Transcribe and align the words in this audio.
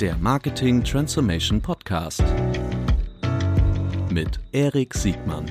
der 0.00 0.14
Marketing 0.18 0.84
Transformation 0.84 1.62
Podcast 1.62 2.22
mit 4.10 4.38
Erik 4.52 4.92
Siegmann. 4.92 5.50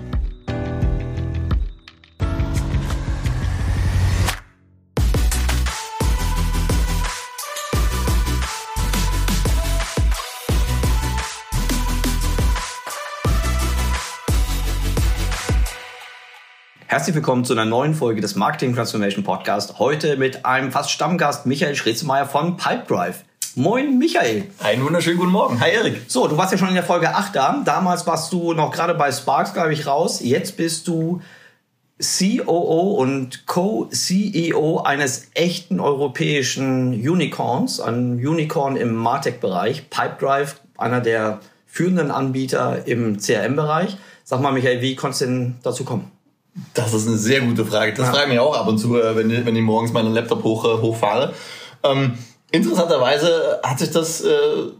Herzlich 16.86 17.16
willkommen 17.16 17.44
zu 17.46 17.54
einer 17.54 17.66
neuen 17.66 17.96
Folge 17.96 18.22
des 18.22 18.36
Marketing 18.36 18.76
Transformation 18.76 19.24
Podcast. 19.24 19.80
Heute 19.80 20.18
mit 20.18 20.46
einem 20.46 20.72
fast 20.72 20.92
Stammgast 20.92 21.48
Michael 21.48 21.76
Schretzmeier 21.76 22.28
von 22.28 22.58
Pipedrive. 22.58 23.24
Moin 23.58 23.98
Michael. 23.98 24.48
Einen 24.60 24.84
wunderschönen 24.84 25.18
guten 25.18 25.32
Morgen. 25.32 25.62
Hi 25.62 25.72
Erik. 25.72 26.02
So, 26.10 26.28
du 26.28 26.36
warst 26.36 26.52
ja 26.52 26.58
schon 26.58 26.68
in 26.68 26.74
der 26.74 26.84
Folge 26.84 27.16
8 27.16 27.34
da. 27.34 27.62
Damals 27.64 28.06
warst 28.06 28.34
du 28.34 28.52
noch 28.52 28.70
gerade 28.70 28.94
bei 28.96 29.14
Sparks, 29.14 29.54
glaube 29.54 29.72
ich, 29.72 29.88
raus. 29.88 30.20
Jetzt 30.22 30.58
bist 30.58 30.90
du 30.90 31.22
COO 32.02 32.96
und 33.00 33.48
Co-CEO 33.48 34.80
eines 34.82 35.30
echten 35.36 35.80
europäischen 35.80 36.96
Unicorns, 36.96 37.80
ein 37.80 38.16
Unicorn 38.16 38.76
im 38.76 38.94
Martech-Bereich. 38.94 39.90
Pipedrive, 39.90 40.56
einer 40.78 41.00
der 41.00 41.40
führenden 41.66 42.12
Anbieter 42.12 42.86
im 42.86 43.18
CRM-Bereich. 43.18 43.96
Sag 44.26 44.42
mal, 44.42 44.52
Michael, 44.52 44.82
wie 44.82 44.98
konntest 44.98 45.22
du 45.22 45.26
denn 45.28 45.56
dazu 45.64 45.86
kommen? 45.86 46.12
Das 46.74 46.94
ist 46.94 47.08
eine 47.08 47.18
sehr 47.18 47.40
gute 47.40 47.66
Frage. 47.66 47.94
Das 47.94 48.08
ja. 48.08 48.12
frage 48.12 48.24
ich 48.26 48.32
mich 48.32 48.40
auch 48.40 48.58
ab 48.58 48.68
und 48.68 48.80
zu, 48.80 49.00
äh, 49.00 49.16
wenn, 49.16 49.30
ich, 49.30 49.46
wenn 49.46 49.56
ich 49.56 49.62
morgens 49.64 49.94
meinen 49.94 50.14
Laptop 50.14 50.44
hoch, 50.44 50.66
äh, 50.66 50.82
hochfahre. 50.82 51.34
Ähm, 51.84 52.18
interessanterweise 52.52 53.60
hat 53.64 53.80
sich 53.80 53.92
das 53.92 54.22
äh, 54.22 54.30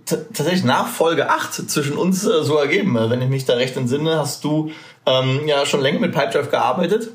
tatsächlich 0.06 0.64
nach 0.64 0.88
Folge 0.88 1.30
8 1.30 1.70
zwischen 1.70 1.98
uns 1.98 2.26
äh, 2.26 2.44
so 2.44 2.58
ergeben. 2.58 2.96
Wenn 2.96 3.22
ich 3.22 3.30
mich 3.30 3.46
da 3.46 3.54
recht 3.54 3.76
entsinne, 3.78 4.18
hast 4.18 4.44
du 4.44 4.72
ähm, 5.06 5.42
ja 5.48 5.66
schon 5.66 5.82
länger 5.82 6.00
mit 6.00 6.14
Pipedrive 6.14 6.50
gearbeitet 6.50 7.10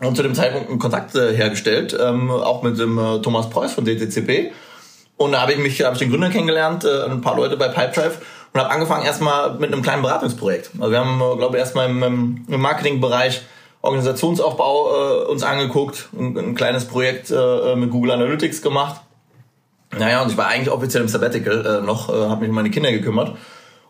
und 0.00 0.16
zu 0.16 0.22
dem 0.22 0.34
Zeitpunkt 0.34 0.70
einen 0.70 0.78
Kontakt 0.78 1.14
äh, 1.14 1.34
hergestellt, 1.34 1.96
ähm, 1.98 2.30
auch 2.30 2.62
mit 2.62 2.78
dem 2.78 2.98
äh, 2.98 3.20
Thomas 3.20 3.50
Preuß 3.50 3.72
von 3.72 3.84
DTCP. 3.84 4.52
Und 5.16 5.32
da 5.32 5.42
habe 5.42 5.52
ich 5.52 5.58
mich, 5.58 5.82
habe 5.82 5.94
ich 5.94 5.98
den 5.98 6.10
Gründer 6.10 6.30
kennengelernt, 6.30 6.84
äh, 6.84 7.04
ein 7.04 7.20
paar 7.20 7.36
Leute 7.36 7.56
bei 7.56 7.68
Pipedrive 7.68 8.18
und 8.52 8.60
habe 8.60 8.70
angefangen 8.70 9.04
erstmal 9.04 9.54
mit 9.58 9.72
einem 9.72 9.82
kleinen 9.82 10.02
Beratungsprojekt. 10.02 10.70
Also 10.78 10.90
wir 10.90 10.98
haben, 10.98 11.18
glaube 11.38 11.56
ich, 11.56 11.60
erstmal 11.60 11.90
im, 11.90 12.44
im 12.48 12.60
Marketingbereich 12.60 13.42
Organisationsaufbau 13.82 15.24
äh, 15.24 15.24
uns 15.26 15.42
angeguckt, 15.42 16.08
ein, 16.18 16.36
ein 16.36 16.54
kleines 16.54 16.86
Projekt 16.86 17.30
äh, 17.30 17.76
mit 17.76 17.90
Google 17.90 18.12
Analytics 18.12 18.62
gemacht. 18.62 19.00
Naja, 19.98 20.22
und 20.22 20.30
ich 20.30 20.36
war 20.36 20.46
eigentlich 20.46 20.70
offiziell 20.70 21.02
im 21.02 21.08
Sabbatical 21.08 21.66
äh, 21.66 21.86
noch, 21.86 22.08
äh, 22.08 22.12
habe 22.12 22.42
mich 22.42 22.50
um 22.50 22.54
meine 22.54 22.70
Kinder 22.70 22.92
gekümmert. 22.92 23.36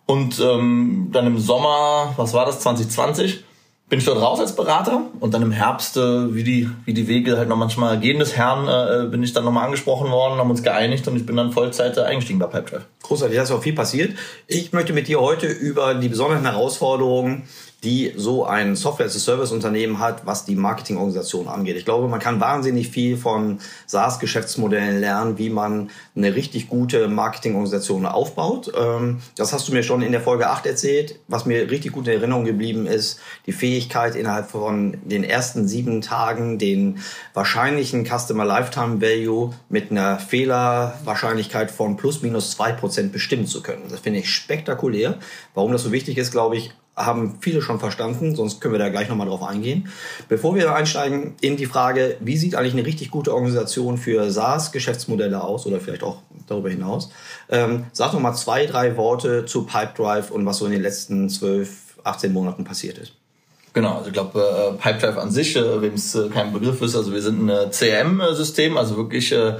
Und 0.07 0.41
ähm, 0.41 1.11
dann 1.13 1.27
im 1.27 1.39
Sommer, 1.39 2.15
was 2.17 2.33
war 2.33 2.47
das, 2.47 2.61
2020, 2.61 3.45
bin 3.91 3.99
ich 3.99 4.05
dort 4.05 4.23
raus 4.23 4.39
als 4.39 4.55
Berater 4.55 5.03
und 5.19 5.35
dann 5.35 5.43
im 5.43 5.51
Herbst, 5.51 5.97
äh, 5.97 6.35
wie 6.35 6.45
die 6.45 6.71
wie 6.85 6.95
die 6.95 7.09
Wege 7.09 7.37
halt 7.37 7.49
noch 7.49 7.57
manchmal 7.57 7.99
gehen 7.99 8.21
des 8.21 8.37
Herrn, 8.37 8.69
äh, 8.69 9.09
bin 9.09 9.23
ich 9.23 9.33
dann 9.33 9.45
nochmal 9.45 9.65
angesprochen 9.65 10.11
worden, 10.11 10.39
haben 10.39 10.49
uns 10.49 10.63
geeinigt 10.63 11.07
und 11.09 11.17
ich 11.17 11.27
bin 11.27 11.37
dann 11.37 11.53
Vollzeit 11.53 11.97
äh, 11.97 12.03
eingestiegen 12.03 12.39
bei 12.39 12.47
Pipedrive. 12.47 12.85
Großartig, 13.03 13.37
da 13.37 13.43
ist 13.43 13.51
auch 13.51 13.63
viel 13.63 13.75
passiert. 13.75 14.17
Ich 14.47 14.73
möchte 14.73 14.93
mit 14.93 15.09
dir 15.09 15.21
heute 15.21 15.49
über 15.49 15.95
die 15.95 16.09
besonderen 16.09 16.45
Herausforderungen 16.45 17.49
die 17.85 18.13
so 18.17 18.45
ein 18.45 18.77
Software-as-a-Service-Unternehmen 18.77 19.99
hat, 19.99 20.27
was 20.27 20.45
die 20.45 20.55
Marketingorganisation 20.55 21.49
angeht. 21.49 21.77
Ich 21.77 21.85
glaube, 21.85 22.09
man 22.09 22.21
kann 22.21 22.41
wahnsinnig 22.41 22.89
viel 22.89 23.17
von 23.17 23.59
SaaS-Geschäftsmodellen 23.87 25.01
lernen, 25.01 25.39
wie 25.39 25.49
man 25.49 25.91
eine 26.15 26.35
richtig 26.35 26.69
gute 26.69 27.09
Marketingorganisation 27.09 28.05
aufbaut. 28.05 28.73
Ähm, 28.79 29.21
das 29.37 29.53
hast 29.53 29.69
du 29.69 29.73
mir 29.73 29.83
schon 29.83 30.03
in 30.03 30.13
der 30.13 30.21
Folge 30.21 30.51
8 30.51 30.67
erzählt. 30.67 31.19
Was 31.29 31.47
mir 31.47 31.71
richtig 31.71 31.93
gut 31.93 32.07
in 32.07 32.15
Erinnerung 32.15 32.45
geblieben 32.45 32.87
ist, 32.87 33.19
die 33.47 33.53
Fähigkeit 33.53 34.15
innerhalb 34.15 34.51
von 34.51 34.99
den 35.05 35.25
ersten 35.25 35.67
sieben 35.67 36.03
Tagen 36.03 36.59
den 36.59 36.99
wahrscheinlichen 37.33 38.05
Customer 38.05 38.45
Lifetime 38.45 39.01
Value 39.01 39.55
mit 39.71 39.91
einer 39.91 40.19
Fehlerwahrscheinlichkeit 40.19 41.71
von 41.71 41.97
plus 41.97 42.21
minus 42.23 42.51
zwei 42.51 42.73
Prozent 42.73 43.13
bestimmen 43.13 43.47
zu 43.47 43.63
können. 43.63 43.85
Das 43.89 44.01
finde 44.01 44.21
ich 44.21 44.31
spektakulär. 44.31 45.19
Warum 45.55 45.73
das 45.73 45.83
so 45.83 45.93
wichtig 45.93 46.19
ist, 46.19 46.31
glaube 46.31 46.57
ich, 46.57 46.73
haben 47.05 47.39
viele 47.41 47.63
schon 47.63 47.79
verstanden, 47.79 48.35
sonst 48.37 48.61
können 48.61 48.75
wir 48.75 48.79
da 48.79 48.89
gleich 48.89 49.09
nochmal 49.09 49.27
drauf 49.27 49.43
eingehen. 49.43 49.89
Bevor 50.29 50.55
wir 50.55 50.75
einsteigen 50.75 51.35
in 51.41 51.57
die 51.57 51.67
Frage, 51.67 52.17
wie 52.21 52.37
sieht 52.37 52.55
eigentlich 52.55 52.75
eine 52.75 52.87
richtig 52.87 53.11
gute 53.11 53.35
Organisation 53.35 53.99
für 53.99 54.31
SaaS-Geschäftsmodelle 54.31 55.43
aus 55.43 55.67
oder 55.67 55.81
vielleicht 55.81 56.03
auch 56.03 56.23
darüber 56.47 56.71
hinaus, 56.71 57.11
ähm, 57.49 57.87
sag 57.93 58.13
noch 58.13 58.21
mal 58.21 58.35
zwei, 58.35 58.67
drei 58.67 58.97
Worte 58.97 59.47
zu 59.47 59.65
Pipedrive 59.65 60.31
und 60.31 60.47
was 60.47 60.59
so 60.59 60.67
in 60.67 60.73
den 60.73 60.83
letzten 60.83 61.29
12, 61.29 61.99
18 62.05 62.33
Monaten 62.33 62.65
passiert 62.65 62.99
ist. 62.99 63.13
Genau, 63.73 63.99
also 63.99 64.09
ich 64.09 64.13
glaube, 64.13 64.41
äh, 64.41 64.83
Pipedrive 64.83 65.21
an 65.21 65.31
sich, 65.31 65.55
äh, 65.55 65.81
wem 65.81 65.95
es 65.95 66.15
äh, 66.15 66.29
kein 66.29 66.53
Begriff 66.53 66.83
ist, 66.83 66.97
also 66.97 67.13
wir 67.13 67.23
sind 67.23 67.49
ein 67.49 67.71
CRM-System, 67.71 68.77
also 68.77 68.97
wirklich 68.97 69.31
äh, 69.31 69.59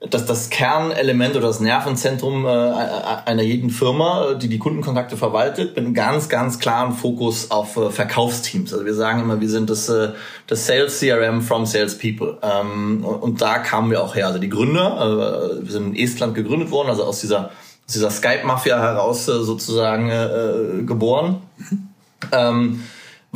dass 0.00 0.26
das 0.26 0.50
Kernelement 0.50 1.36
oder 1.36 1.46
das 1.46 1.60
Nervenzentrum 1.60 2.44
äh, 2.44 2.48
einer 2.48 3.42
jeden 3.42 3.70
Firma, 3.70 4.34
die 4.34 4.48
die 4.48 4.58
Kundenkontakte 4.58 5.16
verwaltet, 5.16 5.74
mit 5.74 5.78
einem 5.78 5.94
ganz, 5.94 6.28
ganz 6.28 6.58
klaren 6.58 6.92
Fokus 6.92 7.50
auf 7.50 7.78
äh, 7.78 7.90
Verkaufsteams. 7.90 8.74
Also 8.74 8.84
wir 8.84 8.92
sagen 8.92 9.20
immer, 9.20 9.40
wir 9.40 9.48
sind 9.48 9.70
das, 9.70 9.88
äh, 9.88 10.10
das 10.48 10.66
Sales 10.66 11.00
CRM 11.00 11.40
from 11.40 11.64
Salespeople. 11.64 12.38
Ähm, 12.42 13.04
und 13.04 13.40
da 13.40 13.58
kamen 13.58 13.90
wir 13.90 14.02
auch 14.02 14.14
her. 14.14 14.26
Also 14.26 14.38
die 14.38 14.50
Gründer, 14.50 15.60
äh, 15.60 15.64
wir 15.64 15.72
sind 15.72 15.96
in 15.96 15.96
Estland 15.96 16.34
gegründet 16.34 16.70
worden, 16.70 16.90
also 16.90 17.04
aus 17.04 17.20
dieser, 17.20 17.46
aus 17.46 17.94
dieser 17.94 18.10
Skype-Mafia 18.10 18.78
heraus 18.78 19.26
äh, 19.28 19.42
sozusagen 19.42 20.10
äh, 20.10 20.82
geboren. 20.82 21.40
Mhm. 21.56 21.88
Ähm, 22.32 22.82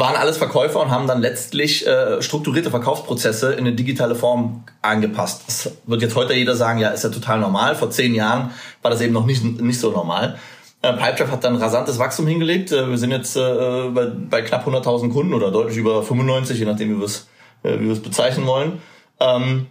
waren 0.00 0.16
alles 0.16 0.38
Verkäufer 0.38 0.80
und 0.80 0.90
haben 0.90 1.06
dann 1.06 1.20
letztlich 1.20 1.86
äh, 1.86 2.20
strukturierte 2.20 2.70
Verkaufsprozesse 2.70 3.52
in 3.52 3.60
eine 3.60 3.72
digitale 3.72 4.16
Form 4.16 4.64
angepasst. 4.82 5.44
Das 5.46 5.72
wird 5.86 6.02
jetzt 6.02 6.16
heute 6.16 6.34
jeder 6.34 6.56
sagen, 6.56 6.80
ja, 6.80 6.88
ist 6.88 7.04
ja 7.04 7.10
total 7.10 7.38
normal. 7.38 7.76
Vor 7.76 7.90
zehn 7.90 8.14
Jahren 8.14 8.50
war 8.82 8.90
das 8.90 9.00
eben 9.00 9.12
noch 9.12 9.26
nicht, 9.26 9.44
nicht 9.44 9.78
so 9.78 9.92
normal. 9.92 10.38
Äh, 10.82 10.94
Pipedrive 10.94 11.30
hat 11.30 11.44
dann 11.44 11.56
rasantes 11.56 11.98
Wachstum 11.98 12.26
hingelegt. 12.26 12.72
Äh, 12.72 12.88
wir 12.88 12.98
sind 12.98 13.10
jetzt 13.10 13.36
äh, 13.36 13.90
bei, 13.94 14.06
bei 14.06 14.42
knapp 14.42 14.66
100.000 14.66 15.12
Kunden 15.12 15.34
oder 15.34 15.50
deutlich 15.50 15.76
über 15.76 16.02
95, 16.02 16.58
je 16.58 16.64
nachdem, 16.64 16.96
wie 16.96 16.98
wir 16.98 17.04
es 17.04 17.28
äh, 17.62 17.76
bezeichnen 17.76 18.46
wollen. 18.46 18.80
Ähm, 19.20 19.66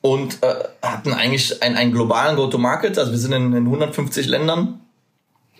und 0.00 0.42
äh, 0.42 0.54
hatten 0.82 1.12
eigentlich 1.12 1.62
einen, 1.62 1.76
einen 1.76 1.92
globalen 1.92 2.36
Go-to-Market. 2.36 2.98
Also 2.98 3.12
wir 3.12 3.18
sind 3.18 3.32
in, 3.32 3.52
in 3.52 3.64
150 3.64 4.26
Ländern 4.26 4.80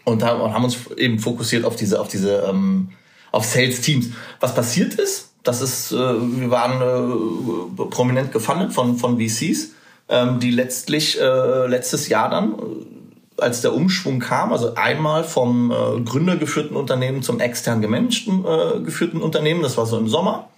und 0.04 0.22
haben, 0.24 0.40
und 0.40 0.52
haben 0.52 0.64
uns 0.64 0.90
eben 0.96 1.18
fokussiert 1.18 1.64
auf 1.64 1.76
diese, 1.76 2.00
auf 2.00 2.08
diese 2.08 2.44
ähm, 2.48 2.90
auf 3.32 3.44
Sales 3.44 3.80
Teams. 3.80 4.10
Was 4.40 4.54
passiert 4.54 4.94
ist, 4.94 5.30
das 5.42 5.62
ist, 5.62 5.92
äh, 5.92 5.96
wir 5.96 6.50
waren 6.50 6.82
äh, 6.82 7.84
prominent 7.90 8.32
gefunden 8.32 8.70
von, 8.70 8.96
von 8.96 9.18
VCs, 9.18 9.72
ähm, 10.08 10.40
die 10.40 10.50
letztlich 10.50 11.20
äh, 11.20 11.66
letztes 11.66 12.08
Jahr 12.08 12.28
dann, 12.28 12.54
äh, 12.54 13.40
als 13.40 13.60
der 13.62 13.72
Umschwung 13.72 14.18
kam, 14.18 14.52
also 14.52 14.74
einmal 14.74 15.24
vom 15.24 15.70
äh, 15.70 16.00
gründergeführten 16.00 16.76
Unternehmen 16.76 17.22
zum 17.22 17.40
extern 17.40 17.80
gemanagten 17.80 18.44
äh, 18.44 18.80
geführten 18.80 19.22
Unternehmen, 19.22 19.62
das 19.62 19.76
war 19.76 19.86
so 19.86 19.96
im 19.96 20.08
Sommer. 20.08 20.48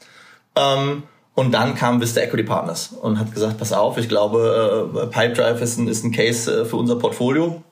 Ähm, 0.57 1.03
und 1.35 1.53
dann 1.53 1.75
kam 1.75 2.01
Vista 2.01 2.21
Equity 2.21 2.43
Partners 2.43 2.93
und 3.01 3.19
hat 3.19 3.33
gesagt, 3.33 3.59
pass 3.59 3.73
auf, 3.73 3.97
ich 3.97 4.09
glaube, 4.09 4.93
äh, 4.95 5.07
Pipedrive 5.07 5.63
ist 5.63 5.79
ein, 5.79 5.89
ist 5.89 6.05
ein 6.05 6.13
Case 6.13 6.63
äh, 6.63 6.65
für 6.65 6.77
unser 6.77 6.97
Portfolio 6.97 7.63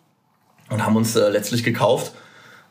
und 0.70 0.84
haben 0.84 0.96
uns 0.96 1.16
äh, 1.16 1.28
letztlich 1.28 1.64
gekauft 1.64 2.12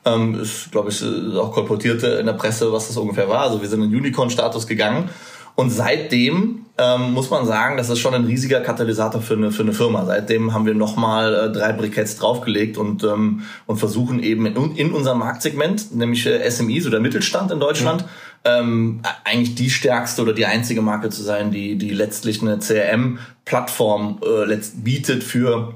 ähm, 0.06 0.40
ist, 0.40 0.72
glaube 0.72 0.90
ich, 0.90 1.04
auch 1.38 1.52
kolportiert 1.52 2.04
in 2.04 2.26
der 2.26 2.34
Presse, 2.34 2.72
was 2.72 2.88
das 2.88 2.98
ungefähr 2.98 3.30
war. 3.30 3.42
Also 3.42 3.62
wir 3.62 3.70
sind 3.70 3.84
in 3.84 3.96
Unicorn-Status 3.96 4.68
gegangen. 4.68 5.10
Und 5.56 5.72
seitdem 5.72 6.68
ähm, 6.78 7.14
muss 7.14 7.32
man 7.32 7.48
sagen, 7.48 7.78
das 7.78 7.90
ist 7.90 7.98
schon 7.98 8.14
ein 8.14 8.26
riesiger 8.26 8.62
Katalysator 8.62 9.22
für 9.22 9.34
eine, 9.34 9.52
für 9.52 9.64
eine 9.64 9.74
Firma. 9.74 10.06
Seitdem 10.06 10.54
haben 10.54 10.68
wir 10.68 10.76
nochmal 10.76 11.34
äh, 11.34 11.52
drei 11.52 11.74
Briketts 11.74 12.18
draufgelegt 12.18 12.78
und, 12.78 13.04
ähm, 13.04 13.42
und 13.66 13.78
versuchen 13.78 14.22
eben 14.22 14.46
in, 14.46 14.76
in 14.76 14.92
unserem 14.92 15.18
Marktsegment, 15.18 15.96
nämlich 15.96 16.28
äh, 16.28 16.48
SMIs 16.50 16.86
oder 16.86 17.00
Mittelstand 17.00 17.52
in 17.52 17.60
Deutschland, 17.60 18.04
mhm. 18.04 18.08
ähm, 18.46 19.00
eigentlich 19.24 19.56
die 19.56 19.72
stärkste 19.72 20.22
oder 20.22 20.34
die 20.34 20.46
einzige 20.46 20.84
Marke 20.84 21.10
zu 21.10 21.24
sein, 21.24 21.50
die, 21.50 21.76
die 21.76 21.90
letztlich 21.90 22.44
eine 22.44 22.60
CRM-Plattform 22.60 24.20
äh, 24.22 24.58
bietet 24.76 25.24
für 25.24 25.74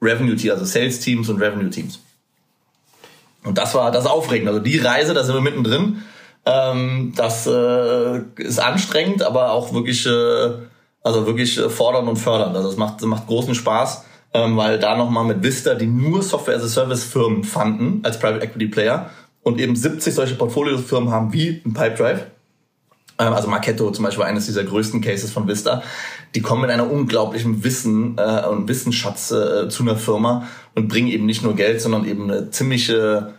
Revenue-Teams, 0.00 0.52
also 0.52 0.64
Sales-Teams 0.64 1.28
und 1.28 1.40
Revenue-Teams. 1.40 1.98
Und 3.44 3.58
das 3.58 3.74
war 3.74 3.90
das 3.90 4.06
Aufregende. 4.06 4.52
Also 4.52 4.62
die 4.62 4.78
Reise, 4.78 5.14
da 5.14 5.22
sind 5.22 5.34
wir 5.34 5.42
mittendrin. 5.42 6.02
Ähm, 6.46 7.12
das 7.16 7.46
äh, 7.46 8.20
ist 8.36 8.58
anstrengend, 8.58 9.22
aber 9.22 9.52
auch 9.52 9.72
wirklich, 9.72 10.06
äh, 10.06 10.50
also 11.02 11.26
wirklich 11.26 11.58
äh, 11.58 11.68
fordernd 11.68 12.08
und 12.08 12.16
fördernd. 12.16 12.56
Also 12.56 12.68
es 12.68 12.76
macht, 12.76 13.00
macht 13.02 13.26
großen 13.26 13.54
Spaß, 13.54 14.04
ähm, 14.34 14.56
weil 14.56 14.78
da 14.78 14.96
nochmal 14.96 15.24
mit 15.24 15.42
Vista, 15.42 15.74
die 15.74 15.86
nur 15.86 16.22
Software 16.22 16.56
as 16.56 16.64
a 16.64 16.68
Service 16.68 17.04
Firmen 17.04 17.44
fanden 17.44 18.00
als 18.02 18.18
Private 18.18 18.44
Equity 18.44 18.66
Player 18.66 19.10
und 19.42 19.60
eben 19.60 19.76
70 19.76 20.14
solche 20.14 20.34
Portfoliofirmen 20.34 21.10
haben 21.10 21.32
wie 21.32 21.62
ein 21.64 21.72
Pipedrive, 21.72 22.26
also 23.16 23.48
Marketo 23.48 23.90
zum 23.90 24.04
Beispiel 24.04 24.24
eines 24.24 24.46
dieser 24.46 24.64
größten 24.64 25.00
Cases 25.00 25.30
von 25.30 25.46
Vista, 25.46 25.82
die 26.34 26.40
kommen 26.42 26.62
mit 26.62 26.70
einer 26.70 26.90
unglaublichen 26.90 27.62
Wissen 27.62 28.16
äh, 28.18 28.46
und 28.46 28.68
Wissensschatz 28.68 29.30
äh, 29.30 29.68
zu 29.68 29.82
einer 29.82 29.96
Firma 29.96 30.48
und 30.74 30.88
bringen 30.88 31.08
eben 31.08 31.26
nicht 31.26 31.42
nur 31.42 31.54
Geld, 31.54 31.80
sondern 31.80 32.04
eben 32.06 32.30
eine 32.30 32.50
ziemliche 32.50 33.34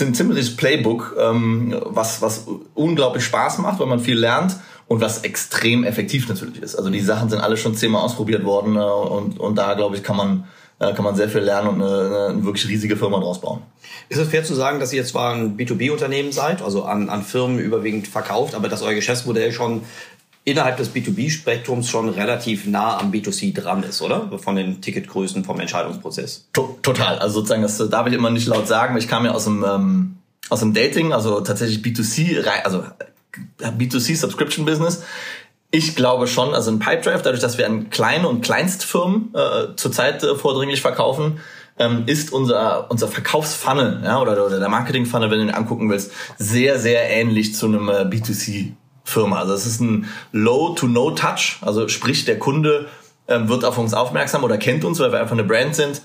ein 0.00 0.14
ziemliches 0.14 0.56
Playbook, 0.56 1.16
ähm, 1.18 1.74
was, 1.86 2.22
was 2.22 2.46
unglaublich 2.74 3.24
Spaß 3.24 3.58
macht, 3.58 3.80
weil 3.80 3.86
man 3.86 3.98
viel 3.98 4.18
lernt 4.18 4.56
und 4.86 5.00
was 5.00 5.22
extrem 5.24 5.84
effektiv 5.84 6.28
natürlich 6.28 6.62
ist. 6.62 6.76
Also 6.76 6.90
die 6.90 7.00
Sachen 7.00 7.28
sind 7.28 7.40
alle 7.40 7.56
schon 7.56 7.74
zehnmal 7.74 8.02
ausprobiert 8.02 8.44
worden 8.44 8.76
äh, 8.76 8.80
und, 8.80 9.40
und 9.40 9.56
da, 9.56 9.74
glaube 9.74 9.96
ich, 9.96 10.02
kann 10.02 10.16
man, 10.16 10.44
äh, 10.78 10.92
kann 10.92 11.04
man 11.04 11.16
sehr 11.16 11.28
viel 11.28 11.40
lernen 11.40 11.68
und 11.68 11.82
eine, 11.82 12.28
eine 12.30 12.44
wirklich 12.44 12.68
riesige 12.68 12.96
Firma 12.96 13.18
draus 13.18 13.40
bauen. 13.40 13.62
Ist 14.08 14.18
es 14.18 14.28
fair 14.28 14.44
zu 14.44 14.54
sagen, 14.54 14.78
dass 14.78 14.92
ihr 14.92 15.04
zwar 15.04 15.34
ein 15.34 15.56
B2B-Unternehmen 15.56 16.32
seid, 16.32 16.62
also 16.62 16.84
an, 16.84 17.08
an 17.08 17.22
Firmen 17.22 17.58
überwiegend 17.58 18.08
verkauft, 18.08 18.54
aber 18.54 18.68
dass 18.68 18.82
euer 18.82 18.94
Geschäftsmodell 18.94 19.52
schon 19.52 19.82
innerhalb 20.44 20.76
des 20.76 20.94
B2B-Spektrums 20.94 21.88
schon 21.88 22.08
relativ 22.08 22.66
nah 22.66 22.98
am 22.98 23.10
B2C 23.10 23.52
dran 23.52 23.82
ist, 23.82 24.00
oder? 24.00 24.38
Von 24.38 24.54
den 24.54 24.80
Ticketgrößen, 24.80 25.44
vom 25.44 25.58
Entscheidungsprozess. 25.58 26.48
Total. 26.52 27.18
Also 27.18 27.40
sozusagen, 27.40 27.62
das 27.62 27.78
darf 27.90 28.06
ich 28.06 28.12
immer 28.12 28.30
nicht 28.30 28.46
laut 28.46 28.68
sagen. 28.68 28.96
Ich 28.96 29.08
kam 29.08 29.24
ja 29.24 29.32
aus 29.32 29.44
dem, 29.44 29.64
ähm, 29.64 30.16
aus 30.48 30.60
dem 30.60 30.72
Dating, 30.72 31.12
also 31.12 31.40
tatsächlich 31.40 31.80
B2C, 31.80 32.46
also 32.62 32.84
B2C 33.60 34.16
Subscription 34.16 34.64
Business. 34.64 35.02
Ich 35.76 35.94
glaube 35.94 36.26
schon, 36.26 36.54
also 36.54 36.70
ein 36.70 36.78
Pipedrive, 36.78 37.20
dadurch, 37.20 37.42
dass 37.42 37.58
wir 37.58 37.66
an 37.66 37.90
kleine 37.90 38.28
und 38.28 38.40
Kleinstfirmen 38.40 39.34
äh, 39.34 39.76
zurzeit 39.76 40.22
äh, 40.22 40.34
vordringlich 40.34 40.80
verkaufen, 40.80 41.38
ähm, 41.78 42.04
ist 42.06 42.32
unser, 42.32 42.90
unser 42.90 43.08
Verkaufsfunnel 43.08 44.00
ja, 44.02 44.18
oder, 44.18 44.46
oder 44.46 44.58
der 44.58 44.70
Marketingfunnel, 44.70 45.30
wenn 45.30 45.40
du 45.40 45.44
ihn 45.44 45.50
angucken 45.50 45.90
willst, 45.90 46.12
sehr, 46.38 46.78
sehr 46.78 47.10
ähnlich 47.10 47.54
zu 47.54 47.66
einem 47.66 47.90
äh, 47.90 48.04
B2C 48.04 48.72
Firma. 49.04 49.40
Also 49.40 49.52
es 49.52 49.66
ist 49.66 49.82
ein 49.82 50.06
Low-to-No-Touch, 50.32 51.58
also 51.60 51.88
sprich 51.88 52.24
der 52.24 52.38
Kunde 52.38 52.86
ähm, 53.28 53.50
wird 53.50 53.66
auf 53.66 53.76
uns 53.76 53.92
aufmerksam 53.92 54.44
oder 54.44 54.56
kennt 54.56 54.82
uns, 54.82 54.98
weil 54.98 55.12
wir 55.12 55.20
einfach 55.20 55.34
eine 55.36 55.44
Brand 55.44 55.74
sind, 55.74 56.00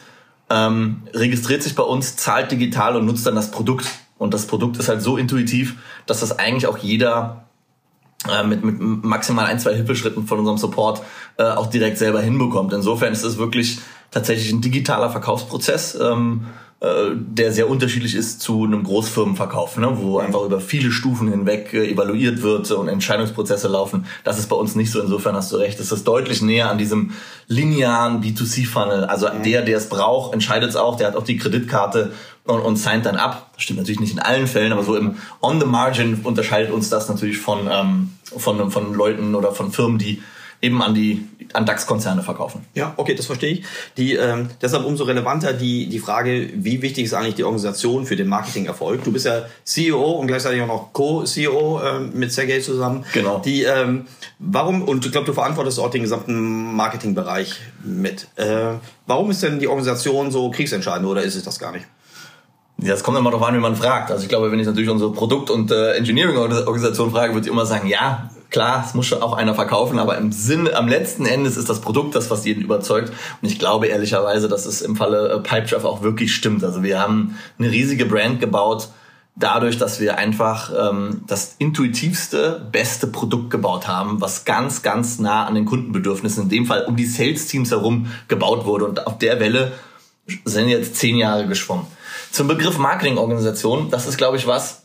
ähm, 0.50 1.03
registriert 1.13 1.63
sich 1.63 1.75
bei 1.75 1.83
uns, 1.83 2.18
zahlt 2.18 2.51
digital 2.51 2.97
und 2.97 3.06
nutzt 3.06 3.25
dann 3.25 3.35
das 3.35 3.51
Produkt. 3.51 3.88
Und 4.18 4.33
das 4.33 4.47
Produkt 4.47 4.75
ist 4.75 4.89
halt 4.89 5.01
so 5.01 5.15
intuitiv, 5.15 5.77
dass 6.07 6.19
das 6.19 6.38
eigentlich 6.38 6.68
auch 6.68 6.77
jeder 6.77 7.45
äh, 8.29 8.44
mit, 8.44 8.63
mit 8.63 8.79
maximal 9.03 9.45
ein, 9.45 9.59
zwei 9.59 9.73
Hilfeschritten 9.75 10.27
von 10.27 10.39
unserem 10.39 10.57
Support 10.57 11.01
äh, 11.38 11.44
auch 11.44 11.68
direkt 11.68 11.97
selber 11.97 12.21
hinbekommt. 12.21 12.73
Insofern 12.73 13.13
ist 13.13 13.23
es 13.23 13.38
wirklich 13.38 13.79
tatsächlich 14.12 14.51
ein 14.51 14.62
digitaler 14.62 15.09
Verkaufsprozess. 15.09 15.97
Ähm, 16.00 16.45
äh, 16.45 16.70
der 16.81 17.51
sehr 17.54 17.69
unterschiedlich 17.69 18.16
ist 18.16 18.42
zu 18.42 18.63
einem 18.63 18.81
Großfirmenverkauf, 18.83 19.78
ne, 19.78 19.92
wo 20.01 20.18
einfach 20.18 20.42
über 20.42 20.60
viele 20.60 20.92
Stufen 20.92 21.30
hinweg 21.30 21.72
äh, 21.74 21.92
evaluiert 21.92 22.42
wird 22.42 22.72
und 22.72 22.88
Entscheidungsprozesse 22.88 23.68
laufen. 23.68 24.06
Das 24.24 24.39
ist 24.39 24.48
bei 24.48 24.56
uns 24.56 24.74
nicht 24.75 24.92
so. 24.92 25.00
Insofern 25.00 25.36
hast 25.36 25.51
du 25.51 25.57
recht. 25.57 25.80
Das 25.80 25.92
ist 25.92 26.07
deutlich 26.07 26.42
näher 26.42 26.72
an 26.72 26.80
diesem 26.80 27.12
linearen 27.48 28.24
B2C-Funnel. 28.24 29.06
Also 29.06 29.28
der, 29.45 29.62
der 29.62 29.78
es 29.78 29.89
braucht, 29.89 30.33
entscheidet 30.33 30.72
es 30.72 30.75
auch. 30.75 30.98
Der 30.98 31.06
hat 31.06 31.16
auch 31.16 31.24
die 31.24 31.38
Kreditkarte 31.38 32.13
und, 32.45 32.62
und 32.62 32.78
signed 32.78 33.06
dann 33.06 33.16
ab. 33.16 33.51
Das 33.54 33.62
stimmt 33.62 33.78
natürlich 33.78 34.00
nicht 34.00 34.13
in 34.13 34.19
allen 34.19 34.48
Fällen, 34.48 34.74
aber 34.74 34.83
so 34.83 34.95
im 34.95 35.18
On 35.39 35.60
the 35.60 35.68
Margin 35.68 36.22
unterscheidet 36.24 36.72
uns 36.72 36.89
das 36.89 37.07
natürlich 37.07 37.38
von, 37.38 37.69
ähm, 37.72 38.10
von, 38.24 38.72
von 38.72 38.95
Leuten 38.95 39.36
oder 39.36 39.51
von 39.51 39.72
Firmen, 39.72 40.00
die 40.00 40.24
eben 40.63 40.81
an 40.81 40.95
die 40.95 41.28
an 41.53 41.65
DAX-Konzerne 41.65 42.24
verkaufen. 42.24 42.65
Ja, 42.74 42.94
okay, 42.98 43.15
das 43.15 43.25
verstehe 43.25 43.53
ich. 43.53 43.63
Die, 43.98 44.15
ähm, 44.15 44.50
deshalb 44.62 44.86
umso 44.86 45.03
relevanter 45.03 45.53
die, 45.53 45.88
die 45.88 46.00
Frage, 46.00 46.50
wie 46.56 46.81
wichtig 46.81 47.06
ist 47.06 47.13
eigentlich 47.13 47.36
die 47.36 47.44
Organisation 47.44 48.06
für 48.06 48.15
den 48.15 48.27
Marketingerfolg? 48.27 49.03
Du 49.03 49.12
bist 49.12 49.25
ja 49.25 49.44
CEO 49.63 50.12
und 50.12 50.27
gleichzeitig 50.27 50.62
auch 50.62 50.68
noch 50.68 50.94
Co-CEO 50.94 51.80
äh, 51.80 52.00
mit 52.00 52.31
Sergey 52.31 52.62
zusammen. 52.62 53.06
Genau. 53.13 53.39
Die, 53.39 53.63
ähm, 53.63 54.06
warum, 54.39 54.81
und 54.83 55.06
ich 55.06 55.12
glaube, 55.12 55.27
du 55.27 55.33
verantwortest 55.33 55.80
auch 55.80 55.89
den 55.89 56.03
gesamten 56.03 56.75
Marketingbereich 56.75 57.59
mit. 57.83 58.27
Äh, 58.36 58.75
warum 59.06 59.31
ist 59.31 59.44
denn 59.44 59.59
die 59.59 59.68
Organisation 59.68 60.31
so 60.31 60.50
kriegsentscheidend 60.51 61.07
oder 61.07 61.24
ist 61.24 61.36
es 61.36 61.44
das 61.44 61.59
gar 61.59 61.71
nicht? 61.71 61.86
Ja, 62.81 62.94
das 62.94 63.04
kommt 63.04 63.18
immer 63.18 63.30
darauf 63.30 63.47
an, 63.47 63.54
wie 63.54 63.59
man 63.59 63.75
fragt. 63.75 64.09
Also 64.09 64.24
ich 64.24 64.30
glaube, 64.30 64.51
wenn 64.51 64.59
ich 64.59 64.65
natürlich 64.65 64.89
unsere 64.89 65.12
Produkt- 65.12 65.51
und 65.51 65.71
äh, 65.71 65.94
Engineering-Organisation 65.94 67.12
frage, 67.12 67.33
würde 67.33 67.45
ich 67.45 67.54
immer 67.54 67.65
sagen, 67.65 67.88
ja, 67.88 68.31
Klar, 68.51 68.83
es 68.86 68.94
muss 68.94 69.07
schon 69.07 69.21
auch 69.21 69.31
einer 69.33 69.56
verkaufen, 69.56 69.98
aber 69.98 70.18
im 70.18 70.33
Sinne, 70.33 70.75
am 70.75 70.89
letzten 70.89 71.25
Endes 71.25 71.56
ist 71.56 71.69
das 71.69 71.80
Produkt 71.80 72.15
das, 72.15 72.30
was 72.30 72.45
jeden 72.45 72.62
überzeugt. 72.62 73.09
Und 73.42 73.48
ich 73.48 73.57
glaube 73.57 73.88
ehrlicherweise, 73.88 74.50
dass 74.50 74.65
es 74.65 74.81
im 74.81 74.98
Falle 74.98 75.30
äh, 75.30 75.39
Pipedrive 75.39 75.86
auch 75.86 76.01
wirklich 76.03 76.36
stimmt. 76.36 76.62
Also 76.65 76.83
wir 76.83 77.00
haben 77.00 77.38
eine 77.57 77.71
riesige 77.71 78.06
Brand 78.06 78.42
gebaut, 78.42 78.89
dadurch, 79.38 79.77
dass 79.77 80.01
wir 80.01 80.18
einfach 80.18 80.69
ähm, 80.77 81.21
das 81.27 81.56
intuitivste, 81.59 82.68
beste 82.74 83.07
Produkt 83.07 83.51
gebaut 83.51 83.88
haben, 83.88 84.19
was 84.19 84.44
ganz, 84.44 84.81
ganz 84.81 85.18
nah 85.18 85.45
an 85.45 85.56
den 85.56 85.65
Kundenbedürfnissen, 85.65 86.44
in 86.44 86.50
dem 86.50 86.65
Fall 86.65 86.83
um 86.86 86.97
die 86.97 87.06
Sales-Teams 87.06 87.71
herum 87.71 88.07
gebaut 88.27 88.65
wurde. 88.65 88.83
Und 88.83 89.07
auf 89.07 89.18
der 89.18 89.39
Welle 89.39 89.71
sind 90.44 90.68
jetzt 90.68 90.97
zehn 90.97 91.15
Jahre 91.15 91.47
geschwommen. 91.47 91.86
Zum 92.31 92.50
Begriff 92.50 92.77
Marketingorganisation, 92.77 93.89
das 93.89 94.07
ist, 94.07 94.18
glaube 94.18 94.36
ich, 94.36 94.45
was, 94.45 94.81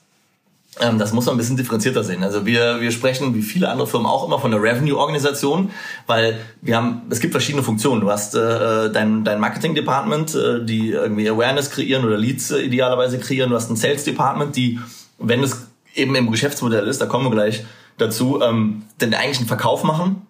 das 0.79 1.13
muss 1.13 1.25
man 1.25 1.35
ein 1.35 1.39
bisschen 1.39 1.57
differenzierter 1.57 2.05
sehen. 2.05 2.23
Also 2.23 2.45
wir, 2.45 2.81
wir 2.81 2.91
sprechen, 2.91 3.35
wie 3.35 3.43
viele 3.43 3.71
andere 3.71 3.87
Firmen 3.87 4.07
auch 4.07 4.27
immer, 4.27 4.39
von 4.39 4.51
der 4.51 4.63
Revenue-Organisation, 4.63 5.71
weil 6.07 6.39
wir 6.61 6.77
haben, 6.77 7.03
es 7.09 7.21
gibt 7.21 7.33
verschiedene 7.33 7.63
Funktionen. 7.63 8.03
Du 8.03 8.11
hast 8.11 8.35
äh, 8.35 8.91
dein, 8.91 9.25
dein 9.25 9.41
Marketing-Department, 9.41 10.35
äh, 10.35 10.65
die 10.65 10.91
irgendwie 10.91 11.29
Awareness 11.31 11.71
kreieren 11.71 12.05
oder 12.05 12.19
Leads 12.19 12.51
äh, 12.51 12.61
idealerweise 12.61 13.19
kreieren. 13.19 13.51
Du 13.51 13.57
hast 13.57 13.71
ein 13.71 13.77
Sales-Department, 13.77 14.55
die, 14.55 14.79
wenn 15.19 15.43
es 15.43 15.67
eben 15.95 16.15
im 16.15 16.31
Geschäftsmodell 16.31 16.87
ist, 16.87 17.01
da 17.01 17.07
kommen 17.07 17.25
wir 17.25 17.31
gleich 17.31 17.65
dazu, 17.97 18.43
ähm, 18.43 18.83
den 19.01 19.15
eigentlichen 19.15 19.47
Verkauf 19.47 19.83
machen. 19.83 20.27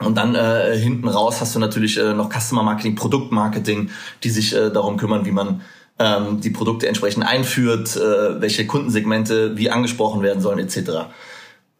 Und 0.00 0.16
dann 0.16 0.34
äh, 0.34 0.76
hinten 0.76 1.08
raus 1.08 1.40
hast 1.40 1.54
du 1.54 1.58
natürlich 1.58 1.98
äh, 1.98 2.14
noch 2.14 2.30
Customer 2.32 2.62
Marketing, 2.62 2.94
Produktmarketing, 2.94 3.90
die 4.22 4.30
sich 4.30 4.54
äh, 4.54 4.70
darum 4.70 4.96
kümmern, 4.96 5.24
wie 5.24 5.32
man 5.32 5.60
ähm, 5.98 6.40
die 6.40 6.50
Produkte 6.50 6.86
entsprechend 6.86 7.24
einführt, 7.24 7.96
äh, 7.96 8.40
welche 8.40 8.66
Kundensegmente 8.66 9.56
wie 9.56 9.70
angesprochen 9.70 10.22
werden 10.22 10.40
sollen 10.40 10.58
etc. 10.58 11.08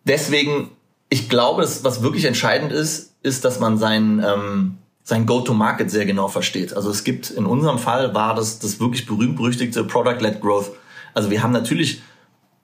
Deswegen, 0.04 0.70
ich 1.08 1.28
glaube, 1.28 1.62
dass, 1.62 1.84
was 1.84 2.02
wirklich 2.02 2.24
entscheidend 2.24 2.72
ist, 2.72 3.14
ist, 3.22 3.44
dass 3.44 3.60
man 3.60 3.78
sein, 3.78 4.24
ähm, 4.26 4.78
sein 5.02 5.26
Go-to-Market 5.26 5.90
sehr 5.90 6.06
genau 6.06 6.28
versteht. 6.28 6.74
Also 6.74 6.90
es 6.90 7.04
gibt, 7.04 7.30
in 7.30 7.46
unserem 7.46 7.78
Fall 7.78 8.14
war 8.14 8.34
das 8.34 8.58
das 8.58 8.80
wirklich 8.80 9.06
berühmt-berüchtigte 9.06 9.84
Product-led 9.84 10.40
Growth. 10.40 10.72
Also 11.14 11.30
wir 11.30 11.42
haben 11.42 11.52
natürlich 11.52 12.02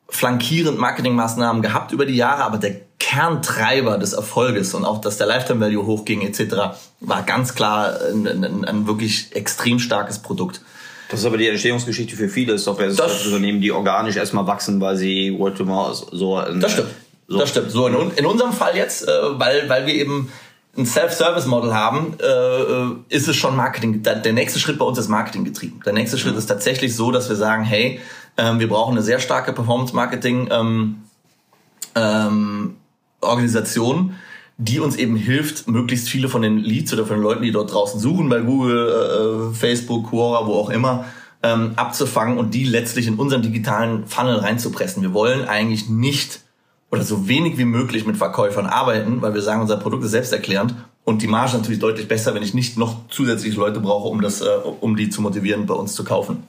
flankierend 0.08 0.78
Marketingmaßnahmen 0.78 1.62
gehabt 1.62 1.92
über 1.92 2.06
die 2.06 2.16
Jahre, 2.16 2.44
aber 2.44 2.58
der 2.58 2.80
Kerntreiber 2.98 3.98
des 3.98 4.12
Erfolges 4.12 4.74
und 4.74 4.84
auch, 4.84 5.00
dass 5.00 5.18
der 5.18 5.26
Lifetime 5.26 5.60
Value 5.60 5.86
hochging 5.86 6.22
etc., 6.22 6.76
war 7.00 7.22
ganz 7.22 7.54
klar 7.54 7.98
ein, 8.12 8.26
ein, 8.26 8.64
ein 8.64 8.86
wirklich 8.86 9.34
extrem 9.34 9.78
starkes 9.78 10.20
Produkt. 10.20 10.62
Das 11.08 11.20
ist 11.20 11.26
aber 11.26 11.36
die 11.36 11.48
Entstehungsgeschichte 11.48 12.16
für 12.16 12.28
viele 12.28 12.58
Software-Unternehmen, 12.58 13.60
die 13.60 13.72
organisch 13.72 14.16
erstmal 14.16 14.46
wachsen, 14.46 14.80
weil 14.80 14.96
sie 14.96 15.36
Word 15.38 15.58
to 15.58 15.64
Mouth 15.64 16.06
so. 16.12 16.40
In, 16.40 16.60
das 16.60 16.72
stimmt. 16.72 16.90
So. 17.28 17.38
Das 17.38 17.50
stimmt. 17.50 17.70
So 17.70 17.86
in, 17.86 18.10
in 18.16 18.26
unserem 18.26 18.52
Fall 18.52 18.76
jetzt, 18.76 19.06
äh, 19.06 19.10
weil 19.38 19.68
weil 19.68 19.86
wir 19.86 19.94
eben 19.94 20.30
ein 20.76 20.86
Self-Service-Model 20.86 21.74
haben, 21.74 22.16
äh, 22.20 22.26
äh, 22.26 22.96
ist 23.08 23.28
es 23.28 23.36
schon 23.36 23.54
Marketing. 23.54 24.02
Der 24.02 24.32
nächste 24.32 24.58
Schritt 24.58 24.78
bei 24.78 24.84
uns 24.84 24.98
ist 24.98 25.08
Marketing 25.08 25.44
getrieben. 25.44 25.80
Der 25.86 25.92
nächste 25.92 26.18
Schritt 26.18 26.32
mhm. 26.32 26.38
ist 26.38 26.46
tatsächlich 26.46 26.96
so, 26.96 27.12
dass 27.12 27.28
wir 27.28 27.36
sagen, 27.36 27.64
hey, 27.64 28.00
ähm, 28.36 28.58
wir 28.58 28.68
brauchen 28.68 28.92
eine 28.92 29.02
sehr 29.02 29.20
starke 29.20 29.52
Performance-Marketing 29.52 30.48
ähm, 30.50 31.02
ähm, 31.94 32.76
Organisation, 33.20 34.16
die 34.56 34.78
uns 34.78 34.96
eben 34.96 35.16
hilft, 35.16 35.66
möglichst 35.68 36.08
viele 36.08 36.28
von 36.28 36.42
den 36.42 36.58
Leads 36.58 36.92
oder 36.92 37.06
von 37.06 37.16
den 37.16 37.22
Leuten, 37.22 37.42
die 37.42 37.50
dort 37.50 37.72
draußen 37.72 37.98
suchen, 37.98 38.28
bei 38.28 38.40
Google, 38.40 39.50
äh, 39.50 39.54
Facebook, 39.54 40.10
Quora, 40.10 40.46
wo 40.46 40.54
auch 40.54 40.70
immer, 40.70 41.06
ähm, 41.42 41.72
abzufangen 41.76 42.38
und 42.38 42.54
die 42.54 42.64
letztlich 42.64 43.06
in 43.06 43.16
unseren 43.16 43.42
digitalen 43.42 44.06
Funnel 44.06 44.36
reinzupressen. 44.36 45.02
Wir 45.02 45.12
wollen 45.12 45.46
eigentlich 45.46 45.88
nicht 45.88 46.40
oder 46.90 47.02
so 47.02 47.26
wenig 47.26 47.58
wie 47.58 47.64
möglich 47.64 48.06
mit 48.06 48.16
Verkäufern 48.16 48.66
arbeiten, 48.66 49.20
weil 49.20 49.34
wir 49.34 49.42
sagen, 49.42 49.60
unser 49.60 49.76
Produkt 49.76 50.04
ist 50.04 50.12
selbsterklärend 50.12 50.74
und 51.02 51.22
die 51.22 51.26
Marge 51.26 51.56
natürlich 51.56 51.80
deutlich 51.80 52.06
besser, 52.06 52.34
wenn 52.34 52.42
ich 52.42 52.54
nicht 52.54 52.78
noch 52.78 53.08
zusätzliche 53.08 53.58
Leute 53.58 53.80
brauche, 53.80 54.08
um 54.08 54.22
das, 54.22 54.40
äh, 54.40 54.48
um 54.80 54.96
die 54.96 55.10
zu 55.10 55.20
motivieren, 55.20 55.66
bei 55.66 55.74
uns 55.74 55.94
zu 55.94 56.04
kaufen. 56.04 56.44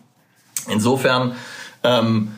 Insofern 0.70 1.34
ähm, 1.84 2.30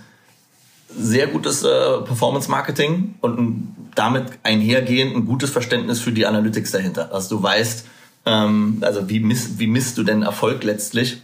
sehr 0.89 1.27
gutes 1.27 1.63
äh, 1.63 1.67
Performance 2.05 2.49
Marketing 2.49 3.15
und 3.21 3.75
damit 3.95 4.25
einhergehend 4.43 5.15
ein 5.15 5.25
gutes 5.25 5.49
Verständnis 5.49 5.99
für 5.99 6.11
die 6.11 6.25
Analytics 6.25 6.71
dahinter. 6.71 7.13
Also 7.13 7.37
du 7.37 7.43
weißt, 7.43 7.85
ähm, 8.25 8.77
also 8.81 9.09
wie, 9.09 9.19
miss, 9.19 9.59
wie 9.59 9.67
misst 9.67 9.97
du 9.97 10.03
denn 10.03 10.23
Erfolg 10.23 10.63
letztlich? 10.63 11.21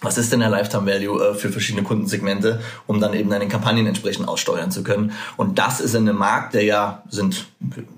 Was 0.00 0.18
ist 0.18 0.32
denn 0.32 0.40
der 0.40 0.50
Lifetime 0.50 0.86
Value 0.86 1.30
äh, 1.30 1.34
für 1.34 1.50
verschiedene 1.50 1.82
Kundensegmente, 1.82 2.60
um 2.86 3.00
dann 3.00 3.14
eben 3.14 3.30
deine 3.30 3.48
Kampagnen 3.48 3.86
entsprechend 3.86 4.28
aussteuern 4.28 4.70
zu 4.70 4.82
können? 4.82 5.12
Und 5.36 5.58
das 5.58 5.80
ist 5.80 5.94
in 5.94 6.08
einem 6.08 6.18
Markt, 6.18 6.54
der 6.54 6.64
ja 6.64 7.02
sind 7.08 7.46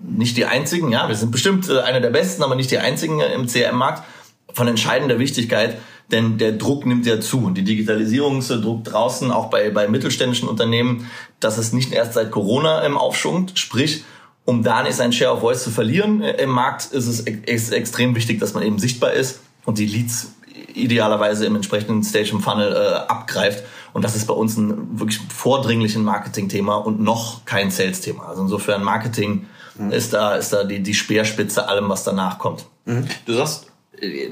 nicht 0.02 0.36
die 0.36 0.44
einzigen, 0.44 0.92
ja, 0.92 1.08
wir 1.08 1.16
sind 1.16 1.32
bestimmt 1.32 1.68
äh, 1.68 1.80
einer 1.80 2.00
der 2.00 2.10
besten, 2.10 2.42
aber 2.42 2.54
nicht 2.54 2.70
die 2.70 2.78
einzigen 2.78 3.20
im 3.20 3.46
CRM-Markt. 3.48 4.02
von 4.52 4.68
entscheidender 4.68 5.18
Wichtigkeit, 5.18 5.76
denn 6.12 6.38
der 6.38 6.52
Druck 6.52 6.86
nimmt 6.86 7.06
ja 7.06 7.20
zu. 7.20 7.44
Und 7.44 7.54
die 7.54 7.64
Digitalisierungsdruck 7.64 8.84
draußen, 8.84 9.30
auch 9.30 9.50
bei, 9.50 9.70
bei 9.70 9.88
mittelständischen 9.88 10.48
Unternehmen, 10.48 11.10
das 11.40 11.58
ist 11.58 11.74
nicht 11.74 11.92
erst 11.92 12.14
seit 12.14 12.30
Corona 12.30 12.80
im 12.82 12.96
Aufschwung. 12.96 13.48
Sprich, 13.54 14.04
um 14.44 14.62
da 14.62 14.82
nicht 14.82 14.94
sein 14.94 15.12
Share 15.12 15.32
of 15.32 15.40
Voice 15.40 15.64
zu 15.64 15.70
verlieren 15.70 16.22
äh, 16.22 16.42
im 16.42 16.50
Markt, 16.50 16.86
ist 16.92 17.06
es 17.06 17.20
ex 17.20 17.70
extrem 17.70 18.14
wichtig, 18.14 18.38
dass 18.40 18.54
man 18.54 18.62
eben 18.62 18.78
sichtbar 18.78 19.12
ist 19.12 19.40
und 19.64 19.78
die 19.78 19.86
Leads 19.86 20.32
idealerweise 20.74 21.46
im 21.46 21.56
entsprechenden 21.56 22.02
Stage 22.02 22.30
im 22.32 22.40
Funnel 22.40 22.72
äh, 22.72 22.94
abgreift. 23.10 23.64
Und 23.92 24.04
das 24.04 24.14
ist 24.14 24.26
bei 24.26 24.34
uns 24.34 24.56
ein 24.56 25.00
wirklich 25.00 25.20
vordringlichen 25.34 26.04
Marketing-Thema 26.04 26.76
und 26.76 27.00
noch 27.00 27.44
kein 27.44 27.70
Sales-Thema. 27.70 28.28
Also 28.28 28.42
insofern 28.42 28.84
Marketing 28.84 29.46
mhm. 29.76 29.90
ist 29.90 30.12
da, 30.12 30.34
ist 30.36 30.52
da 30.52 30.64
die, 30.64 30.82
die 30.82 30.94
Speerspitze 30.94 31.68
allem, 31.68 31.88
was 31.88 32.04
danach 32.04 32.38
kommt. 32.38 32.66
Mhm. 32.84 33.06
Du 33.24 33.32
sagst, 33.32 33.66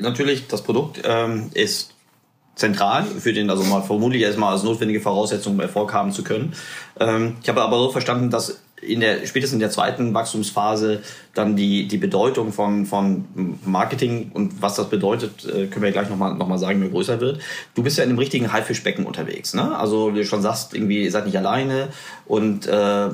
natürlich, 0.01 0.47
das 0.47 0.63
Produkt 0.63 1.01
ähm, 1.05 1.51
ist 1.55 1.95
zentral 2.55 3.05
für 3.05 3.33
den, 3.33 3.51
also 3.51 3.65
mal 3.65 3.83
vermutlich 3.83 4.23
erstmal 4.23 4.53
als 4.53 4.63
notwendige 4.63 5.01
Voraussetzung, 5.01 5.55
um 5.55 5.61
Erfolg 5.61 5.93
haben 5.93 6.13
zu 6.13 6.23
können. 6.23 6.55
Ähm, 7.01 7.37
ich 7.43 7.49
habe 7.49 7.63
aber 7.63 7.79
so 7.79 7.91
verstanden, 7.91 8.31
dass 8.31 8.61
in 8.81 9.01
der, 9.01 9.27
spätestens 9.27 9.55
in 9.55 9.61
der 9.61 9.71
zweiten 9.71 10.13
Wachstumsphase 10.15 11.01
dann 11.33 11.57
die, 11.57 11.89
die 11.89 11.97
Bedeutung 11.97 12.53
von, 12.53 12.87
von 12.87 13.25
Marketing 13.65 14.31
und 14.35 14.61
was 14.61 14.77
das 14.77 14.91
bedeutet, 14.91 15.45
äh, 15.45 15.67
können 15.67 15.83
wir 15.83 15.93
gleich 15.93 16.11
nochmal 16.11 16.35
noch 16.35 16.47
mal 16.47 16.59
sagen, 16.59 16.83
wie 16.83 16.91
größer 16.91 17.21
wird. 17.21 17.41
Du 17.75 17.83
bist 17.83 17.99
ja 17.99 18.05
in 18.05 18.11
dem 18.11 18.19
richtigen 18.19 18.53
Haifischbecken 18.53 19.07
unterwegs. 19.07 19.55
Ne? 19.55 19.77
Also 19.77 20.13
wie 20.13 20.19
du 20.19 20.27
schon 20.27 20.43
sagst, 20.43 20.75
irgendwie 20.75 21.05
ihr 21.05 21.11
seid 21.11 21.27
nicht 21.27 21.39
alleine 21.39 21.89
und 22.27 22.67
äh, 22.67 23.09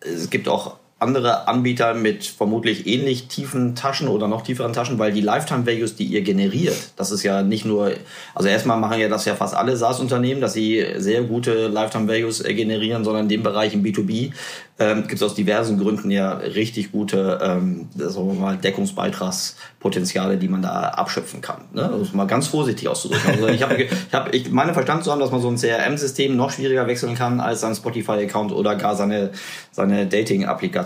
es 0.00 0.30
gibt 0.30 0.48
auch 0.48 0.76
andere 0.98 1.46
Anbieter 1.46 1.92
mit 1.92 2.24
vermutlich 2.24 2.86
ähnlich 2.86 3.28
tiefen 3.28 3.74
Taschen 3.74 4.08
oder 4.08 4.28
noch 4.28 4.40
tieferen 4.40 4.72
Taschen, 4.72 4.98
weil 4.98 5.12
die 5.12 5.20
Lifetime 5.20 5.66
Values, 5.66 5.94
die 5.94 6.04
ihr 6.04 6.22
generiert, 6.22 6.92
das 6.96 7.10
ist 7.10 7.22
ja 7.22 7.42
nicht 7.42 7.66
nur, 7.66 7.92
also 8.34 8.48
erstmal 8.48 8.78
machen 8.78 8.98
ja 8.98 9.08
das 9.08 9.26
ja 9.26 9.34
fast 9.34 9.54
alle 9.54 9.76
SaaS-Unternehmen, 9.76 10.40
dass 10.40 10.54
sie 10.54 10.86
sehr 10.96 11.22
gute 11.24 11.68
Lifetime 11.68 12.08
Values 12.08 12.40
äh, 12.40 12.54
generieren, 12.54 13.04
sondern 13.04 13.24
in 13.24 13.28
dem 13.28 13.42
Bereich 13.42 13.74
im 13.74 13.82
B2B 13.82 14.32
ähm, 14.78 15.02
gibt 15.02 15.14
es 15.14 15.22
aus 15.22 15.34
diversen 15.34 15.78
Gründen 15.78 16.10
ja 16.10 16.32
richtig 16.32 16.92
gute 16.92 17.40
ähm, 17.42 17.88
sagen 17.94 18.28
wir 18.28 18.34
mal, 18.34 18.56
Deckungsbeitragspotenziale, 18.56 20.36
die 20.38 20.48
man 20.48 20.62
da 20.62 20.80
abschöpfen 20.90 21.40
kann. 21.42 21.62
Ne? 21.72 21.90
Also 21.90 22.16
mal 22.16 22.26
ganz 22.26 22.46
vorsichtig 22.48 22.88
auszudrücken. 22.88 23.32
Also 23.32 23.48
ich 23.48 23.62
habe 23.62 23.82
ich 23.82 23.90
hab, 24.12 24.34
ich 24.34 24.50
meine 24.50 24.72
verstanden 24.72 25.04
zu 25.04 25.12
haben, 25.12 25.20
dass 25.20 25.30
man 25.30 25.40
so 25.40 25.48
ein 25.48 25.56
CRM-System 25.56 26.36
noch 26.36 26.50
schwieriger 26.50 26.86
wechseln 26.86 27.14
kann 27.14 27.40
als 27.40 27.60
sein 27.60 27.74
Spotify-Account 27.74 28.52
oder 28.52 28.76
gar 28.76 28.96
seine, 28.96 29.30
seine 29.72 30.06
Dating-Applikation. 30.06 30.85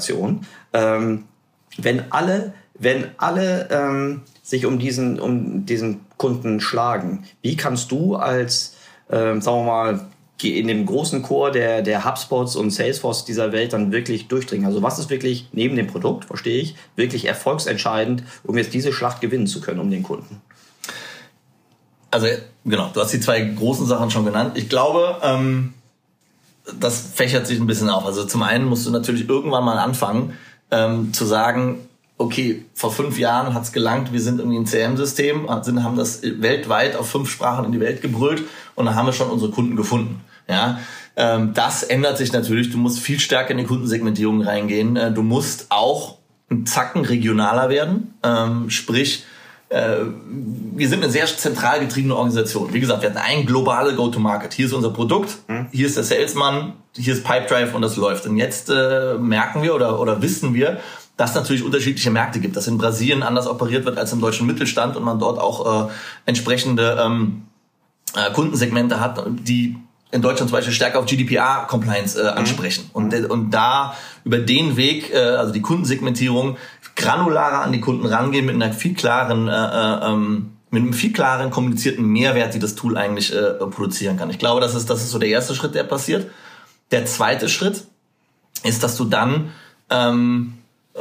Ähm, 0.72 1.24
wenn 1.76 2.10
alle, 2.10 2.54
wenn 2.78 3.06
alle 3.18 3.68
ähm, 3.70 4.22
sich 4.42 4.66
um 4.66 4.78
diesen, 4.78 5.20
um 5.20 5.66
diesen 5.66 6.00
Kunden 6.16 6.60
schlagen, 6.60 7.24
wie 7.42 7.56
kannst 7.56 7.90
du 7.90 8.16
als, 8.16 8.76
ähm, 9.10 9.40
sagen 9.40 9.58
wir 9.58 9.64
mal, 9.64 10.00
in 10.42 10.68
dem 10.68 10.86
großen 10.86 11.22
Chor 11.22 11.50
der, 11.50 11.82
der 11.82 12.04
HubSpots 12.04 12.56
und 12.56 12.70
Salesforce 12.70 13.26
dieser 13.26 13.52
Welt 13.52 13.72
dann 13.74 13.92
wirklich 13.92 14.28
durchdringen? 14.28 14.66
Also 14.66 14.82
was 14.82 14.98
ist 14.98 15.10
wirklich 15.10 15.48
neben 15.52 15.76
dem 15.76 15.86
Produkt, 15.86 16.24
verstehe 16.24 16.60
ich, 16.60 16.76
wirklich 16.96 17.26
erfolgsentscheidend, 17.26 18.22
um 18.44 18.56
jetzt 18.56 18.72
diese 18.72 18.92
Schlacht 18.92 19.20
gewinnen 19.20 19.46
zu 19.46 19.60
können 19.60 19.80
um 19.80 19.90
den 19.90 20.02
Kunden? 20.02 20.40
Also 22.10 22.26
genau, 22.64 22.90
du 22.92 23.00
hast 23.00 23.12
die 23.12 23.20
zwei 23.20 23.40
großen 23.40 23.86
Sachen 23.86 24.10
schon 24.10 24.24
genannt. 24.24 24.56
Ich 24.56 24.68
glaube, 24.68 25.18
ähm, 25.22 25.74
das 26.78 27.10
fächert 27.14 27.46
sich 27.46 27.58
ein 27.58 27.66
bisschen 27.66 27.90
auf. 27.90 28.04
Also 28.06 28.24
zum 28.24 28.42
einen 28.42 28.66
musst 28.66 28.86
du 28.86 28.90
natürlich 28.90 29.28
irgendwann 29.28 29.64
mal 29.64 29.78
anfangen 29.78 30.34
ähm, 30.70 31.12
zu 31.12 31.24
sagen, 31.24 31.88
okay, 32.18 32.64
vor 32.74 32.92
fünf 32.92 33.18
Jahren 33.18 33.54
hat's 33.54 33.72
gelangt, 33.72 34.12
wir 34.12 34.20
sind 34.20 34.40
irgendwie 34.40 34.58
ein 34.58 34.66
CM-System, 34.66 35.48
haben 35.48 35.96
das 35.96 36.22
weltweit 36.22 36.94
auf 36.96 37.08
fünf 37.08 37.30
Sprachen 37.30 37.64
in 37.64 37.72
die 37.72 37.80
Welt 37.80 38.02
gebrüllt 38.02 38.42
und 38.74 38.84
dann 38.84 38.94
haben 38.94 39.06
wir 39.06 39.14
schon 39.14 39.30
unsere 39.30 39.50
Kunden 39.50 39.74
gefunden. 39.74 40.20
Ja, 40.46 40.80
ähm, 41.16 41.54
das 41.54 41.82
ändert 41.82 42.18
sich 42.18 42.32
natürlich. 42.32 42.70
Du 42.70 42.78
musst 42.78 42.98
viel 42.98 43.20
stärker 43.20 43.52
in 43.52 43.58
die 43.58 43.64
Kundensegmentierung 43.64 44.42
reingehen. 44.42 44.96
Äh, 44.96 45.12
du 45.12 45.22
musst 45.22 45.66
auch 45.70 46.18
einen 46.50 46.66
Zacken 46.66 47.04
regionaler 47.04 47.68
werden. 47.68 48.14
Ähm, 48.22 48.68
sprich, 48.68 49.24
wir 49.70 50.88
sind 50.88 51.02
eine 51.02 51.12
sehr 51.12 51.26
zentral 51.26 51.78
getriebene 51.78 52.16
Organisation. 52.16 52.72
Wie 52.72 52.80
gesagt, 52.80 53.02
wir 53.02 53.10
hatten 53.10 53.18
ein 53.18 53.46
globale 53.46 53.94
Go-to-Market. 53.94 54.52
Hier 54.52 54.66
ist 54.66 54.72
unser 54.72 54.90
Produkt, 54.90 55.36
mhm. 55.46 55.68
hier 55.70 55.86
ist 55.86 55.96
der 55.96 56.02
Salesman, 56.02 56.72
hier 56.96 57.14
ist 57.14 57.24
Pipedrive 57.24 57.74
und 57.74 57.82
das 57.82 57.96
läuft. 57.96 58.26
Und 58.26 58.36
jetzt 58.36 58.68
äh, 58.68 59.14
merken 59.14 59.62
wir 59.62 59.74
oder, 59.74 60.00
oder 60.00 60.22
wissen 60.22 60.54
wir, 60.54 60.80
dass 61.16 61.30
es 61.30 61.36
natürlich 61.36 61.62
unterschiedliche 61.62 62.10
Märkte 62.10 62.40
gibt, 62.40 62.56
dass 62.56 62.66
in 62.66 62.78
Brasilien 62.78 63.22
anders 63.22 63.46
operiert 63.46 63.84
wird 63.84 63.96
als 63.96 64.12
im 64.12 64.20
deutschen 64.20 64.46
Mittelstand 64.46 64.96
und 64.96 65.04
man 65.04 65.20
dort 65.20 65.38
auch 65.38 65.88
äh, 65.88 65.92
entsprechende 66.26 66.98
ähm, 67.00 67.42
äh, 68.16 68.32
Kundensegmente 68.32 69.00
hat, 69.00 69.22
die 69.28 69.76
in 70.12 70.22
Deutschland 70.22 70.50
zum 70.50 70.56
Beispiel 70.56 70.74
stärker 70.74 70.98
auf 70.98 71.06
GDPR-Compliance 71.06 72.20
äh, 72.20 72.32
mhm. 72.32 72.38
ansprechen. 72.38 72.84
Mhm. 72.86 72.90
Und, 72.92 73.30
und 73.30 73.50
da 73.50 73.94
über 74.24 74.38
den 74.38 74.76
Weg, 74.76 75.12
äh, 75.12 75.18
also 75.18 75.52
die 75.52 75.62
Kundensegmentierung, 75.62 76.56
granularer 77.00 77.62
an 77.62 77.72
die 77.72 77.80
Kunden 77.80 78.06
rangehen 78.06 78.46
mit 78.46 78.54
einer 78.54 78.72
viel 78.72 78.94
klaren, 78.94 79.48
äh, 79.48 79.52
äh, 79.52 80.10
ähm, 80.10 80.52
mit 80.70 80.82
einem 80.82 80.92
viel 80.92 81.12
klaren 81.12 81.50
kommunizierten 81.50 82.04
Mehrwert, 82.04 82.54
die 82.54 82.58
das 82.58 82.76
Tool 82.76 82.96
eigentlich 82.96 83.34
äh, 83.34 83.54
produzieren 83.54 84.16
kann. 84.16 84.30
Ich 84.30 84.38
glaube, 84.38 84.60
das 84.60 84.74
ist, 84.74 84.88
das 84.88 85.02
ist 85.02 85.10
so 85.10 85.18
der 85.18 85.30
erste 85.30 85.54
Schritt, 85.54 85.74
der 85.74 85.84
passiert. 85.84 86.30
Der 86.90 87.06
zweite 87.06 87.48
Schritt 87.48 87.84
ist, 88.62 88.82
dass 88.82 88.96
du 88.96 89.04
dann 89.04 89.50
ähm, 89.88 90.54
äh, 90.94 91.00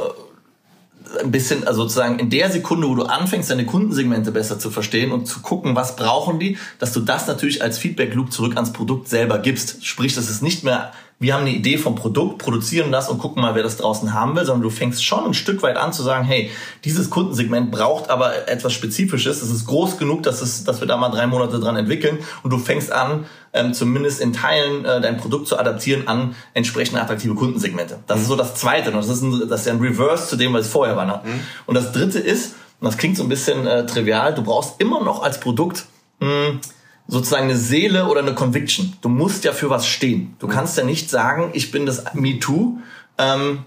ein 1.18 1.30
bisschen, 1.30 1.66
also 1.66 1.82
sozusagen 1.82 2.18
in 2.18 2.30
der 2.30 2.50
Sekunde, 2.50 2.88
wo 2.88 2.94
du 2.94 3.04
anfängst, 3.04 3.50
deine 3.50 3.66
Kundensegmente 3.66 4.32
besser 4.32 4.58
zu 4.58 4.70
verstehen 4.70 5.12
und 5.12 5.26
zu 5.26 5.40
gucken, 5.40 5.74
was 5.74 5.96
brauchen 5.96 6.38
die, 6.38 6.58
dass 6.78 6.92
du 6.92 7.00
das 7.00 7.26
natürlich 7.26 7.62
als 7.62 7.78
Feedback 7.78 8.14
Loop 8.14 8.32
zurück 8.32 8.56
ans 8.56 8.72
Produkt 8.72 9.08
selber 9.08 9.38
gibst. 9.38 9.84
Sprich, 9.84 10.14
das 10.14 10.28
ist 10.28 10.42
nicht 10.42 10.64
mehr 10.64 10.92
wir 11.22 11.34
haben 11.34 11.42
eine 11.42 11.50
Idee 11.50 11.76
vom 11.76 11.96
Produkt, 11.96 12.38
produzieren 12.38 12.90
das 12.90 13.10
und 13.10 13.18
gucken 13.18 13.42
mal, 13.42 13.54
wer 13.54 13.62
das 13.62 13.76
draußen 13.76 14.14
haben 14.14 14.34
will, 14.36 14.46
sondern 14.46 14.62
du 14.62 14.70
fängst 14.70 15.04
schon 15.04 15.26
ein 15.26 15.34
Stück 15.34 15.62
weit 15.62 15.76
an 15.76 15.92
zu 15.92 16.02
sagen, 16.02 16.24
hey, 16.24 16.50
dieses 16.82 17.10
Kundensegment 17.10 17.70
braucht 17.70 18.08
aber 18.08 18.48
etwas 18.48 18.72
Spezifisches. 18.72 19.42
Es 19.42 19.50
ist 19.50 19.66
groß 19.66 19.98
genug, 19.98 20.22
dass, 20.22 20.40
es, 20.40 20.64
dass 20.64 20.80
wir 20.80 20.88
da 20.88 20.96
mal 20.96 21.10
drei 21.10 21.26
Monate 21.26 21.60
dran 21.60 21.76
entwickeln 21.76 22.20
und 22.42 22.50
du 22.50 22.56
fängst 22.56 22.90
an, 22.90 23.26
ähm, 23.52 23.74
zumindest 23.74 24.20
in 24.20 24.32
Teilen 24.32 24.84
äh, 24.84 25.00
dein 25.00 25.16
Produkt 25.16 25.48
zu 25.48 25.58
adaptieren 25.58 26.06
an 26.08 26.34
entsprechend 26.54 26.98
attraktive 26.98 27.34
Kundensegmente. 27.34 27.98
Das 28.06 28.18
mhm. 28.18 28.22
ist 28.22 28.28
so 28.28 28.36
das 28.36 28.54
Zweite. 28.54 28.90
Und 28.90 28.96
das 28.96 29.08
ist, 29.08 29.22
ein, 29.22 29.48
das 29.48 29.60
ist 29.60 29.66
ja 29.66 29.72
ein 29.72 29.80
Reverse 29.80 30.28
zu 30.28 30.36
dem, 30.36 30.52
was 30.52 30.66
es 30.66 30.72
vorher 30.72 30.96
war. 30.96 31.04
Ne? 31.04 31.20
Mhm. 31.24 31.40
Und 31.66 31.74
das 31.74 31.92
Dritte 31.92 32.18
ist, 32.18 32.54
und 32.80 32.86
das 32.86 32.96
klingt 32.96 33.16
so 33.16 33.22
ein 33.22 33.28
bisschen 33.28 33.66
äh, 33.66 33.86
trivial, 33.86 34.34
du 34.34 34.42
brauchst 34.42 34.80
immer 34.80 35.02
noch 35.02 35.22
als 35.22 35.40
Produkt 35.40 35.86
mh, 36.20 36.60
sozusagen 37.08 37.44
eine 37.44 37.56
Seele 37.56 38.06
oder 38.06 38.20
eine 38.20 38.34
Conviction. 38.34 38.94
Du 39.02 39.08
musst 39.08 39.44
ja 39.44 39.52
für 39.52 39.68
was 39.68 39.86
stehen. 39.86 40.36
Du 40.38 40.46
mhm. 40.46 40.50
kannst 40.52 40.78
ja 40.78 40.84
nicht 40.84 41.10
sagen, 41.10 41.50
ich 41.52 41.70
bin 41.70 41.86
das 41.86 42.04
Me 42.14 42.38
Too. 42.38 42.78
Ähm, 43.18 43.64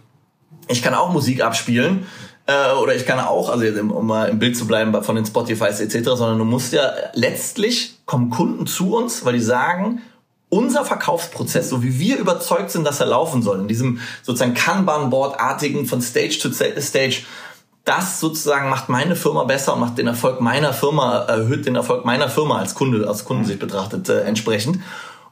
ich 0.70 0.82
kann 0.82 0.94
auch 0.94 1.12
Musik 1.12 1.44
abspielen 1.44 2.06
äh, 2.46 2.74
oder 2.74 2.96
ich 2.96 3.06
kann 3.06 3.20
auch, 3.20 3.50
also 3.50 3.66
um 3.66 4.08
mal 4.08 4.30
im 4.30 4.40
Bild 4.40 4.58
zu 4.58 4.66
bleiben 4.66 5.04
von 5.04 5.16
den 5.16 5.26
Spotifys 5.26 5.80
etc., 5.80 6.04
sondern 6.16 6.38
du 6.38 6.46
musst 6.46 6.74
ja 6.74 6.92
letztlich 7.14 7.93
kommen 8.06 8.30
Kunden 8.30 8.68
zu 8.68 8.96
uns, 8.96 9.26
weil 9.26 9.34
die 9.34 9.42
sagen, 9.42 10.02
unser 10.50 10.86
Verkaufsprozess, 10.86 11.70
so 11.70 11.82
wie 11.82 11.98
wir 12.00 12.18
überzeugt 12.18 12.70
sind, 12.70 12.86
dass 12.86 13.00
er 13.00 13.08
laufen 13.08 13.42
soll, 13.42 13.60
in 13.60 13.68
diesem 13.68 14.00
sozusagen 14.22 14.54
Kanban-Board-artigen 14.54 15.88
von 15.88 16.02
Stage 16.02 16.38
to 16.40 16.52
Stage, 16.52 17.24
das 17.86 18.20
sozusagen 18.20 18.70
macht 18.70 18.88
meine 18.88 19.16
Firma 19.16 19.44
besser 19.46 19.74
und 19.74 19.80
macht 19.80 19.98
den 19.98 20.08
Erfolg 20.08 20.42
meiner 20.42 20.72
Firma, 20.72 21.20
erhöht 21.20 21.66
den 21.66 21.76
Erfolg 21.76 22.06
meiner 22.06 22.30
Firma 22.30 22.60
als 22.60 22.76
Kunde, 22.76 23.08
als 23.08 23.26
Kundensicht 23.26 23.60
betrachtet 23.60 24.08
äh, 24.10 24.22
entsprechend. 24.22 24.80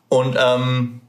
Und 0.10 0.36
ähm, 0.38 1.00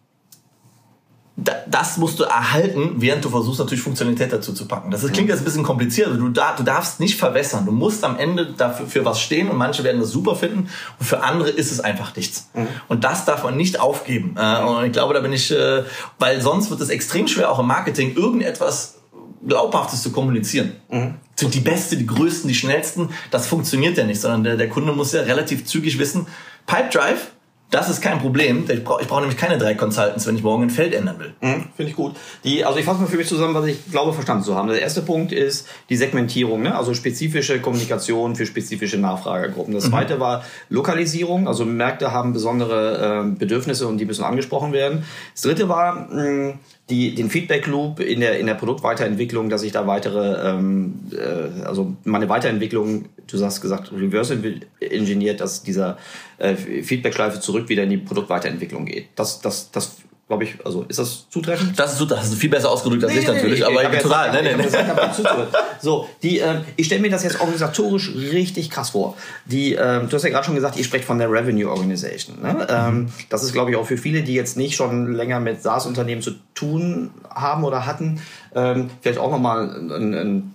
das 1.66 1.96
musst 1.96 2.20
du 2.20 2.24
erhalten, 2.24 2.96
während 2.96 3.24
du 3.24 3.30
versuchst 3.30 3.58
natürlich 3.58 3.82
Funktionalität 3.82 4.32
dazu 4.32 4.52
zu 4.52 4.66
packen. 4.66 4.90
Das 4.90 5.02
ist, 5.02 5.12
klingt 5.12 5.28
jetzt 5.28 5.40
ein 5.40 5.44
bisschen 5.44 5.62
kompliziert, 5.62 6.08
du, 6.16 6.28
da, 6.28 6.54
du 6.56 6.62
darfst 6.62 7.00
nicht 7.00 7.18
verwässern. 7.18 7.64
Du 7.64 7.72
musst 7.72 8.04
am 8.04 8.18
Ende 8.18 8.52
dafür 8.56 8.86
für 8.86 9.04
was 9.04 9.20
stehen 9.20 9.48
und 9.48 9.56
manche 9.56 9.84
werden 9.84 10.00
das 10.00 10.10
super 10.10 10.36
finden 10.36 10.68
und 10.98 11.06
für 11.06 11.22
andere 11.22 11.50
ist 11.50 11.72
es 11.72 11.80
einfach 11.80 12.14
nichts. 12.16 12.50
Mhm. 12.54 12.68
Und 12.88 13.04
das 13.04 13.24
darf 13.24 13.44
man 13.44 13.56
nicht 13.56 13.80
aufgeben. 13.80 14.36
Äh, 14.38 14.62
und 14.62 14.84
ich 14.86 14.92
glaube, 14.92 15.14
da 15.14 15.20
bin 15.20 15.32
ich, 15.32 15.50
äh, 15.50 15.84
weil 16.18 16.40
sonst 16.40 16.70
wird 16.70 16.80
es 16.80 16.88
extrem 16.88 17.28
schwer, 17.28 17.50
auch 17.50 17.58
im 17.58 17.66
Marketing 17.66 18.14
irgendetwas 18.14 18.98
Glaubhaftes 19.46 20.02
zu 20.02 20.12
kommunizieren. 20.12 20.72
Mhm. 20.90 21.14
Die 21.40 21.60
Beste, 21.60 21.96
die 21.96 22.06
Größten, 22.06 22.46
die 22.46 22.54
Schnellsten, 22.54 23.08
das 23.32 23.48
funktioniert 23.48 23.98
ja 23.98 24.04
nicht, 24.04 24.20
sondern 24.20 24.44
der, 24.44 24.56
der 24.56 24.68
Kunde 24.68 24.92
muss 24.92 25.12
ja 25.12 25.22
relativ 25.22 25.64
zügig 25.64 25.98
wissen, 25.98 26.28
Pipedrive, 26.66 27.32
das 27.72 27.88
ist 27.88 28.02
kein 28.02 28.20
Problem. 28.20 28.64
Ich 28.68 28.84
brauche 28.84 29.02
ich 29.02 29.08
brauch 29.08 29.20
nämlich 29.20 29.38
keine 29.38 29.56
drei 29.56 29.74
Consultants, 29.74 30.26
wenn 30.26 30.36
ich 30.36 30.42
morgen 30.42 30.64
ein 30.64 30.70
Feld 30.70 30.94
ändern 30.94 31.18
will. 31.18 31.32
Mhm, 31.40 31.64
Finde 31.74 31.90
ich 31.90 31.96
gut. 31.96 32.14
Die, 32.44 32.64
also 32.64 32.78
ich 32.78 32.84
fasse 32.84 33.00
mal 33.00 33.06
für 33.06 33.16
mich 33.16 33.26
zusammen, 33.26 33.54
was 33.54 33.66
ich 33.66 33.90
glaube 33.90 34.12
verstanden 34.12 34.44
zu 34.44 34.54
haben. 34.54 34.68
Der 34.68 34.80
erste 34.80 35.00
Punkt 35.00 35.32
ist 35.32 35.66
die 35.88 35.96
Segmentierung, 35.96 36.62
ne? 36.62 36.76
also 36.76 36.92
spezifische 36.92 37.60
Kommunikation 37.60 38.36
für 38.36 38.44
spezifische 38.44 38.98
Nachfragergruppen. 38.98 39.72
Das 39.72 39.86
mhm. 39.86 39.90
zweite 39.90 40.20
war 40.20 40.44
Lokalisierung, 40.68 41.48
also 41.48 41.64
Märkte 41.64 42.12
haben 42.12 42.34
besondere 42.34 43.24
äh, 43.24 43.38
Bedürfnisse 43.38 43.88
und 43.88 43.96
die 43.96 44.04
müssen 44.04 44.24
angesprochen 44.24 44.74
werden. 44.74 45.04
Das 45.32 45.42
dritte 45.42 45.70
war 45.70 46.12
mh, 46.12 46.58
die, 46.92 47.14
den 47.14 47.30
Feedback 47.30 47.66
Loop 47.66 48.00
in 48.00 48.20
der, 48.20 48.38
in 48.38 48.46
der 48.46 48.54
Produktweiterentwicklung, 48.54 49.48
dass 49.48 49.62
ich 49.62 49.72
da 49.72 49.86
weitere, 49.86 50.50
ähm, 50.50 51.00
äh, 51.10 51.64
also 51.64 51.96
meine 52.04 52.28
Weiterentwicklung, 52.28 53.06
du 53.26 53.42
hast 53.42 53.62
gesagt, 53.62 53.90
reverse 53.92 54.38
engineert, 54.78 55.40
dass 55.40 55.62
dieser 55.62 55.96
äh, 56.36 56.54
Feedback-Schleife 56.54 57.40
zurück 57.40 57.70
wieder 57.70 57.84
in 57.84 57.90
die 57.90 57.96
Produktweiterentwicklung 57.96 58.84
geht. 58.84 59.06
Das, 59.16 59.40
das, 59.40 59.70
das 59.70 59.96
glaube 60.32 60.44
ich, 60.44 60.56
also 60.64 60.86
ist 60.88 60.98
das 60.98 61.28
zutreffend? 61.28 61.78
Das 61.78 61.92
ist, 61.92 62.10
das 62.10 62.20
hast 62.20 62.32
du 62.32 62.36
viel 62.36 62.48
besser 62.48 62.70
ausgedrückt 62.70 63.04
als 63.04 63.12
nee, 63.12 63.20
ich 63.20 63.26
nee, 63.26 63.34
natürlich, 63.34 63.60
nee, 63.60 63.66
aber 63.66 63.82
ich 63.82 64.00
total. 64.00 64.30
Gesagt, 64.30 64.82
nee. 64.82 65.58
so, 65.78 66.08
die, 66.22 66.38
äh, 66.38 66.60
ich 66.76 66.86
stelle 66.86 67.02
mir 67.02 67.10
das 67.10 67.22
jetzt 67.22 67.38
organisatorisch 67.38 68.14
richtig 68.14 68.70
krass 68.70 68.90
vor. 68.90 69.14
Die, 69.44 69.74
äh, 69.74 70.06
du 70.06 70.10
hast 70.10 70.22
ja 70.22 70.30
gerade 70.30 70.46
schon 70.46 70.54
gesagt, 70.54 70.78
ihr 70.78 70.84
sprecht 70.84 71.04
von 71.04 71.18
der 71.18 71.30
Revenue 71.30 71.70
Organization. 71.70 72.40
Ne? 72.40 72.66
Ähm, 72.70 73.08
das 73.28 73.42
ist, 73.42 73.52
glaube 73.52 73.72
ich, 73.72 73.76
auch 73.76 73.84
für 73.84 73.98
viele, 73.98 74.22
die 74.22 74.32
jetzt 74.32 74.56
nicht 74.56 74.74
schon 74.74 75.12
länger 75.12 75.38
mit 75.38 75.62
SaaS-Unternehmen 75.62 76.22
zu 76.22 76.32
tun 76.54 77.10
haben 77.28 77.64
oder 77.64 77.84
hatten, 77.84 78.22
ähm, 78.54 78.88
vielleicht 79.02 79.18
auch 79.18 79.30
nochmal 79.30 79.68
ein, 79.68 80.14
ein 80.14 80.54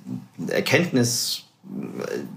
Erkenntnis 0.50 1.44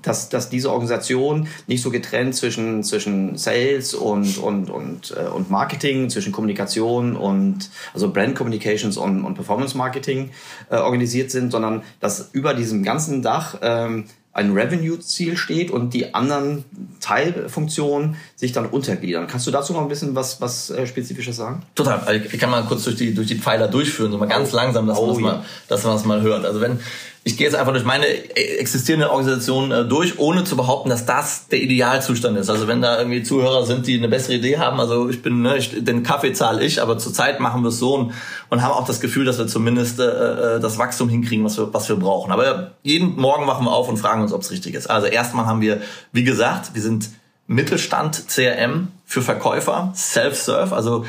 dass, 0.02 0.28
dass 0.28 0.48
diese 0.48 0.70
Organisation 0.70 1.48
nicht 1.66 1.82
so 1.82 1.90
getrennt 1.90 2.34
zwischen, 2.34 2.82
zwischen 2.82 3.36
Sales 3.36 3.94
und, 3.94 4.38
und, 4.38 4.70
und, 4.70 5.14
äh, 5.16 5.28
und 5.28 5.50
Marketing, 5.50 6.10
zwischen 6.10 6.32
Kommunikation 6.32 7.16
und 7.16 7.70
also 7.94 8.10
Brand 8.10 8.34
Communications 8.34 8.96
und, 8.96 9.24
und 9.24 9.34
Performance 9.34 9.76
Marketing 9.76 10.30
äh, 10.70 10.76
organisiert 10.76 11.30
sind, 11.30 11.52
sondern 11.52 11.82
dass 12.00 12.30
über 12.32 12.54
diesem 12.54 12.82
ganzen 12.82 13.22
Dach 13.22 13.58
ähm, 13.62 14.04
ein 14.32 14.52
Revenue-Ziel 14.52 15.36
steht 15.36 15.72
und 15.72 15.92
die 15.92 16.14
anderen 16.14 16.64
Teilfunktionen 17.00 18.16
sich 18.36 18.52
dann 18.52 18.66
untergliedern. 18.66 19.26
Kannst 19.26 19.46
du 19.48 19.50
dazu 19.50 19.72
noch 19.72 19.82
ein 19.82 19.88
bisschen 19.88 20.14
was, 20.14 20.40
was 20.40 20.70
äh, 20.70 20.86
Spezifisches 20.86 21.36
sagen? 21.36 21.62
Total. 21.74 22.00
Also 22.00 22.24
ich 22.32 22.38
kann 22.38 22.48
mal 22.48 22.62
kurz 22.62 22.84
durch 22.84 22.94
die, 22.94 23.12
durch 23.12 23.26
die 23.26 23.34
Pfeiler 23.34 23.66
durchführen, 23.66 24.12
so 24.12 24.18
mal 24.18 24.28
ganz 24.28 24.52
oh. 24.52 24.56
langsam, 24.56 24.86
dass, 24.86 24.98
oh, 24.98 25.06
man, 25.06 25.14
das 25.14 25.22
mal, 25.22 25.44
dass 25.66 25.84
man 25.84 25.92
das 25.94 26.04
mal 26.04 26.22
hört. 26.22 26.44
Also 26.44 26.60
wenn, 26.60 26.78
ich 27.22 27.36
gehe 27.36 27.46
jetzt 27.46 27.54
einfach 27.54 27.72
durch 27.72 27.84
meine 27.84 28.06
existierende 28.34 29.10
Organisation 29.10 29.70
äh, 29.70 29.84
durch, 29.84 30.18
ohne 30.18 30.44
zu 30.44 30.56
behaupten, 30.56 30.88
dass 30.88 31.04
das 31.04 31.48
der 31.48 31.60
Idealzustand 31.60 32.38
ist. 32.38 32.48
Also 32.48 32.66
wenn 32.66 32.80
da 32.80 32.98
irgendwie 32.98 33.22
Zuhörer 33.22 33.66
sind, 33.66 33.86
die 33.86 33.98
eine 33.98 34.08
bessere 34.08 34.34
Idee 34.34 34.58
haben, 34.58 34.80
also 34.80 35.10
ich 35.10 35.20
bin, 35.20 35.42
ne, 35.42 35.58
ich, 35.58 35.84
den 35.84 36.02
Kaffee 36.02 36.32
zahle 36.32 36.64
ich, 36.64 36.80
aber 36.80 36.96
zurzeit 36.96 37.38
machen 37.38 37.62
wir 37.62 37.68
es 37.68 37.78
so 37.78 37.94
und, 37.94 38.14
und 38.48 38.62
haben 38.62 38.72
auch 38.72 38.86
das 38.86 39.00
Gefühl, 39.00 39.26
dass 39.26 39.36
wir 39.36 39.46
zumindest 39.46 40.00
äh, 40.00 40.56
äh, 40.56 40.60
das 40.60 40.78
Wachstum 40.78 41.10
hinkriegen, 41.10 41.44
was 41.44 41.58
wir, 41.58 41.72
was 41.74 41.90
wir 41.90 41.96
brauchen. 41.96 42.32
Aber 42.32 42.72
jeden 42.82 43.16
Morgen 43.16 43.46
wachen 43.46 43.66
wir 43.66 43.72
auf 43.72 43.90
und 43.90 43.98
fragen 43.98 44.22
uns, 44.22 44.32
ob 44.32 44.40
es 44.40 44.50
richtig 44.50 44.74
ist. 44.74 44.88
Also 44.88 45.06
erstmal 45.06 45.44
haben 45.44 45.60
wir, 45.60 45.82
wie 46.12 46.24
gesagt, 46.24 46.74
wir 46.74 46.80
sind 46.80 47.10
Mittelstand 47.46 48.28
CRM 48.28 48.88
für 49.04 49.20
Verkäufer, 49.20 49.92
Self-Serve, 49.94 50.74
also 50.74 51.04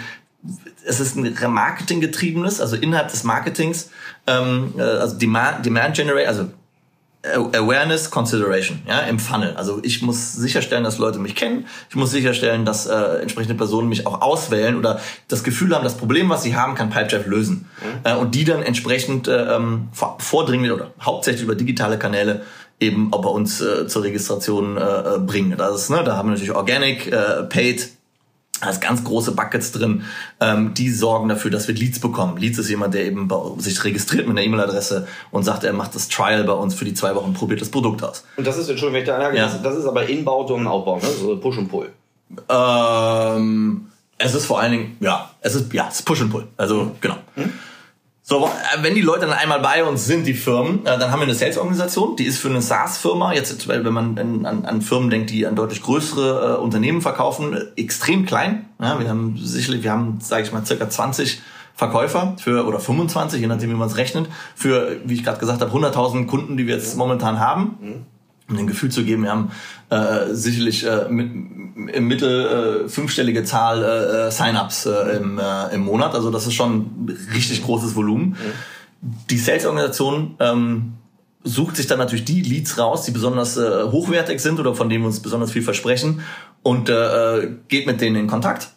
es 0.86 1.00
ist 1.00 1.16
ein 1.16 1.36
Marketing-getriebenes, 1.54 2.60
also 2.62 2.76
innerhalb 2.76 3.10
des 3.10 3.24
Marketings, 3.24 3.92
ähm, 4.32 4.74
äh, 4.78 4.82
also 4.82 5.18
Demand, 5.18 5.66
Demand 5.66 5.96
Generate, 5.96 6.28
also 6.28 6.48
Awareness, 7.24 8.10
Consideration, 8.10 8.82
ja, 8.88 9.02
im 9.02 9.20
Funnel. 9.20 9.54
Also 9.56 9.80
ich 9.84 10.02
muss 10.02 10.34
sicherstellen, 10.34 10.84
dass 10.84 10.98
Leute 10.98 11.20
mich 11.20 11.36
kennen. 11.36 11.68
Ich 11.90 11.96
muss 11.96 12.10
sicherstellen, 12.10 12.66
dass 12.66 12.88
äh, 12.88 13.22
entsprechende 13.22 13.54
Personen 13.54 13.90
mich 13.90 14.08
auch 14.08 14.22
auswählen 14.22 14.76
oder 14.76 15.00
das 15.28 15.44
Gefühl 15.44 15.76
haben, 15.76 15.84
das 15.84 15.98
Problem, 15.98 16.30
was 16.30 16.42
sie 16.42 16.56
haben, 16.56 16.74
kann 16.74 16.90
Pipedrive 16.90 17.30
lösen. 17.30 17.70
Mhm. 17.80 18.00
Äh, 18.04 18.16
und 18.16 18.34
die 18.34 18.44
dann 18.44 18.64
entsprechend 18.64 19.28
äh, 19.28 19.56
ähm, 19.56 19.90
vordringlich 20.18 20.72
oder 20.72 20.94
hauptsächlich 21.00 21.44
über 21.44 21.54
digitale 21.54 22.00
Kanäle 22.00 22.42
eben 22.80 23.14
auch 23.14 23.22
bei 23.22 23.30
uns 23.30 23.62
äh, 23.62 23.86
zur 23.86 24.04
Registration 24.04 24.78
äh, 24.78 24.82
äh 24.82 25.20
bringen. 25.20 25.56
Das 25.56 25.76
ist, 25.76 25.90
ne, 25.92 26.04
da 26.04 26.18
haben 26.18 26.30
wir 26.30 26.34
natürlich 26.34 26.56
Organic, 26.56 27.06
äh, 27.06 27.44
Paid, 27.44 27.90
da 28.62 28.70
ist 28.70 28.80
ganz 28.80 29.04
große 29.04 29.34
Buckets 29.34 29.72
drin, 29.72 30.04
ähm, 30.40 30.74
die 30.74 30.90
sorgen 30.92 31.28
dafür, 31.30 31.52
dass 31.52 31.68
wir 31.68 31.76
Leads 31.76 32.00
bekommen. 32.00 32.38
Leads 32.38 32.60
ist 32.60 32.70
jemand, 32.70 32.94
der 32.94 33.06
eben 33.06 33.28
sich 33.58 33.84
registriert 33.84 34.28
mit 34.28 34.38
einer 34.38 34.46
E-Mail-Adresse 34.46 35.08
und 35.32 35.44
sagt, 35.44 35.64
er 35.64 35.74
macht 35.74 35.96
das 35.96 36.08
Trial 36.08 36.44
bei 36.44 36.54
uns 36.54 36.76
für 36.76 36.86
die 36.86 36.94
zwei 36.94 37.16
Wochen, 37.16 37.34
probiert 37.34 37.62
das 37.62 37.70
Produkt 37.70 38.04
aus. 38.04 38.24
Und 38.38 38.46
das 38.46 38.58
ist, 38.58 38.70
Entschuldigung, 38.70 38.94
wenn 38.94 39.02
ich 39.02 39.08
da 39.08 39.16
anlage, 39.16 39.38
ja. 39.38 39.46
das, 39.48 39.62
das, 39.62 39.78
ist 39.78 39.86
aber 39.86 40.08
Inbau 40.08 40.46
und 40.46 40.68
Aufbau, 40.68 40.98
ne? 40.98 41.08
so 41.20 41.38
Push 41.38 41.58
und 41.58 41.70
Pull. 41.70 41.90
Ähm, 42.50 43.88
es 44.18 44.36
ist 44.36 44.46
vor 44.46 44.60
allen 44.60 44.72
Dingen, 44.72 44.98
ja, 45.00 45.32
es 45.42 45.56
ist, 45.56 45.74
ja, 45.74 45.88
es 45.90 45.96
ist 45.96 46.04
Push 46.04 46.22
und 46.22 46.30
Pull. 46.30 46.48
Also, 46.56 46.84
mhm. 46.84 46.92
genau. 47.02 47.18
Mhm. 47.36 47.54
So, 48.32 48.46
äh, 48.46 48.82
wenn 48.82 48.96
die 48.96 49.02
Leute 49.02 49.26
dann 49.26 49.34
einmal 49.34 49.60
bei 49.60 49.84
uns 49.84 50.06
sind, 50.06 50.26
die 50.26 50.34
Firmen, 50.34 50.86
äh, 50.86 50.98
dann 50.98 51.12
haben 51.12 51.20
wir 51.20 51.26
eine 51.26 51.36
Sales-Organisation, 51.36 52.16
die 52.16 52.24
ist 52.24 52.38
für 52.38 52.48
eine 52.48 52.62
SaaS-Firma, 52.62 53.34
jetzt 53.34 53.68
wenn 53.68 53.84
man 53.92 54.18
an, 54.46 54.64
an, 54.64 54.82
Firmen 54.82 55.10
denkt, 55.10 55.32
die 55.32 55.46
an 55.46 55.58
deutlich 55.58 55.84
größere 55.84 56.56
äh, 56.56 56.62
Unternehmen 56.62 57.02
verkaufen, 57.02 57.58
extrem 57.76 58.26
klein. 58.26 58.70
Ja, 58.80 58.98
wir 59.02 59.10
haben 59.10 59.36
sicherlich, 59.38 59.84
wir 59.84 59.92
haben, 59.92 60.20
sage 60.22 60.44
ich 60.44 60.54
mal, 60.54 60.66
circa 60.66 60.90
20 60.90 61.42
Verkäufer 61.76 62.38
für 62.40 62.66
oder 62.66 62.80
25, 62.80 63.42
je 63.42 63.48
nachdem, 63.48 63.70
wie 63.70 63.76
man 63.76 63.90
es 63.90 63.98
rechnet, 63.98 64.30
für, 64.56 65.02
wie 65.04 65.16
ich 65.16 65.26
gerade 65.26 65.40
gesagt 65.40 65.60
habe, 65.60 65.78
100.000 65.78 66.26
Kunden, 66.28 66.56
die 66.56 66.68
wir 66.68 66.76
jetzt 66.76 66.96
momentan 66.96 67.38
haben. 67.38 67.78
Mhm 67.82 68.06
um 68.52 68.58
ein 68.58 68.68
Gefühl 68.68 68.90
zu 68.90 69.04
geben, 69.04 69.24
wir 69.24 69.32
haben 69.32 69.52
äh, 69.90 70.34
sicherlich 70.34 70.86
äh, 70.86 71.10
mit, 71.10 71.32
im 71.96 72.08
Mittel 72.08 72.86
äh, 72.86 72.90
fünfstellige 72.90 73.44
Zahl 73.44 73.84
äh, 73.84 74.28
äh, 74.28 74.32
Sign-ups 74.32 74.86
äh, 74.86 75.18
im, 75.18 75.40
äh, 75.40 75.74
im 75.74 75.82
Monat. 75.82 76.14
Also 76.14 76.30
das 76.30 76.46
ist 76.48 76.54
schon 76.54 76.72
ein 76.76 77.18
richtig 77.34 77.64
großes 77.64 77.96
Volumen. 77.96 78.30
Mhm. 78.30 78.36
Die 79.30 79.38
Sales-Organisation 79.38 80.36
ähm, 80.40 80.94
sucht 81.44 81.78
sich 81.78 81.88
dann 81.88 81.98
natürlich 81.98 82.26
die 82.26 82.42
Leads 82.42 82.78
raus, 82.78 83.04
die 83.04 83.12
besonders 83.12 83.58
äh, 83.58 83.84
hochwertig 83.86 84.40
sind 84.40 84.60
oder 84.60 84.76
von 84.76 84.90
denen 84.90 85.04
wir 85.04 85.08
uns 85.08 85.22
besonders 85.22 85.52
viel 85.52 85.64
versprechen 85.64 86.22
und 86.62 86.90
äh, 86.90 87.50
geht 87.68 87.88
mit 87.88 88.00
denen 88.00 88.16
in 88.16 88.28
Kontakt, 88.28 88.70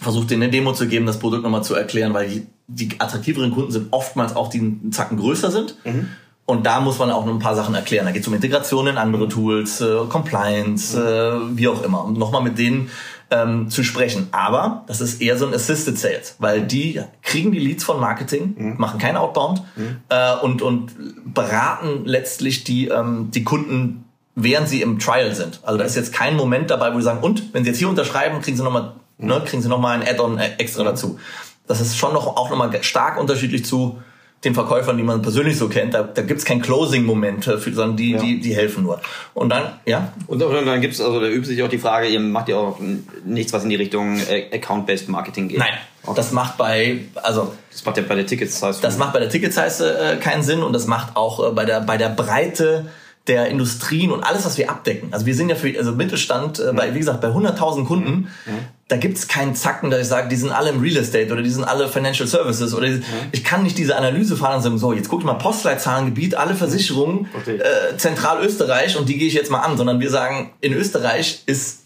versucht 0.00 0.30
denen 0.30 0.44
eine 0.44 0.52
Demo 0.52 0.72
zu 0.72 0.88
geben, 0.88 1.04
das 1.04 1.18
Produkt 1.18 1.42
nochmal 1.42 1.62
zu 1.62 1.74
erklären, 1.74 2.14
weil 2.14 2.28
die, 2.28 2.46
die 2.68 3.00
attraktiveren 3.00 3.50
Kunden 3.50 3.70
sind 3.70 3.88
oftmals 3.90 4.34
auch 4.34 4.48
die 4.48 4.60
einen 4.60 4.92
Zacken 4.92 5.18
größer 5.18 5.50
sind. 5.50 5.76
Mhm 5.84 6.08
und 6.46 6.66
da 6.66 6.80
muss 6.80 6.98
man 6.98 7.10
auch 7.10 7.24
noch 7.24 7.32
ein 7.32 7.38
paar 7.38 7.56
Sachen 7.56 7.74
erklären. 7.74 8.04
Da 8.04 8.12
geht 8.12 8.22
es 8.22 8.28
um 8.28 8.34
Integration 8.34 8.86
in 8.86 8.98
andere 8.98 9.28
Tools, 9.28 9.80
äh, 9.80 9.96
Compliance, 10.08 10.98
äh, 10.98 11.56
wie 11.56 11.68
auch 11.68 11.82
immer. 11.82 12.04
Um 12.04 12.14
nochmal 12.14 12.42
mit 12.42 12.58
denen 12.58 12.90
ähm, 13.30 13.70
zu 13.70 13.82
sprechen. 13.82 14.28
Aber 14.32 14.84
das 14.86 15.00
ist 15.00 15.22
eher 15.22 15.38
so 15.38 15.46
ein 15.46 15.54
Assisted 15.54 15.98
Sales, 15.98 16.36
weil 16.38 16.62
die 16.62 17.00
kriegen 17.22 17.52
die 17.52 17.58
Leads 17.58 17.84
von 17.84 17.98
Marketing, 17.98 18.54
mhm. 18.56 18.74
machen 18.76 19.00
kein 19.00 19.16
Outbound 19.16 19.62
mhm. 19.76 19.96
äh, 20.10 20.36
und, 20.36 20.60
und 20.60 20.92
beraten 21.32 22.04
letztlich 22.04 22.64
die, 22.64 22.88
ähm, 22.88 23.30
die 23.30 23.42
Kunden, 23.42 24.04
während 24.34 24.68
sie 24.68 24.82
im 24.82 24.98
Trial 24.98 25.34
sind. 25.34 25.60
Also 25.62 25.78
da 25.78 25.84
ist 25.84 25.96
jetzt 25.96 26.12
kein 26.12 26.36
Moment 26.36 26.70
dabei, 26.70 26.92
wo 26.92 26.98
sie 26.98 27.04
sagen, 27.04 27.22
und 27.22 27.54
wenn 27.54 27.64
sie 27.64 27.70
jetzt 27.70 27.78
hier 27.78 27.88
unterschreiben, 27.88 28.42
kriegen 28.42 28.56
sie 28.56 28.62
nochmal 28.62 28.92
mhm. 29.16 29.28
ne, 29.28 29.42
kriegen 29.46 29.62
sie 29.62 29.68
noch 29.68 29.80
mal 29.80 29.98
ein 29.98 30.06
Add-on 30.06 30.38
äh, 30.38 30.56
extra 30.58 30.82
mhm. 30.82 30.88
dazu. 30.88 31.18
Das 31.66 31.80
ist 31.80 31.96
schon 31.96 32.12
noch 32.12 32.26
auch 32.26 32.50
nochmal 32.50 32.70
stark 32.82 33.18
unterschiedlich 33.18 33.64
zu 33.64 33.98
den 34.44 34.54
Verkäufern, 34.54 34.96
die 34.96 35.02
man 35.02 35.22
persönlich 35.22 35.58
so 35.58 35.68
kennt, 35.68 35.94
da, 35.94 36.02
da 36.02 36.22
gibt's 36.22 36.44
kein 36.44 36.60
Closing-Moment, 36.60 37.44
sondern 37.44 37.96
die, 37.96 38.12
ja. 38.12 38.18
die, 38.18 38.40
die 38.40 38.54
helfen 38.54 38.84
nur. 38.84 39.00
Und 39.32 39.48
dann, 39.50 39.72
ja? 39.86 40.12
Und, 40.26 40.42
und 40.42 40.66
dann 40.66 40.80
gibt's 40.80 41.00
also 41.00 41.20
da 41.20 41.26
übt 41.26 41.46
sich 41.46 41.62
auch 41.62 41.68
die 41.68 41.78
Frage, 41.78 42.08
ihr 42.08 42.20
macht 42.20 42.48
ja 42.48 42.56
auch 42.56 42.78
nichts, 43.24 43.52
was 43.52 43.64
in 43.64 43.70
die 43.70 43.76
Richtung 43.76 44.18
äh, 44.18 44.54
Account-Based 44.54 45.08
Marketing 45.08 45.48
geht. 45.48 45.58
Nein. 45.58 45.74
Okay. 46.02 46.16
Das 46.16 46.32
macht 46.32 46.58
bei, 46.58 47.00
also. 47.22 47.54
Das 47.70 47.84
macht 47.84 47.96
ja 47.96 48.02
bei 48.06 48.14
der 48.14 48.26
Ticket-Size. 48.26 48.78
Das 48.82 48.98
macht 48.98 49.14
bei 49.14 49.20
der 49.20 49.30
Ticket-Size 49.30 49.98
äh, 49.98 50.16
keinen 50.16 50.42
Sinn 50.42 50.62
und 50.62 50.72
das 50.72 50.86
macht 50.86 51.16
auch 51.16 51.48
äh, 51.48 51.52
bei 51.52 51.64
der, 51.64 51.80
bei 51.80 51.96
der 51.96 52.10
Breite 52.10 52.86
der 53.26 53.46
Industrien 53.46 54.10
und 54.10 54.22
alles, 54.22 54.44
was 54.44 54.58
wir 54.58 54.70
abdecken. 54.70 55.08
Also 55.12 55.24
wir 55.24 55.34
sind 55.34 55.48
ja 55.48 55.54
für 55.54 55.76
also 55.78 55.92
Mittelstand 55.92 56.60
äh, 56.60 56.72
bei, 56.74 56.94
wie 56.94 56.98
gesagt, 56.98 57.22
bei 57.22 57.28
100.000 57.28 57.86
Kunden. 57.86 58.28
Mhm. 58.44 58.58
Da 58.88 58.98
gibt's 58.98 59.28
keinen 59.28 59.54
Zacken, 59.54 59.90
dass 59.90 60.02
ich 60.02 60.08
sage, 60.08 60.28
die 60.28 60.36
sind 60.36 60.50
alle 60.50 60.70
im 60.70 60.80
Real 60.80 60.98
Estate 60.98 61.32
oder 61.32 61.42
die 61.42 61.50
sind 61.50 61.64
alle 61.64 61.88
Financial 61.88 62.28
Services 62.28 62.74
oder 62.74 62.88
mhm. 62.88 63.02
ich 63.32 63.42
kann 63.42 63.62
nicht 63.62 63.78
diese 63.78 63.96
Analyse 63.96 64.36
fahren 64.36 64.56
und 64.56 64.62
sagen, 64.62 64.78
so, 64.78 64.92
jetzt 64.92 65.08
guck 65.08 65.20
ich 65.20 65.26
mal 65.26 65.34
Postleitzahlengebiet, 65.34 66.34
alle 66.34 66.54
Versicherungen, 66.54 67.28
okay. 67.34 67.56
äh, 67.56 67.96
Zentralösterreich 67.96 68.98
und 68.98 69.08
die 69.08 69.16
gehe 69.16 69.28
ich 69.28 69.34
jetzt 69.34 69.50
mal 69.50 69.60
an, 69.60 69.78
sondern 69.78 70.00
wir 70.00 70.10
sagen, 70.10 70.50
in 70.60 70.74
Österreich 70.74 71.42
ist 71.46 71.83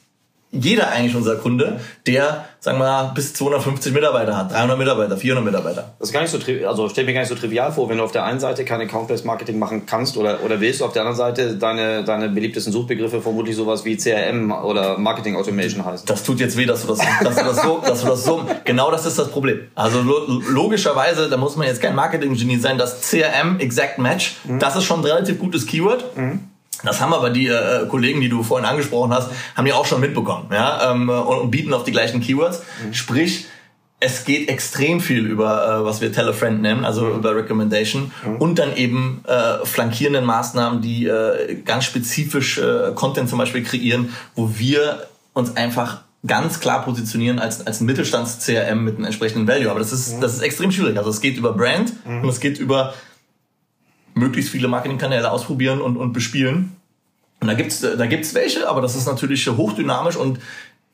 jeder 0.51 0.91
eigentlich 0.91 1.15
unser 1.15 1.37
Kunde, 1.37 1.79
der, 2.07 2.47
sagen 2.59 2.79
wir 2.79 2.85
mal, 2.85 3.13
bis 3.15 3.35
250 3.35 3.93
Mitarbeiter 3.93 4.35
hat, 4.35 4.51
300 4.53 4.79
Mitarbeiter, 4.79 5.17
400 5.17 5.45
Mitarbeiter. 5.45 5.95
Das 5.99 6.09
ist 6.09 6.13
gar 6.13 6.23
nicht 6.23 6.31
so, 6.31 6.39
also 6.67 6.89
stell 6.89 7.05
mir 7.05 7.13
gar 7.13 7.21
nicht 7.21 7.29
so 7.29 7.35
trivial 7.35 7.71
vor, 7.71 7.91
wenn 7.91 7.99
du 7.99 8.05
auf 8.05 8.13
der 8.13 8.25
einen 8.25 8.41
Seite 8.41 8.65
kein 8.65 8.81
Account-Based 8.81 9.27
Marketing 9.27 9.59
machen 9.59 9.85
kannst 9.85 10.17
oder, 10.17 10.43
oder 10.43 10.61
willst, 10.61 10.81
du 10.81 10.87
auf 10.87 10.93
der 10.95 11.03
anderen 11.03 11.19
Seite 11.19 11.57
deine, 11.57 12.03
deine 12.03 12.31
beliebtesten 12.31 12.73
Suchbegriffe 12.73 13.21
vermutlich 13.21 13.57
sowas 13.57 13.85
wie 13.85 13.97
CRM 13.99 14.51
oder 14.51 14.97
Marketing 14.97 15.37
Automation 15.37 15.85
heißen. 15.85 16.07
Das 16.07 16.23
tut 16.23 16.41
jetzt 16.41 16.57
weh, 16.57 16.65
dass 16.65 16.83
du 16.83 16.89
das, 16.89 16.99
dass 17.23 17.37
du 17.37 17.45
das 17.45 17.63
so, 17.63 17.83
dass 17.85 18.01
du 18.01 18.07
das 18.07 18.25
so, 18.25 18.47
genau 18.65 18.91
das 18.91 19.05
ist 19.05 19.19
das 19.19 19.29
Problem. 19.31 19.61
Also 19.75 20.01
logischerweise, 20.01 21.29
da 21.29 21.37
muss 21.37 21.57
man 21.57 21.67
jetzt 21.67 21.83
kein 21.83 21.95
Marketing-Genie 21.95 22.57
sein, 22.57 22.79
das 22.79 23.03
CRM 23.03 23.61
Exact 23.61 23.99
Match, 23.99 24.37
mhm. 24.45 24.59
das 24.61 24.77
ist 24.77 24.85
schon 24.85 25.01
ein 25.01 25.05
relativ 25.05 25.39
gutes 25.39 25.67
Keyword. 25.67 26.17
Mhm 26.17 26.41
das 26.85 27.01
haben 27.01 27.13
aber 27.13 27.31
die 27.31 27.49
äh, 27.49 27.87
Kollegen, 27.89 28.21
die 28.21 28.29
du 28.29 28.43
vorhin 28.43 28.69
angesprochen 28.69 29.13
hast, 29.13 29.31
haben 29.57 29.65
die 29.65 29.73
auch 29.73 29.87
schon 29.87 30.01
mitbekommen, 30.01 30.47
ja, 30.53 30.93
ähm, 30.93 31.09
und, 31.09 31.39
und, 31.39 31.51
bieten 31.51 31.73
auf 31.75 31.85
die 31.85 31.93
gleichen 31.93 32.21
Keywords. 32.21 32.63
Mhm. 32.85 32.95
Sprich, 32.95 33.47
es 34.01 34.25
geht 34.25 34.49
extrem 34.49 35.01
viel 35.01 35.27
über, 35.27 35.81
äh, 35.81 35.85
was 35.85 36.01
wir 36.01 36.13
Telefriend 36.13 36.63
nennen, 36.63 36.85
also 36.85 37.07
mhm. 37.07 37.17
über 37.17 37.35
Recommendation 37.35 38.13
mhm. 38.25 38.37
und 38.37 38.59
dann 38.59 38.77
eben 38.77 39.23
äh, 39.27 39.65
flankierenden 39.67 40.25
Maßnahmen, 40.25 40.81
die 40.81 41.07
äh, 41.07 41.57
ganz 41.65 41.85
spezifisch 41.85 42.59
äh, 42.59 42.93
Content 42.95 43.29
zum 43.29 43.39
Beispiel 43.39 43.65
kreieren, 43.65 44.15
wo 44.37 44.51
wir 44.57 45.09
uns 45.33 45.57
einfach 45.57 46.03
ganz 46.27 46.61
klar 46.61 46.85
positionieren 46.85 47.39
als, 47.39 47.67
als 47.67 47.81
Mittelstands-CRM 47.81 48.85
mit 48.85 48.97
einem 48.97 49.05
entsprechenden 49.05 49.47
Value. 49.47 49.71
Aber 49.71 49.79
das 49.79 49.93
ist, 49.93 50.17
mhm. 50.17 50.21
das 50.21 50.35
ist 50.35 50.43
extrem 50.43 50.71
schwierig. 50.71 50.97
Also 50.97 51.11
es 51.11 51.21
geht 51.21 51.37
über 51.37 51.53
Brand 51.53 51.93
mhm. 52.07 52.23
und 52.23 52.29
es 52.29 52.41
geht 52.41 52.59
über 52.59 52.95
möglichst 54.19 54.51
viele 54.51 54.69
Marketingkanäle 54.69 55.31
ausprobieren 55.31 55.81
und, 55.81 55.97
und 55.97 56.13
bespielen. 56.13 56.77
Und 57.41 57.49
da 57.49 57.55
gibt's 57.55 57.81
da 57.81 58.07
gibt's 58.07 58.35
welche, 58.35 58.69
aber 58.69 58.81
das 58.81 58.97
ist 58.97 59.07
natürlich 59.07 59.47
hochdynamisch 59.49 60.17
und 60.17 60.41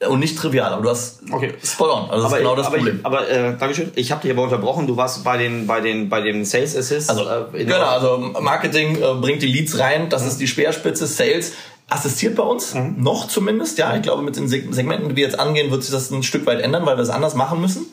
und 0.09 0.21
nicht 0.21 0.37
trivial, 0.37 0.73
aber 0.73 0.83
du 0.83 0.91
hast 0.91 1.23
okay. 1.31 1.55
spot 1.63 1.91
on. 1.91 2.11
Also 2.11 2.25
das 2.25 2.25
aber, 2.25 2.37
ist 2.37 2.43
genau 2.43 2.57
das 2.57 2.67
aber 2.67 2.77
Problem. 2.77 2.99
Ich, 2.99 3.07
aber 3.07 3.29
äh, 3.29 3.57
Dankeschön. 3.57 3.93
Ich 3.95 4.13
habe 4.13 4.23
dich 4.23 4.31
aber 4.31 4.43
unterbrochen. 4.43 4.87
Du 4.87 4.97
warst 4.97 5.25
bei 5.25 5.39
den 5.39 5.67
bei 5.67 5.81
den 5.81 6.09
bei 6.09 6.21
den 6.21 6.45
Sales 6.45 6.77
Assists. 6.77 7.09
Also 7.09 7.23
äh, 7.23 7.65
genau, 7.65 7.87
also 7.87 8.19
Marketing 8.41 8.97
äh, 8.97 9.15
bringt 9.15 9.43
die 9.43 9.47
Leads 9.47 9.79
rein. 9.79 10.11
Das 10.11 10.23
mhm. 10.23 10.29
ist 10.29 10.41
die 10.41 10.47
Speerspitze. 10.47 11.07
Sales 11.07 11.53
assistiert 11.89 12.35
bei 12.35 12.43
uns, 12.43 12.75
mhm. 12.75 12.97
noch 12.99 13.29
zumindest. 13.29 13.79
Ja, 13.79 13.95
ich 13.95 14.03
glaube, 14.03 14.23
mit 14.23 14.37
den 14.37 14.49
Segmenten, 14.49 15.11
die 15.11 15.17
wir 15.17 15.25
jetzt 15.25 15.39
angehen, 15.39 15.71
wird 15.71 15.83
sich 15.83 15.93
das 15.93 16.11
ein 16.11 16.23
Stück 16.23 16.47
weit 16.47 16.61
ändern, 16.61 16.87
weil 16.87 16.97
wir 16.97 17.03
es 17.03 17.11
anders 17.11 17.35
machen 17.35 17.61
müssen. 17.61 17.87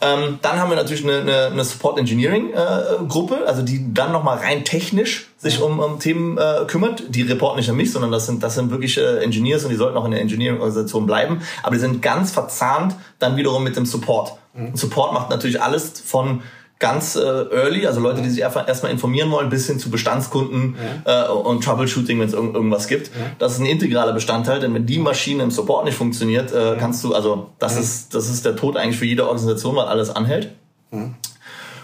Ähm, 0.00 0.38
dann 0.42 0.58
haben 0.58 0.70
wir 0.70 0.76
natürlich 0.76 1.04
eine, 1.04 1.20
eine, 1.20 1.46
eine 1.46 1.64
Support 1.64 1.98
Engineering 1.98 2.52
äh, 2.52 3.04
Gruppe, 3.08 3.44
also 3.46 3.62
die 3.62 3.94
dann 3.94 4.12
nochmal 4.12 4.38
rein 4.38 4.64
technisch 4.64 5.28
sich 5.38 5.62
um, 5.62 5.78
um 5.78 5.98
Themen 5.98 6.36
äh, 6.36 6.64
kümmert. 6.66 7.02
Die 7.08 7.22
reporten 7.22 7.58
nicht 7.58 7.70
an 7.70 7.76
mich, 7.76 7.92
sondern 7.92 8.12
das 8.12 8.26
sind, 8.26 8.42
das 8.42 8.54
sind 8.54 8.70
wirklich 8.70 8.98
äh, 8.98 9.22
Engineers 9.22 9.64
und 9.64 9.70
die 9.70 9.76
sollten 9.76 9.96
auch 9.96 10.04
in 10.04 10.10
der 10.10 10.20
Engineering-Organisation 10.20 11.06
bleiben. 11.06 11.40
Aber 11.62 11.74
die 11.74 11.80
sind 11.80 12.02
ganz 12.02 12.30
verzahnt 12.30 12.94
dann 13.18 13.36
wiederum 13.36 13.64
mit 13.64 13.76
dem 13.76 13.86
Support. 13.86 14.34
Mhm. 14.54 14.76
Support 14.76 15.14
macht 15.14 15.30
natürlich 15.30 15.62
alles 15.62 15.92
von 16.04 16.42
ganz 16.78 17.16
äh, 17.16 17.20
early, 17.20 17.86
also 17.86 18.00
Leute, 18.00 18.20
die 18.20 18.28
sich 18.28 18.44
einfach 18.44 18.68
erstmal 18.68 18.92
informieren 18.92 19.30
wollen, 19.30 19.48
bis 19.48 19.66
hin 19.66 19.78
zu 19.78 19.90
Bestandskunden 19.90 20.76
ja. 21.06 21.26
äh, 21.26 21.30
und 21.30 21.64
Troubleshooting, 21.64 22.20
wenn 22.20 22.28
es 22.28 22.34
irg 22.34 22.54
irgendwas 22.54 22.86
gibt. 22.86 23.08
Ja. 23.08 23.30
Das 23.38 23.54
ist 23.54 23.60
ein 23.60 23.66
integraler 23.66 24.12
Bestandteil, 24.12 24.60
denn 24.60 24.74
wenn 24.74 24.84
die 24.84 24.98
Maschine 24.98 25.42
im 25.42 25.50
Support 25.50 25.86
nicht 25.86 25.96
funktioniert, 25.96 26.52
äh, 26.52 26.72
ja. 26.72 26.74
kannst 26.74 27.02
du, 27.02 27.14
also 27.14 27.50
das 27.58 27.78
ist 27.78 28.14
das 28.14 28.28
ist 28.28 28.44
der 28.44 28.56
Tod 28.56 28.76
eigentlich 28.76 28.98
für 28.98 29.06
jede 29.06 29.26
Organisation, 29.26 29.76
weil 29.76 29.86
alles 29.86 30.10
anhält. 30.10 30.52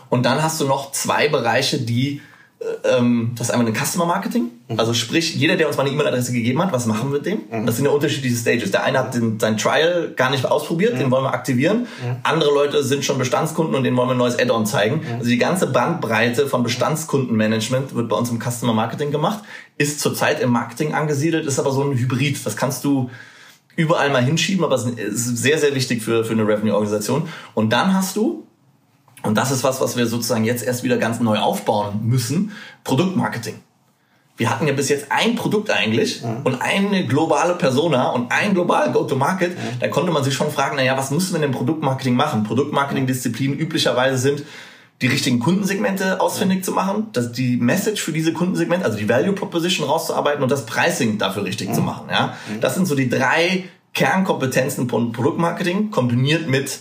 Und 0.08 0.26
dann 0.26 0.42
hast 0.42 0.60
du 0.60 0.66
noch 0.66 0.92
zwei 0.92 1.28
Bereiche, 1.28 1.78
die 1.78 2.20
ähm, 2.84 3.32
das 3.36 3.48
ist 3.48 3.52
einmal 3.52 3.66
ein 3.66 3.74
Customer 3.74 4.06
Marketing. 4.06 4.50
Mhm. 4.68 4.78
Also 4.78 4.94
sprich, 4.94 5.34
jeder, 5.34 5.56
der 5.56 5.68
uns 5.68 5.76
mal 5.76 5.84
eine 5.84 5.92
E-Mail-Adresse 5.92 6.32
gegeben 6.32 6.62
hat, 6.62 6.72
was 6.72 6.86
machen 6.86 7.10
wir 7.10 7.18
mit 7.18 7.26
dem? 7.26 7.40
Mhm. 7.50 7.66
Das 7.66 7.76
sind 7.76 7.84
ja 7.84 7.90
unterschiedliche 7.90 8.36
Stages. 8.36 8.70
Der 8.70 8.84
eine 8.84 8.98
hat 8.98 9.14
den, 9.14 9.38
sein 9.38 9.56
Trial 9.56 10.12
gar 10.16 10.30
nicht 10.30 10.44
ausprobiert, 10.44 10.94
mhm. 10.94 10.98
den 10.98 11.10
wollen 11.10 11.24
wir 11.24 11.32
aktivieren. 11.32 11.80
Mhm. 11.80 12.16
Andere 12.22 12.50
Leute 12.50 12.82
sind 12.82 13.04
schon 13.04 13.18
Bestandskunden 13.18 13.74
und 13.74 13.84
denen 13.84 13.96
wollen 13.96 14.08
wir 14.08 14.14
ein 14.14 14.18
neues 14.18 14.38
Add-on 14.38 14.66
zeigen. 14.66 14.96
Mhm. 14.96 15.18
Also 15.18 15.30
die 15.30 15.38
ganze 15.38 15.66
Bandbreite 15.66 16.46
von 16.46 16.62
Bestandskundenmanagement 16.62 17.94
wird 17.94 18.08
bei 18.08 18.16
uns 18.16 18.30
im 18.30 18.38
Customer 18.40 18.72
Marketing 18.72 19.10
gemacht, 19.10 19.42
ist 19.78 20.00
zurzeit 20.00 20.40
im 20.40 20.50
Marketing 20.50 20.94
angesiedelt, 20.94 21.46
ist 21.46 21.58
aber 21.58 21.72
so 21.72 21.82
ein 21.82 21.96
Hybrid. 21.96 22.44
Das 22.44 22.56
kannst 22.56 22.84
du 22.84 23.10
überall 23.76 24.10
mal 24.10 24.22
hinschieben, 24.22 24.64
aber 24.64 24.74
es 24.74 24.84
ist 24.84 25.38
sehr, 25.38 25.58
sehr 25.58 25.74
wichtig 25.74 26.02
für, 26.02 26.24
für 26.24 26.32
eine 26.32 26.46
Revenue-Organisation. 26.46 27.28
Und 27.54 27.72
dann 27.72 27.94
hast 27.94 28.16
du 28.16 28.46
und 29.22 29.36
das 29.36 29.50
ist 29.50 29.64
was, 29.64 29.80
was 29.80 29.96
wir 29.96 30.06
sozusagen 30.06 30.44
jetzt 30.44 30.64
erst 30.64 30.82
wieder 30.82 30.98
ganz 30.98 31.20
neu 31.20 31.38
aufbauen 31.38 32.00
müssen. 32.02 32.52
Produktmarketing. 32.84 33.54
Wir 34.36 34.50
hatten 34.50 34.66
ja 34.66 34.72
bis 34.72 34.88
jetzt 34.88 35.06
ein 35.10 35.36
Produkt 35.36 35.70
eigentlich 35.70 36.22
ja. 36.22 36.40
und 36.42 36.60
eine 36.62 37.06
globale 37.06 37.54
Persona 37.54 38.10
und 38.10 38.32
ein 38.32 38.54
global 38.54 38.90
Go-to-Market. 38.90 39.52
Ja. 39.52 39.58
Da 39.80 39.88
konnte 39.88 40.10
man 40.10 40.24
sich 40.24 40.34
schon 40.34 40.50
fragen, 40.50 40.76
naja, 40.76 40.96
was 40.96 41.10
müssen 41.10 41.34
wir 41.34 41.40
denn 41.40 41.50
im 41.50 41.54
Produktmarketing 41.54 42.14
machen? 42.14 42.42
Produktmarketing-Disziplinen 42.42 43.56
üblicherweise 43.56 44.16
sind, 44.16 44.42
die 45.02 45.06
richtigen 45.08 45.38
Kundensegmente 45.38 46.20
ausfindig 46.20 46.58
ja. 46.58 46.64
zu 46.64 46.72
machen, 46.72 47.08
dass 47.12 47.32
die 47.32 47.56
Message 47.56 48.02
für 48.02 48.12
diese 48.12 48.32
Kundensegmente, 48.32 48.84
also 48.84 48.96
die 48.96 49.08
Value 49.08 49.34
Proposition 49.34 49.86
rauszuarbeiten 49.86 50.42
und 50.42 50.50
das 50.50 50.64
Pricing 50.64 51.18
dafür 51.18 51.44
richtig 51.44 51.74
zu 51.74 51.82
machen. 51.82 52.08
Ja? 52.10 52.36
Das 52.60 52.74
sind 52.74 52.86
so 52.86 52.94
die 52.94 53.08
drei 53.08 53.64
Kernkompetenzen 53.92 54.88
von 54.88 55.12
Produktmarketing 55.12 55.90
kombiniert 55.90 56.48
mit 56.48 56.80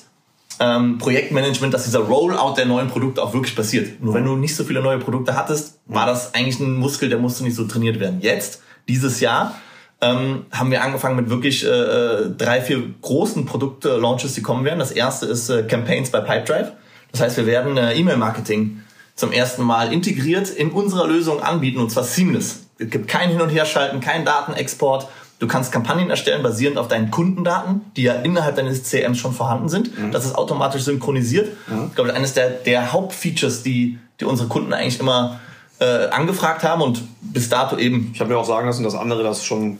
ähm, 0.59 0.97
Projektmanagement, 0.97 1.73
dass 1.73 1.85
dieser 1.85 1.99
Rollout 1.99 2.55
der 2.55 2.65
neuen 2.65 2.87
Produkte 2.87 3.23
auch 3.23 3.33
wirklich 3.33 3.55
passiert. 3.55 4.01
Nur 4.01 4.13
wenn 4.13 4.25
du 4.25 4.35
nicht 4.35 4.55
so 4.55 4.63
viele 4.63 4.81
neue 4.81 4.99
Produkte 4.99 5.35
hattest, 5.35 5.79
war 5.85 6.05
das 6.05 6.33
eigentlich 6.33 6.59
ein 6.59 6.73
Muskel, 6.73 7.09
der 7.09 7.17
musste 7.17 7.43
nicht 7.43 7.55
so 7.55 7.65
trainiert 7.65 7.99
werden. 7.99 8.19
Jetzt, 8.21 8.61
dieses 8.87 9.19
Jahr, 9.19 9.55
ähm, 10.01 10.45
haben 10.51 10.71
wir 10.71 10.83
angefangen 10.83 11.15
mit 11.15 11.29
wirklich 11.29 11.63
äh, 11.63 11.67
äh 11.67 12.29
drei, 12.35 12.61
vier 12.61 12.83
großen 13.01 13.45
Produkt-Launches, 13.45 14.33
die 14.33 14.41
kommen 14.41 14.65
werden. 14.65 14.79
Das 14.79 14.91
erste 14.91 15.27
ist 15.27 15.49
äh, 15.49 15.63
Campaigns 15.63 16.09
bei 16.09 16.21
Pipedrive. 16.21 16.73
Das 17.11 17.21
heißt, 17.21 17.37
wir 17.37 17.45
werden 17.45 17.77
äh, 17.77 17.93
E-Mail-Marketing 17.95 18.81
zum 19.15 19.31
ersten 19.31 19.63
Mal 19.63 19.93
integriert 19.93 20.49
in 20.49 20.71
unserer 20.71 21.07
Lösung 21.07 21.41
anbieten 21.41 21.79
und 21.79 21.91
zwar 21.91 22.03
seamless. 22.03 22.67
Es 22.79 22.89
gibt 22.89 23.07
kein 23.07 23.29
Hin- 23.29 23.41
und 23.41 23.49
Herschalten, 23.49 23.99
kein 23.99 24.25
Datenexport, 24.25 25.07
Du 25.41 25.47
kannst 25.47 25.71
Kampagnen 25.71 26.11
erstellen 26.11 26.43
basierend 26.43 26.77
auf 26.77 26.87
deinen 26.87 27.09
Kundendaten, 27.09 27.81
die 27.97 28.03
ja 28.03 28.13
innerhalb 28.13 28.57
deines 28.57 28.83
CMs 28.83 29.17
schon 29.17 29.33
vorhanden 29.33 29.69
sind. 29.69 29.97
Mhm. 29.97 30.11
Das 30.11 30.23
ist 30.23 30.35
automatisch 30.35 30.83
synchronisiert. 30.83 31.57
Mhm. 31.67 31.87
Ich 31.89 31.95
glaube, 31.95 32.13
eines 32.13 32.35
der, 32.35 32.51
der 32.51 32.93
Hauptfeatures, 32.93 33.63
die, 33.63 33.97
die 34.19 34.25
unsere 34.25 34.47
Kunden 34.47 34.71
eigentlich 34.71 34.99
immer 34.99 35.39
äh, 35.79 36.09
angefragt 36.09 36.63
haben 36.63 36.83
und 36.83 37.01
bis 37.21 37.49
dato 37.49 37.75
eben. 37.77 38.11
Ich 38.13 38.19
habe 38.19 38.29
mir 38.29 38.37
auch 38.37 38.45
sagen 38.45 38.67
lassen, 38.67 38.83
dass 38.83 38.93
andere 38.93 39.23
das 39.23 39.43
schon 39.43 39.79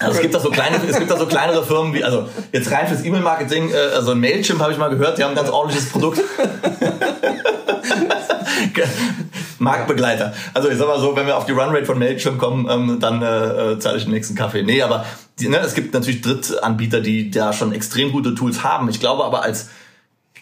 also 0.00 0.14
es 0.14 0.22
gibt 0.22 0.34
da 0.34 0.40
so 0.40 0.50
kleine, 0.50 0.80
es 0.84 0.98
gibt 0.98 1.10
da 1.10 1.18
so 1.18 1.26
kleinere 1.26 1.62
Firmen 1.64 1.92
wie, 1.92 2.02
also 2.02 2.26
jetzt 2.52 2.72
rein 2.72 2.88
fürs 2.88 3.04
E-Mail-Marketing, 3.04 3.70
äh, 3.70 3.94
also 3.94 4.16
Mailchimp 4.16 4.58
habe 4.58 4.72
ich 4.72 4.78
mal 4.78 4.88
gehört, 4.88 5.18
die 5.18 5.22
haben 5.22 5.32
ein 5.32 5.36
ganz 5.36 5.50
ordentliches 5.50 5.90
Produkt. 5.90 6.20
Marktbegleiter. 9.60 10.32
Also 10.54 10.70
ich 10.70 10.78
sag 10.78 10.88
mal 10.88 10.98
so, 10.98 11.14
wenn 11.14 11.26
wir 11.26 11.36
auf 11.36 11.44
die 11.44 11.52
Runrate 11.52 11.84
von 11.84 11.98
Mailchimp 11.98 12.38
kommen, 12.38 12.66
ähm, 12.68 12.98
dann 12.98 13.22
äh, 13.22 13.72
äh, 13.72 13.78
zahle 13.78 13.98
ich 13.98 14.04
den 14.04 14.12
nächsten 14.12 14.34
Kaffee. 14.34 14.62
Nee, 14.62 14.82
aber 14.82 15.04
die, 15.38 15.48
ne, 15.48 15.58
es 15.58 15.74
gibt 15.74 15.92
natürlich 15.92 16.22
Drittanbieter, 16.22 17.00
die 17.00 17.30
da 17.30 17.52
schon 17.52 17.72
extrem 17.72 18.10
gute 18.10 18.34
Tools 18.34 18.64
haben. 18.64 18.88
Ich 18.88 19.00
glaube 19.00 19.24
aber 19.24 19.42
als 19.42 19.68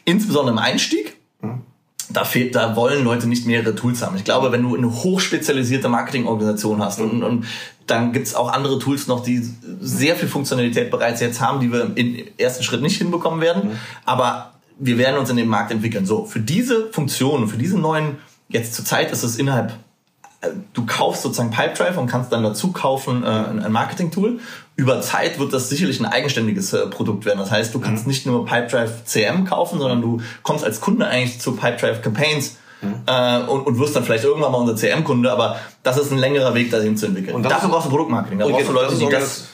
insbesondere 0.04 0.52
im 0.52 0.58
Einstieg, 0.58 1.16
mhm. 1.42 1.62
da 2.10 2.24
fehlt, 2.24 2.54
da 2.54 2.76
wollen 2.76 3.02
Leute 3.02 3.28
nicht 3.28 3.44
mehrere 3.44 3.74
Tools 3.74 4.02
haben. 4.02 4.16
Ich 4.16 4.24
glaube, 4.24 4.52
wenn 4.52 4.62
du 4.62 4.76
eine 4.76 4.88
hochspezialisierte 4.88 5.88
Marketingorganisation 5.88 6.80
hast 6.80 7.00
mhm. 7.00 7.10
und, 7.10 7.22
und 7.24 7.46
dann 7.88 8.12
gibt's 8.12 8.36
auch 8.36 8.52
andere 8.52 8.78
Tools 8.78 9.08
noch, 9.08 9.24
die 9.24 9.42
sehr 9.80 10.14
viel 10.14 10.28
Funktionalität 10.28 10.92
bereits 10.92 11.20
jetzt 11.20 11.40
haben, 11.40 11.58
die 11.58 11.72
wir 11.72 11.90
im 11.96 12.24
ersten 12.36 12.62
Schritt 12.62 12.82
nicht 12.82 12.98
hinbekommen 12.98 13.40
werden. 13.40 13.70
Mhm. 13.70 13.78
Aber 14.04 14.52
wir 14.78 14.96
werden 14.96 15.18
uns 15.18 15.28
in 15.28 15.36
dem 15.36 15.48
Markt 15.48 15.72
entwickeln. 15.72 16.06
So, 16.06 16.24
für 16.24 16.38
diese 16.38 16.92
Funktionen, 16.92 17.48
für 17.48 17.58
diese 17.58 17.78
neuen 17.78 18.18
Jetzt 18.48 18.74
zur 18.74 18.84
Zeit 18.84 19.12
ist 19.12 19.22
es 19.22 19.36
innerhalb, 19.36 19.72
äh, 20.40 20.48
du 20.72 20.86
kaufst 20.86 21.22
sozusagen 21.22 21.50
Pipedrive 21.50 21.98
und 21.98 22.06
kannst 22.06 22.32
dann 22.32 22.42
dazu 22.42 22.72
kaufen 22.72 23.24
äh, 23.24 23.26
ein 23.26 23.72
Marketing-Tool. 23.72 24.40
Über 24.76 25.00
Zeit 25.00 25.38
wird 25.38 25.52
das 25.52 25.68
sicherlich 25.68 26.00
ein 26.00 26.06
eigenständiges 26.06 26.72
äh, 26.72 26.86
Produkt 26.86 27.24
werden. 27.24 27.38
Das 27.38 27.50
heißt, 27.50 27.74
du 27.74 27.80
kannst 27.80 28.04
mhm. 28.04 28.10
nicht 28.10 28.26
nur 28.26 28.46
Pipedrive 28.46 29.04
CM 29.04 29.44
kaufen, 29.44 29.78
sondern 29.78 30.00
du 30.00 30.20
kommst 30.42 30.64
als 30.64 30.80
Kunde 30.80 31.06
eigentlich 31.06 31.40
zu 31.40 31.56
Pipedrive 31.56 32.00
Campaigns 32.02 32.56
Mhm. 32.80 32.94
Äh, 33.06 33.40
und, 33.48 33.66
und 33.66 33.78
wirst 33.78 33.96
dann 33.96 34.04
vielleicht 34.04 34.24
irgendwann 34.24 34.52
mal 34.52 34.58
unser 34.58 34.76
CM-Kunde, 34.76 35.32
aber 35.32 35.58
das 35.82 35.98
ist 35.98 36.12
ein 36.12 36.18
längerer 36.18 36.54
Weg, 36.54 36.70
dahin 36.70 36.96
zu 36.96 37.06
entwickeln. 37.06 37.34
Und 37.34 37.42
dafür 37.42 37.68
brauchst 37.68 37.86
du 37.86 37.90
Produktmarketing. 37.90 38.38
Da 38.38 38.46
brauchst 38.46 38.68
du 38.68 38.72
Leute, 38.72 38.94
die 38.94 39.08
das, 39.08 39.48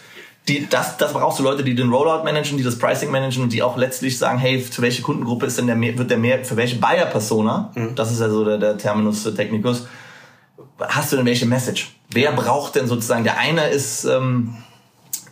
die, 0.49 0.67
das, 0.69 0.97
das 0.99 1.15
brauchst 1.15 1.39
du 1.39 1.43
Leute, 1.43 1.65
die 1.65 1.75
den 1.75 1.91
Rollout 1.91 2.23
managen, 2.23 2.59
die 2.59 2.65
das 2.65 2.79
Pricing 2.79 3.11
managen 3.11 3.43
und 3.43 3.51
die 3.53 3.63
auch 3.63 3.79
letztlich 3.79 4.19
sagen, 4.19 4.39
hey, 4.39 4.61
für 4.61 4.83
welche 4.83 5.01
Kundengruppe 5.03 5.47
ist 5.47 5.57
denn 5.57 5.67
der 5.67 5.77
mehr, 5.77 5.97
wird 5.97 6.11
der 6.11 6.19
mehr, 6.19 6.45
für 6.45 6.57
welche 6.57 6.77
Buyer-Persona, 6.77 7.73
mhm. 7.75 7.95
das 7.95 8.13
ist 8.13 8.21
ja 8.21 8.29
so 8.29 8.45
der, 8.45 8.59
der 8.59 8.77
Terminus 8.77 9.25
technicus, 9.35 9.87
hast 10.79 11.13
du 11.13 11.17
denn 11.17 11.25
welche 11.25 11.47
Message? 11.47 11.95
Wer 12.11 12.33
braucht 12.33 12.75
denn 12.75 12.87
sozusagen, 12.87 13.25
der 13.25 13.39
eine 13.39 13.69
ist 13.69 14.05
ähm, 14.05 14.59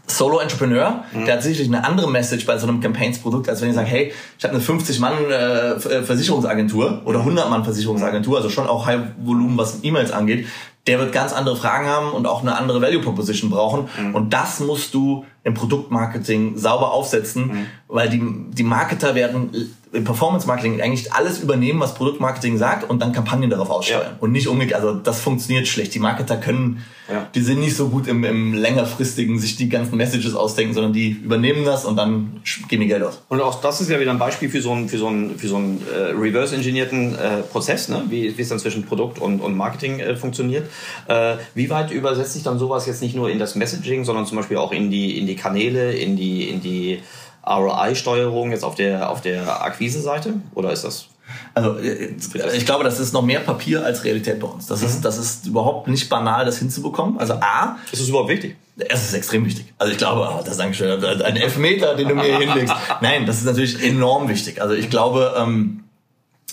Solo-Entrepreneur, 0.07 1.05
mhm. 1.13 1.27
der 1.27 1.35
hat 1.35 1.43
sicherlich 1.43 1.69
eine 1.69 1.85
andere 1.85 2.11
Message 2.11 2.47
bei 2.47 2.57
so 2.57 2.67
einem 2.67 2.81
Campaigns-Produkt, 2.81 3.51
als 3.51 3.61
wenn 3.61 3.69
ich 3.69 3.75
sage, 3.75 3.89
hey, 3.89 4.15
ich 4.39 4.45
habe 4.45 4.55
eine 4.55 4.65
50-Mann-Versicherungsagentur 4.65 7.03
äh, 7.03 7.07
oder 7.07 7.21
100-Mann-Versicherungsagentur, 7.21 8.39
also 8.39 8.49
schon 8.49 8.67
auch 8.67 8.87
High-Volumen, 8.87 9.59
was 9.59 9.81
E-Mails 9.83 10.11
angeht 10.11 10.47
der 10.87 10.99
wird 10.99 11.13
ganz 11.13 11.33
andere 11.33 11.57
Fragen 11.57 11.87
haben 11.87 12.13
und 12.13 12.27
auch 12.27 12.43
eine 12.43 12.57
andere 12.57 12.81
Value 12.83 13.01
Proposition 13.01 13.51
brauchen. 13.51 13.89
Mhm. 13.99 14.15
Und 14.15 14.33
das 14.33 14.61
musst 14.61 14.95
du 14.95 15.25
im 15.45 15.55
Produktmarketing 15.55 16.57
sauber 16.57 16.93
aufsetzen, 16.93 17.47
mhm. 17.47 17.67
weil 17.89 18.09
die, 18.09 18.23
die 18.51 18.63
Marketer 18.63 19.15
werden 19.15 19.51
im 19.93 20.05
Performance 20.05 20.47
Marketing 20.47 20.81
eigentlich 20.81 21.13
alles 21.13 21.41
übernehmen, 21.41 21.79
was 21.81 21.95
Produktmarketing 21.95 22.57
sagt 22.57 22.89
und 22.89 23.01
dann 23.01 23.13
Kampagnen 23.13 23.51
darauf 23.51 23.69
aussteuern. 23.69 24.03
Ja. 24.03 24.17
Und 24.21 24.33
nicht 24.33 24.49
umgekehrt. 24.49 24.81
Also 24.81 24.95
das 24.95 25.21
funktioniert 25.21 25.69
schlecht. 25.69 25.95
Die 25.95 25.99
Marketer 25.99 26.39
können, 26.39 26.83
ja. 27.11 27.29
die 27.35 27.43
sind 27.43 27.61
nicht 27.61 27.77
so 27.77 27.89
gut 27.89 28.07
im, 28.07 28.25
im 28.25 28.55
längerfristigen 28.55 29.39
sich 29.39 29.57
die 29.57 29.69
ganzen 29.69 29.97
Messages 29.97 30.35
ausdenken, 30.35 30.73
sondern 30.73 30.95
die 30.95 31.11
übernehmen 31.11 31.67
das 31.67 31.85
und 31.85 31.97
dann 31.97 32.41
geben 32.69 32.83
die 32.83 32.89
Geld 32.89 33.03
aus. 33.03 33.21
Und 33.29 33.43
auch 33.43 33.61
das 33.61 33.83
ist 33.83 33.91
ja 33.91 34.01
wieder 34.01 34.13
ein 34.13 34.19
Beispiel 34.19 34.49
für 34.49 34.63
so 34.63 34.73
einen, 34.73 34.89
für 34.89 34.97
so 34.97 35.09
einen, 35.09 35.39
für 35.39 35.49
so 35.49 35.57
einen 35.57 35.83
äh, 35.95 36.13
reverse-engineerten 36.19 37.15
äh, 37.15 37.43
Prozess, 37.43 37.91
ne? 37.91 38.03
wie, 38.09 38.37
wie 38.37 38.43
es 38.43 38.49
dann 38.49 38.59
zwischen 38.59 38.87
Produkt 38.87 39.19
und, 39.19 39.41
und 39.41 39.55
Marketing 39.55 40.01
äh, 40.01 40.17
funktioniert. 40.17 40.71
Äh, 41.07 41.35
wie 41.55 41.69
weit 41.69 41.91
übersetzt 41.91 42.33
sich 42.33 42.43
dann 42.43 42.59
sowas 42.59 42.87
jetzt 42.87 43.03
nicht 43.03 43.15
nur 43.15 43.29
in 43.29 43.39
das 43.39 43.57
Messaging, 43.57 44.05
sondern 44.05 44.25
zum 44.25 44.39
Beispiel 44.39 44.57
auch 44.57 44.73
in 44.73 44.91
die, 44.91 45.19
in 45.19 45.27
die 45.27 45.32
Kanäle, 45.37 45.93
in 45.93 46.17
die, 46.17 46.49
in 46.49 46.61
die 46.61 47.01
ROI-Steuerung 47.47 48.53
jetzt 48.53 48.65
auf 48.65 48.75
der, 48.75 49.11
auf 49.11 49.21
der 49.21 49.65
Akquise-Seite? 49.65 50.35
Oder 50.55 50.73
ist 50.73 50.85
das 50.85 51.09
also 51.55 51.79
äh, 51.79 52.15
ich 52.57 52.67
glaube, 52.67 52.85
das 52.85 52.99
ist 53.01 53.13
noch 53.13 53.23
mehr 53.23 53.41
Papier 53.41 53.85
als 53.85 54.05
Realität 54.05 54.41
bei 54.41 54.47
uns. 54.47 54.67
Das, 54.67 54.81
mhm. 54.81 54.89
ist, 54.89 55.05
das 55.05 55.19
ist 55.19 55.47
überhaupt 55.47 55.89
nicht 55.89 56.09
banal, 56.09 56.45
das 56.45 56.59
hinzubekommen. 56.59 57.19
Also 57.19 57.35
A. 57.35 57.77
Ist 57.91 58.01
das 58.01 58.09
überhaupt 58.09 58.29
wichtig? 58.29 58.57
Es 58.77 59.03
ist 59.05 59.15
extrem 59.15 59.45
wichtig. 59.45 59.73
Also 59.79 59.93
ich 59.93 59.99
glaube, 59.99 60.29
oh, 60.31 60.43
das 60.45 60.55
ist 60.55 60.61
ein 60.61 61.37
Elfmeter, 61.37 61.95
den 61.95 62.09
du 62.09 62.15
mir 62.15 62.39
hinlegst. 62.39 62.75
Nein, 63.01 63.27
das 63.27 63.39
ist 63.39 63.45
natürlich 63.45 63.83
enorm 63.83 64.29
wichtig. 64.29 64.63
Also 64.63 64.75
ich 64.75 64.89
glaube, 64.89 65.35
ähm, 65.37 65.85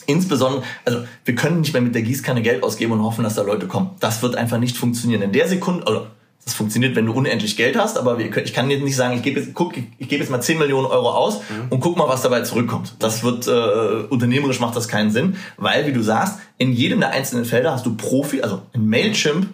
insbesondere, 0.05 0.63
also 0.83 1.03
wir 1.23 1.35
können 1.35 1.61
nicht 1.61 1.71
mehr 1.71 1.81
mit 1.81 1.95
der 1.95 2.01
Gießkanne 2.01 2.41
Geld 2.41 2.63
ausgeben 2.63 2.91
und 2.91 3.03
hoffen, 3.03 3.23
dass 3.23 3.35
da 3.35 3.41
Leute 3.41 3.67
kommen. 3.67 3.91
Das 4.01 4.21
wird 4.21 4.35
einfach 4.35 4.57
nicht 4.57 4.75
funktionieren. 4.75 5.21
In 5.21 5.31
der 5.31 5.47
Sekunde, 5.47 5.85
oder 5.85 6.07
das 6.45 6.53
funktioniert, 6.53 6.95
wenn 6.95 7.05
du 7.05 7.13
unendlich 7.13 7.57
Geld 7.57 7.77
hast, 7.77 7.97
aber 7.97 8.19
ich 8.19 8.53
kann 8.53 8.69
jetzt 8.69 8.83
nicht 8.83 8.95
sagen, 8.95 9.15
ich 9.15 9.21
gebe 9.21 9.39
jetzt, 9.39 9.53
guck, 9.53 9.77
ich 9.77 10.07
gebe 10.07 10.21
jetzt 10.23 10.29
mal 10.31 10.41
10 10.41 10.57
Millionen 10.57 10.87
Euro 10.87 11.11
aus 11.11 11.39
mhm. 11.39 11.67
und 11.69 11.79
guck 11.79 11.97
mal, 11.97 12.07
was 12.07 12.21
dabei 12.21 12.41
zurückkommt. 12.41 12.95
Das 12.99 13.23
wird 13.23 13.47
äh, 13.47 14.07
unternehmerisch 14.09 14.59
macht 14.59 14.75
das 14.75 14.87
keinen 14.87 15.11
Sinn, 15.11 15.35
weil, 15.57 15.85
wie 15.85 15.93
du 15.93 16.01
sagst, 16.01 16.39
in 16.57 16.71
jedem 16.71 17.01
der 17.01 17.11
einzelnen 17.11 17.45
Felder 17.45 17.73
hast 17.73 17.85
du 17.85 17.95
Profi, 17.95 18.41
also 18.41 18.63
in 18.73 18.87
Mailchimp 18.87 19.47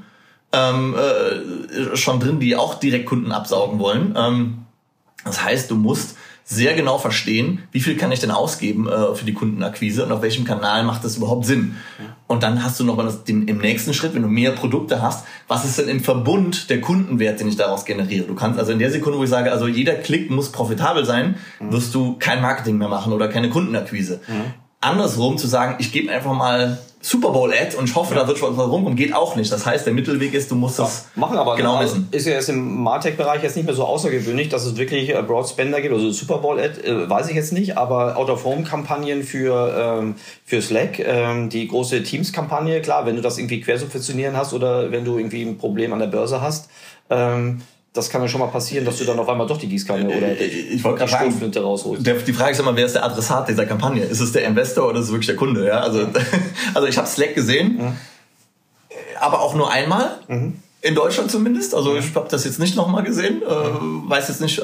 ähm, 0.53 0.95
äh, 0.95 1.97
schon 1.97 2.19
drin, 2.19 2.39
die 2.39 2.55
auch 2.55 2.75
direkt 2.75 3.07
Kunden 3.07 3.31
absaugen 3.31 3.79
wollen. 3.79 4.15
Ähm, 4.17 4.65
das 5.25 5.43
heißt, 5.43 5.71
du 5.71 5.75
musst 5.75 6.15
sehr 6.47 6.75
genau 6.75 6.99
verstehen, 6.99 7.63
wie 7.71 7.79
viel 7.79 7.97
kann 7.97 8.11
ich 8.11 8.19
denn 8.19 8.29
ausgeben 8.29 8.87
äh, 8.87 9.15
für 9.15 9.25
die 9.25 9.33
Kundenakquise 9.33 10.05
und 10.05 10.11
auf 10.11 10.21
welchem 10.21 10.45
Kanal 10.45 10.83
macht 10.83 11.03
das 11.03 11.17
überhaupt 11.17 11.45
Sinn. 11.45 11.75
Und 12.27 12.43
dann 12.43 12.63
hast 12.63 12.79
du 12.79 12.83
noch 12.83 12.95
mal 12.95 13.03
das, 13.03 13.23
den, 13.23 13.47
im 13.47 13.57
nächsten 13.57 13.95
Schritt, 13.95 14.13
wenn 14.13 14.21
du 14.21 14.27
mehr 14.27 14.51
Produkte 14.51 15.01
hast, 15.01 15.25
was 15.47 15.65
ist 15.65 15.79
denn 15.79 15.89
im 15.89 16.01
Verbund 16.01 16.69
der 16.69 16.81
Kundenwert, 16.81 17.39
den 17.39 17.47
ich 17.47 17.55
daraus 17.55 17.83
generiere? 17.83 18.27
Du 18.27 18.35
kannst 18.35 18.59
also 18.59 18.71
in 18.71 18.79
der 18.79 18.91
Sekunde, 18.91 19.17
wo 19.17 19.23
ich 19.23 19.29
sage, 19.29 19.51
also 19.51 19.67
jeder 19.67 19.95
Klick 19.95 20.29
muss 20.29 20.51
profitabel 20.51 21.03
sein, 21.03 21.35
mhm. 21.59 21.71
wirst 21.71 21.95
du 21.95 22.15
kein 22.19 22.41
Marketing 22.43 22.77
mehr 22.77 22.89
machen 22.89 23.11
oder 23.11 23.27
keine 23.27 23.49
Kundenakquise. 23.49 24.21
Mhm. 24.27 24.53
Andersrum 24.81 25.39
zu 25.39 25.47
sagen, 25.47 25.75
ich 25.79 25.91
gebe 25.91 26.11
einfach 26.11 26.33
mal 26.33 26.77
Super 27.05 27.29
Bowl 27.29 27.53
Ad 27.53 27.77
und 27.77 27.87
ich 27.87 27.93
hoffe, 27.93 28.15
ja. 28.15 28.21
da 28.21 28.27
wird 28.27 28.39
schon 28.39 28.57
was 28.57 28.67
rumkommen, 28.67 28.95
geht 28.95 29.13
auch 29.13 29.35
nicht. 29.35 29.51
Das 29.51 29.63
heißt, 29.63 29.85
der 29.85 29.93
Mittelweg 29.93 30.33
ist, 30.33 30.49
du 30.49 30.55
musst 30.55 30.79
das 30.79 31.05
ja, 31.15 31.19
machen 31.19 31.37
aber 31.37 31.55
genau 31.55 31.79
wissen. 31.79 32.07
Ist 32.09 32.25
ja 32.25 32.33
jetzt 32.33 32.49
im 32.49 32.81
Martech-Bereich 32.81 33.43
jetzt 33.43 33.55
nicht 33.55 33.65
mehr 33.65 33.75
so 33.75 33.85
außergewöhnlich, 33.85 34.49
dass 34.49 34.65
es 34.65 34.75
wirklich 34.75 35.13
äh, 35.13 35.21
Broad 35.21 35.47
Spender 35.47 35.81
gibt, 35.81 35.93
also 35.93 36.09
Super 36.09 36.39
Bowl 36.39 36.59
Ad, 36.59 36.81
äh, 36.81 37.07
weiß 37.07 37.29
ich 37.29 37.35
jetzt 37.35 37.53
nicht, 37.53 37.77
aber 37.77 38.17
Out-of-Home-Kampagnen 38.17 39.21
für, 39.21 39.99
ähm, 39.99 40.15
für 40.45 40.63
Slack, 40.63 40.97
ähm, 40.97 41.49
die 41.49 41.67
große 41.67 42.01
Teams-Kampagne, 42.01 42.81
klar, 42.81 43.05
wenn 43.05 43.15
du 43.15 43.21
das 43.21 43.37
irgendwie 43.37 43.61
quersubventionieren 43.61 44.35
hast 44.35 44.53
oder 44.53 44.91
wenn 44.91 45.05
du 45.05 45.19
irgendwie 45.19 45.43
ein 45.43 45.59
Problem 45.59 45.93
an 45.93 45.99
der 45.99 46.07
Börse 46.07 46.41
hast, 46.41 46.71
ähm, 47.11 47.61
das 47.95 48.09
kann 48.09 48.21
ja 48.21 48.27
schon 48.27 48.41
mal 48.41 48.47
passieren, 48.47 48.83
dass 48.83 48.97
du 48.97 49.05
dann 49.05 49.17
auf 49.17 49.29
einmal 49.29 49.47
doch 49.47 49.57
die 49.57 49.69
Gießkanne 49.69 50.09
oder 50.09 50.35
die, 50.35 50.43
ich 50.43 50.83
wollte 50.83 51.05
die 51.05 51.09
Sturmflinte 51.09 51.61
rausholst. 51.61 52.05
Der, 52.05 52.15
die 52.15 52.33
Frage 52.33 52.51
ist 52.51 52.59
immer, 52.59 52.75
wer 52.75 52.85
ist 52.85 52.95
der 52.95 53.05
Adressat 53.05 53.47
dieser 53.47 53.65
Kampagne? 53.65 54.03
Ist 54.03 54.19
es 54.19 54.33
der 54.33 54.43
Investor 54.43 54.89
oder 54.89 54.99
ist 54.99 55.05
es 55.05 55.11
wirklich 55.11 55.27
der 55.27 55.37
Kunde? 55.37 55.65
Ja, 55.65 55.79
also, 55.79 56.05
also 56.73 56.87
ich 56.87 56.97
habe 56.97 57.07
Slack 57.07 57.35
gesehen, 57.35 57.77
mhm. 57.77 57.93
aber 59.19 59.41
auch 59.41 59.55
nur 59.55 59.71
einmal. 59.71 60.19
Mhm. 60.27 60.59
In 60.81 60.93
Deutschland 60.93 61.31
zumindest. 61.31 61.73
Also 61.73 61.91
mhm. 61.91 61.99
ich 61.99 62.13
habe 62.13 62.27
das 62.29 62.43
jetzt 62.43 62.59
nicht 62.59 62.75
nochmal 62.75 63.03
gesehen. 63.03 63.41
Äh, 63.41 63.69
mhm. 63.81 64.09
weiß 64.09 64.27
jetzt 64.27 64.41
nicht, 64.41 64.59
äh, 64.59 64.63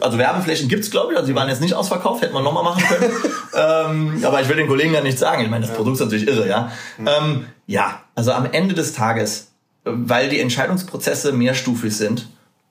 also 0.00 0.16
Werbeflächen 0.16 0.68
gibt's 0.68 0.90
glaube 0.90 1.12
ich. 1.12 1.18
Also 1.18 1.28
die 1.30 1.36
waren 1.36 1.48
jetzt 1.48 1.60
nicht 1.60 1.74
ausverkauft, 1.74 2.22
hätte 2.22 2.32
man 2.32 2.42
nochmal 2.42 2.64
machen 2.64 2.82
können. 2.82 3.12
ähm, 4.18 4.24
aber 4.24 4.40
ich 4.40 4.48
will 4.48 4.56
den 4.56 4.68
Kollegen 4.68 4.94
ja 4.94 5.02
nichts 5.02 5.20
sagen. 5.20 5.42
Ich 5.44 5.50
meine, 5.50 5.60
das 5.60 5.70
ja. 5.70 5.76
Produkt 5.76 5.96
ist 5.96 6.00
natürlich 6.00 6.26
irre, 6.26 6.48
ja. 6.48 6.72
Mhm. 6.96 7.08
Ähm, 7.08 7.46
ja, 7.66 8.00
also 8.14 8.32
am 8.32 8.48
Ende 8.50 8.74
des 8.74 8.94
Tages, 8.94 9.48
weil 9.84 10.30
die 10.30 10.40
Entscheidungsprozesse 10.40 11.32
mehrstufig 11.32 11.94
sind, 11.94 12.26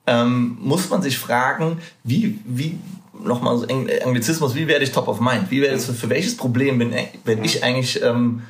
ähm, 0.08 0.58
muss 0.62 0.90
man 0.90 1.02
sich 1.02 1.18
fragen, 1.18 1.80
wie, 2.04 2.40
wie 2.46 2.78
nochmal 3.24 3.58
so 3.58 3.66
Anglizismus, 4.06 4.56
wie 4.56 4.68
werde 4.68 4.84
ich 4.84 4.92
top 4.92 5.08
of 5.08 5.20
mind? 5.20 5.50
Wie 5.50 5.62
werde 5.62 5.78
ich, 5.78 5.84
für 5.84 6.10
welches 6.10 6.38
Problem 6.38 6.80
bin, 6.80 6.94
bin 7.26 7.44
ich 7.44 7.64
eigentlich, 7.64 8.02
ähm, 8.02 8.44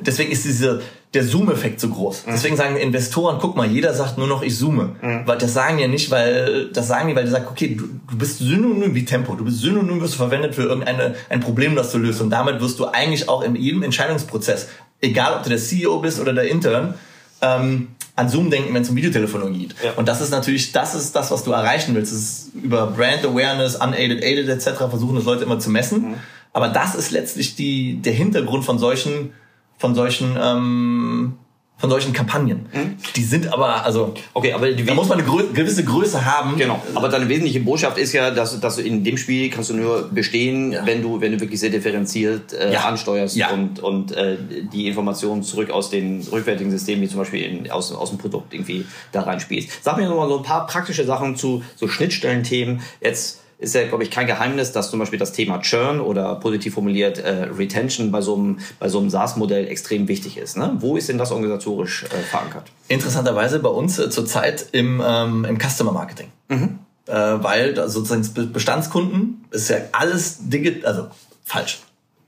deswegen 0.00 0.30
ist 0.30 0.44
diese, 0.44 0.82
der 1.14 1.24
Zoom-Effekt 1.24 1.80
so 1.80 1.88
groß. 1.88 2.26
Mhm. 2.26 2.30
Deswegen 2.32 2.56
sagen 2.56 2.76
Investoren, 2.76 3.38
guck 3.40 3.56
mal, 3.56 3.66
jeder 3.66 3.92
sagt 3.94 4.16
nur 4.16 4.26
noch, 4.26 4.42
ich 4.42 4.56
zoome. 4.56 4.96
Mhm. 5.02 5.22
Weil 5.26 5.38
das 5.38 5.52
sagen 5.52 5.78
ja 5.78 5.88
nicht, 5.88 6.10
weil, 6.10 6.70
das 6.72 6.88
sagen 6.88 7.08
die, 7.08 7.16
weil 7.16 7.24
die 7.24 7.30
sagen, 7.30 7.46
okay, 7.50 7.74
du, 7.74 7.84
du 8.10 8.16
bist 8.16 8.38
synonym 8.38 8.94
wie 8.94 9.04
Tempo. 9.04 9.34
Du 9.34 9.44
bist 9.44 9.60
synonym, 9.60 10.00
wirst 10.00 10.14
du 10.14 10.18
verwendet 10.18 10.54
für 10.54 10.62
irgendeine, 10.62 11.14
ein 11.28 11.40
Problem, 11.40 11.76
das 11.76 11.92
du 11.92 11.98
löst. 11.98 12.20
Und 12.20 12.30
damit 12.30 12.60
wirst 12.60 12.78
du 12.78 12.86
eigentlich 12.86 13.28
auch 13.28 13.42
in 13.42 13.56
jedem 13.56 13.82
Entscheidungsprozess, 13.82 14.68
egal 15.00 15.34
ob 15.34 15.42
du 15.42 15.50
der 15.50 15.58
CEO 15.58 15.98
bist 15.98 16.20
oder 16.20 16.32
der 16.32 16.48
Intern, 16.48 16.94
ähm, 17.42 17.88
an 18.22 18.28
Zoom 18.28 18.50
denken, 18.50 18.72
wenn 18.72 18.82
es 18.82 18.88
um 18.88 18.96
Videotelefonie 18.96 19.58
geht. 19.58 19.74
Ja. 19.84 19.92
Und 19.96 20.08
das 20.08 20.20
ist 20.20 20.30
natürlich, 20.30 20.72
das 20.72 20.94
ist 20.94 21.14
das, 21.14 21.30
was 21.30 21.42
du 21.44 21.52
erreichen 21.52 21.94
willst. 21.94 22.12
Das 22.12 22.18
ist 22.18 22.50
über 22.54 22.86
Brand 22.86 23.24
Awareness, 23.24 23.76
unaided, 23.76 24.22
aided 24.22 24.48
etc. 24.48 24.78
versuchen 24.88 25.16
das 25.16 25.24
Leute 25.24 25.44
immer 25.44 25.58
zu 25.58 25.70
messen. 25.70 26.10
Mhm. 26.10 26.14
Aber 26.52 26.68
das 26.68 26.94
ist 26.94 27.10
letztlich 27.10 27.56
die, 27.56 28.00
der 28.00 28.12
Hintergrund 28.12 28.64
von 28.64 28.78
solchen, 28.78 29.32
von 29.78 29.94
solchen 29.94 30.36
ähm, 30.40 31.34
von 31.82 31.90
solchen 31.90 32.12
Kampagnen. 32.12 32.68
Mhm. 32.72 32.96
Die 33.16 33.24
sind 33.24 33.52
aber, 33.52 33.84
also, 33.84 34.14
okay, 34.34 34.52
aber 34.52 34.70
die, 34.70 34.84
da 34.84 34.94
muss 34.94 35.08
man 35.08 35.18
eine 35.18 35.26
grö 35.26 35.48
gewisse 35.52 35.82
Größe 35.82 36.24
haben. 36.24 36.56
Genau. 36.56 36.80
Aber 36.94 37.08
deine 37.08 37.28
wesentliche 37.28 37.58
Botschaft 37.58 37.98
ist 37.98 38.12
ja, 38.12 38.30
dass, 38.30 38.60
dass 38.60 38.76
du 38.76 38.82
in 38.82 39.02
dem 39.02 39.16
Spiel 39.16 39.50
kannst 39.50 39.70
du 39.70 39.74
nur 39.74 40.08
bestehen, 40.08 40.70
ja. 40.70 40.86
wenn 40.86 41.02
du, 41.02 41.20
wenn 41.20 41.32
du 41.32 41.40
wirklich 41.40 41.58
sehr 41.58 41.70
differenziert 41.70 42.52
äh, 42.52 42.72
ja. 42.72 42.84
ansteuerst 42.84 43.34
ja. 43.34 43.50
und, 43.50 43.80
und 43.80 44.12
äh, 44.12 44.36
die 44.72 44.86
Informationen 44.86 45.42
zurück 45.42 45.70
aus 45.70 45.90
den 45.90 46.24
rückwärtigen 46.30 46.70
Systemen, 46.70 47.02
wie 47.02 47.08
zum 47.08 47.18
Beispiel 47.18 47.42
in, 47.42 47.68
aus, 47.72 47.90
aus 47.90 48.10
dem 48.10 48.18
Produkt 48.18 48.54
irgendwie 48.54 48.86
da 49.10 49.22
reinspielst. 49.22 49.82
Sag 49.82 49.96
mir 49.96 50.08
nochmal 50.08 50.28
so 50.28 50.36
ein 50.36 50.44
paar 50.44 50.68
praktische 50.68 51.04
Sachen 51.04 51.34
zu 51.34 51.64
so 51.74 51.88
Schnittstellenthemen. 51.88 52.80
Jetzt 53.00 53.41
ist 53.62 53.74
ja, 53.74 53.86
glaube 53.86 54.02
ich, 54.02 54.10
kein 54.10 54.26
Geheimnis, 54.26 54.72
dass 54.72 54.90
zum 54.90 54.98
Beispiel 54.98 55.18
das 55.18 55.32
Thema 55.32 55.60
Churn 55.60 56.00
oder 56.00 56.34
positiv 56.36 56.74
formuliert 56.74 57.18
äh, 57.18 57.44
Retention 57.56 58.10
bei 58.10 58.20
so 58.20 58.34
einem, 58.34 58.58
bei 58.78 58.88
so 58.88 58.98
einem 58.98 59.08
SaaS-Modell 59.08 59.68
extrem 59.68 60.08
wichtig 60.08 60.36
ist. 60.36 60.56
Ne? 60.56 60.76
Wo 60.80 60.96
ist 60.96 61.08
denn 61.08 61.18
das 61.18 61.30
organisatorisch 61.30 62.04
äh, 62.04 62.08
verankert? 62.08 62.64
Interessanterweise 62.88 63.60
bei 63.60 63.68
uns 63.68 63.98
äh, 63.98 64.10
zurzeit 64.10 64.66
im, 64.72 65.02
ähm, 65.04 65.44
im 65.44 65.58
Customer 65.58 65.92
Marketing. 65.92 66.28
Mhm. 66.48 66.80
Äh, 67.06 67.14
weil 67.14 67.88
sozusagen 67.88 68.52
Bestandskunden 68.52 69.44
ist 69.50 69.70
ja 69.70 69.78
alles 69.92 70.38
digital, 70.48 70.84
also 70.88 71.08
falsch. 71.44 71.80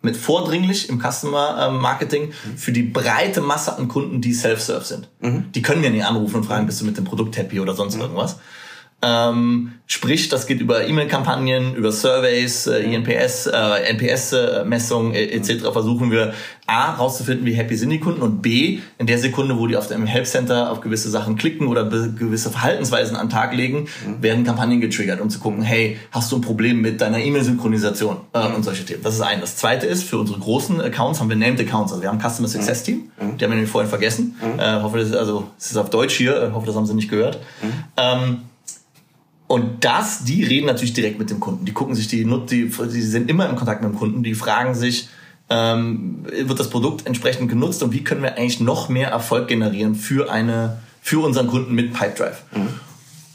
Mit 0.03 0.17
vordringlich 0.17 0.91
im 0.91 1.01
Customer 1.01 1.69
ähm, 1.69 1.81
Marketing 1.81 2.33
für 2.57 2.73
die 2.73 2.83
breite 2.83 3.41
Masse 3.41 3.77
an 3.77 3.89
Kunden, 3.89 4.21
die 4.21 4.35
self-serve 4.35 4.85
sind. 4.85 5.09
Mhm. 5.21 5.51
Die 5.53 5.63
können 5.63 5.83
ja 5.83 5.91
nicht 5.91 6.05
anrufen 6.05 6.37
und 6.37 6.45
fragen, 6.45 6.67
bist 6.67 6.81
du 6.81 6.85
mit 6.85 6.97
dem 6.97 7.05
Produkt 7.05 7.37
happy 7.39 7.59
oder 7.59 7.75
sonst 7.75 7.97
mhm. 7.97 8.03
irgendwas. 8.03 8.37
Ähm, 9.05 9.73
sprich, 9.87 10.31
das 10.31 10.47
geht 10.47 10.63
über 10.63 10.87
E-Mail-Kampagnen, 10.87 11.75
über 11.75 11.93
Surveys, 11.93 12.67
äh, 12.67 12.81
INPS, 12.81 13.47
äh, 13.47 13.91
NPS-Messungen 13.91 15.13
äh, 15.13 15.25
etc. 15.27 15.65
Versuchen 15.73 16.11
wir 16.11 16.33
A, 16.67 16.93
rauszufinden, 16.95 17.45
wie 17.45 17.53
happy 17.53 17.77
sind 17.77 17.91
die 17.91 18.01
Kunden 18.01 18.23
und 18.23 18.41
B, 18.41 18.79
in 18.97 19.07
der 19.07 19.19
Sekunde, 19.19 19.59
wo 19.59 19.67
die 19.67 19.77
auf 19.77 19.89
dem 19.89 20.07
Help 20.07 20.27
Center 20.27 20.73
auf 20.73 20.81
gewisse 20.81 21.11
Sachen 21.11 21.37
klicken 21.37 21.67
oder 21.67 21.85
gewisse 21.85 22.51
Verhaltensweisen 22.51 23.17
an 23.17 23.27
den 23.27 23.31
Tag 23.31 23.55
legen, 23.55 23.89
mhm. 24.07 24.23
werden 24.23 24.45
Kampagnen 24.45 24.81
getriggert, 24.81 25.21
um 25.21 25.29
zu 25.29 25.39
gucken, 25.39 25.61
hey, 25.61 25.99
hast 26.11 26.33
du 26.33 26.37
ein 26.37 26.41
Problem 26.41 26.81
mit 26.81 27.03
deiner 27.03 27.19
E-Mail-Synchronisation 27.19 28.17
äh, 28.33 28.49
mhm. 28.49 28.55
und 28.55 28.63
solche 28.63 28.87
Themen. 28.87 29.03
Das 29.03 29.15
ist 29.15 29.21
ein. 29.21 29.43
Das 29.43 29.57
zweite 29.57 29.87
ist, 29.87 30.05
für 30.05 30.17
unsere 30.17 30.39
großen 30.39 30.81
Accounts 30.81 31.21
haben 31.21 31.29
wir 31.29 31.37
Named 31.37 31.61
Accounts, 31.61 31.93
also 31.93 32.01
wir 32.01 32.09
haben 32.09 32.19
ein 32.19 32.31
Customer 32.31 32.49
Success 32.49 32.81
mhm. 32.81 32.85
Team, 32.87 32.97
mhm. 32.97 33.37
die 33.37 33.45
haben 33.45 33.51
wir 33.51 33.57
nämlich 33.57 33.71
vorhin 33.71 33.91
vergessen. 33.91 34.35
Mhm. 34.41 34.59
Äh, 34.59 34.81
hoffe, 34.81 34.97
das 34.97 35.09
ist, 35.09 35.17
also, 35.17 35.45
es 35.59 35.73
ist 35.73 35.77
auf 35.77 35.91
Deutsch 35.91 36.17
hier, 36.17 36.43
äh, 36.43 36.53
hoffe, 36.53 36.67
das 36.67 36.75
haben 36.75 36.87
sie 36.87 36.95
nicht 36.95 37.11
gehört. 37.11 37.41
Mhm. 37.61 37.73
Ähm, 37.99 38.37
und 39.47 39.85
das, 39.85 40.25
die 40.25 40.43
reden 40.43 40.67
natürlich 40.67 40.95
direkt 40.95 41.19
mit 41.19 41.31
dem 41.31 41.41
Kunden. 41.41 41.65
Die 41.65 41.73
gucken 41.73 41.95
sich 41.95 42.09
die, 42.09 42.25
die, 42.25 42.71
die 42.71 43.03
sind 43.03 43.29
immer 43.29 43.49
im 43.49 43.57
Kontakt 43.57 43.83
mit 43.83 43.93
dem 43.93 43.99
Kunden. 43.99 44.23
Die 44.23 44.35
fragen 44.35 44.75
sich, 44.75 45.09
ähm, 45.51 46.25
wird 46.25 46.59
das 46.59 46.71
Produkt 46.71 47.07
entsprechend 47.07 47.51
genutzt 47.51 47.83
und 47.83 47.93
wie 47.93 48.03
können 48.03 48.23
wir 48.23 48.37
eigentlich 48.37 48.61
noch 48.61 48.89
mehr 48.89 49.09
Erfolg 49.09 49.49
generieren 49.49 49.95
für 49.95 50.33
eine, 50.33 50.79
für 51.03 51.23
unseren 51.23 51.49
Kunden 51.49 51.75
mit 51.75 51.93
Pipedrive? 51.93 52.39
Mhm. 52.55 52.69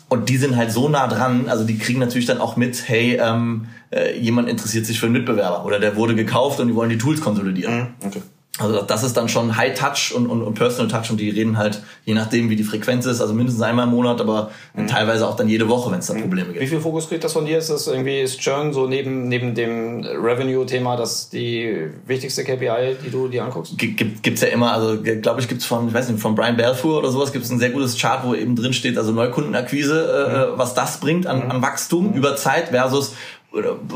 Und 0.09 0.29
die 0.29 0.37
sind 0.37 0.55
halt 0.55 0.71
so 0.71 0.89
nah 0.89 1.07
dran, 1.07 1.47
also 1.49 1.63
die 1.63 1.77
kriegen 1.77 1.99
natürlich 1.99 2.25
dann 2.25 2.39
auch 2.39 2.57
mit, 2.57 2.89
hey, 2.89 3.19
ähm, 3.21 3.67
äh, 3.91 4.19
jemand 4.19 4.49
interessiert 4.49 4.87
sich 4.87 4.99
für 4.99 5.05
einen 5.05 5.13
Mitbewerber 5.13 5.63
oder 5.65 5.79
der 5.79 5.95
wurde 5.95 6.15
gekauft 6.15 6.59
und 6.59 6.67
die 6.67 6.75
wollen 6.75 6.89
die 6.89 6.97
Tools 6.97 7.21
konsolidieren. 7.21 7.75
Mhm. 7.75 7.87
Okay. 8.07 8.21
Also 8.59 8.81
das 8.81 9.03
ist 9.03 9.15
dann 9.15 9.29
schon 9.29 9.55
High 9.55 9.73
Touch 9.73 10.13
und, 10.13 10.27
und, 10.27 10.41
und 10.41 10.53
Personal 10.53 10.91
Touch 10.91 11.09
und 11.09 11.19
die 11.19 11.29
reden 11.29 11.57
halt, 11.57 11.81
je 12.05 12.13
nachdem 12.13 12.49
wie 12.49 12.55
die 12.55 12.63
Frequenz 12.63 13.05
ist, 13.05 13.21
also 13.21 13.33
mindestens 13.33 13.63
einmal 13.63 13.85
im 13.85 13.91
Monat, 13.91 14.19
aber 14.19 14.51
mhm. 14.75 14.87
teilweise 14.87 15.27
auch 15.27 15.35
dann 15.35 15.47
jede 15.47 15.69
Woche, 15.69 15.91
wenn 15.91 15.99
es 15.99 16.07
da 16.07 16.13
mhm. 16.13 16.21
Probleme 16.21 16.49
gibt. 16.49 16.59
Wie 16.59 16.67
viel 16.67 16.81
Fokus 16.81 17.07
kriegt 17.07 17.23
das 17.23 17.33
von 17.33 17.45
dir? 17.45 17.57
Ist 17.57 17.69
das 17.69 17.87
irgendwie 17.87 18.19
ist 18.19 18.39
Churn 18.39 18.73
so 18.73 18.87
neben, 18.87 19.27
neben 19.29 19.55
dem 19.55 20.03
Revenue-Thema 20.03 20.97
das 20.97 21.29
die 21.29 21.87
wichtigste 22.05 22.43
KPI, 22.43 22.97
die 23.03 23.09
du 23.09 23.29
dir 23.29 23.45
anguckst? 23.45 23.77
Gibt, 23.77 24.23
gibt's 24.23 24.41
ja 24.41 24.49
immer, 24.49 24.73
also 24.73 25.01
glaube 25.01 25.39
ich 25.39 25.47
gibt's 25.47 25.65
von, 25.65 25.87
ich 25.87 25.93
weiß 25.93 26.09
nicht, 26.09 26.21
von 26.21 26.35
Brian 26.35 26.57
Belfour 26.57 26.99
oder 26.99 27.11
sowas 27.11 27.31
gibt's 27.31 27.49
ein 27.49 27.59
sehr 27.59 27.69
gutes 27.69 27.97
Chart, 27.97 28.25
wo 28.25 28.33
eben 28.33 28.55
drin 28.55 28.73
steht, 28.73 28.97
also 28.97 29.11
Neukundenakquise, 29.13 30.49
äh, 30.49 30.53
mhm. 30.53 30.57
was 30.57 30.73
das 30.73 30.99
bringt 30.99 31.27
an, 31.27 31.45
mhm. 31.45 31.51
an 31.51 31.61
Wachstum 31.61 32.09
mhm. 32.09 32.13
über 32.13 32.35
Zeit 32.35 32.69
versus 32.69 33.13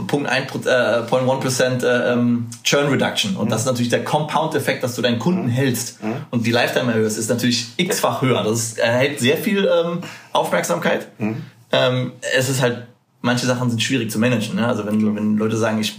Punkt 0.07 0.27
1, 0.27 0.51
äh, 0.65 0.69
0.1% 0.69 1.83
äh, 1.83 2.13
ähm, 2.13 2.47
Churn 2.63 2.87
Reduction. 2.87 3.35
Und 3.35 3.45
mhm. 3.45 3.49
das 3.49 3.61
ist 3.61 3.67
natürlich 3.67 3.89
der 3.89 4.03
Compound-Effekt, 4.03 4.83
dass 4.83 4.95
du 4.95 5.01
deinen 5.01 5.19
Kunden 5.19 5.45
mhm. 5.45 5.49
hältst 5.49 6.03
mhm. 6.03 6.15
und 6.31 6.45
die 6.45 6.51
Lifetime 6.51 6.91
erhöhst, 6.91 7.17
ist 7.17 7.29
natürlich 7.29 7.67
x-fach 7.77 8.21
höher. 8.21 8.43
Das 8.43 8.73
erhält 8.73 9.19
sehr 9.19 9.37
viel 9.37 9.69
ähm, 9.71 9.99
Aufmerksamkeit. 10.31 11.07
Mhm. 11.19 11.43
Ähm, 11.71 12.11
es 12.35 12.49
ist 12.49 12.61
halt, 12.61 12.87
manche 13.21 13.45
Sachen 13.45 13.69
sind 13.69 13.81
schwierig 13.81 14.09
zu 14.09 14.17
managen. 14.17 14.55
Ne? 14.55 14.67
Also 14.67 14.85
wenn, 14.87 15.15
wenn 15.15 15.37
Leute 15.37 15.57
sagen, 15.57 15.79
ich 15.79 15.97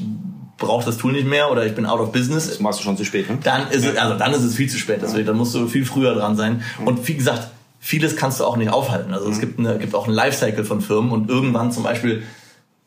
brauche 0.56 0.84
das 0.84 0.98
Tool 0.98 1.12
nicht 1.12 1.26
mehr 1.26 1.50
oder 1.50 1.64
ich 1.66 1.74
bin 1.74 1.86
out 1.86 2.00
of 2.00 2.12
business. 2.12 2.48
Das 2.48 2.60
machst 2.60 2.80
du 2.80 2.84
schon 2.84 2.96
zu 2.96 3.04
spät, 3.04 3.28
ne? 3.28 3.38
Dann 3.42 3.68
ist 3.70 3.84
es, 3.84 3.96
also 3.96 4.16
dann 4.16 4.32
ist 4.32 4.42
es 4.42 4.54
viel 4.54 4.68
zu 4.68 4.78
spät. 4.78 5.00
Deswegen, 5.02 5.26
dann 5.26 5.36
musst 5.36 5.54
du 5.54 5.66
viel 5.66 5.84
früher 5.84 6.14
dran 6.14 6.36
sein. 6.36 6.62
Mhm. 6.80 6.86
Und 6.86 7.08
wie 7.08 7.14
gesagt, 7.14 7.48
vieles 7.80 8.16
kannst 8.16 8.40
du 8.40 8.44
auch 8.44 8.56
nicht 8.56 8.70
aufhalten. 8.70 9.12
Also 9.12 9.28
es 9.28 9.40
gibt, 9.40 9.58
eine, 9.58 9.78
gibt 9.78 9.94
auch 9.94 10.06
einen 10.06 10.14
Lifecycle 10.14 10.64
von 10.64 10.80
Firmen 10.80 11.10
und 11.10 11.28
irgendwann 11.28 11.72
zum 11.72 11.82
Beispiel 11.82 12.22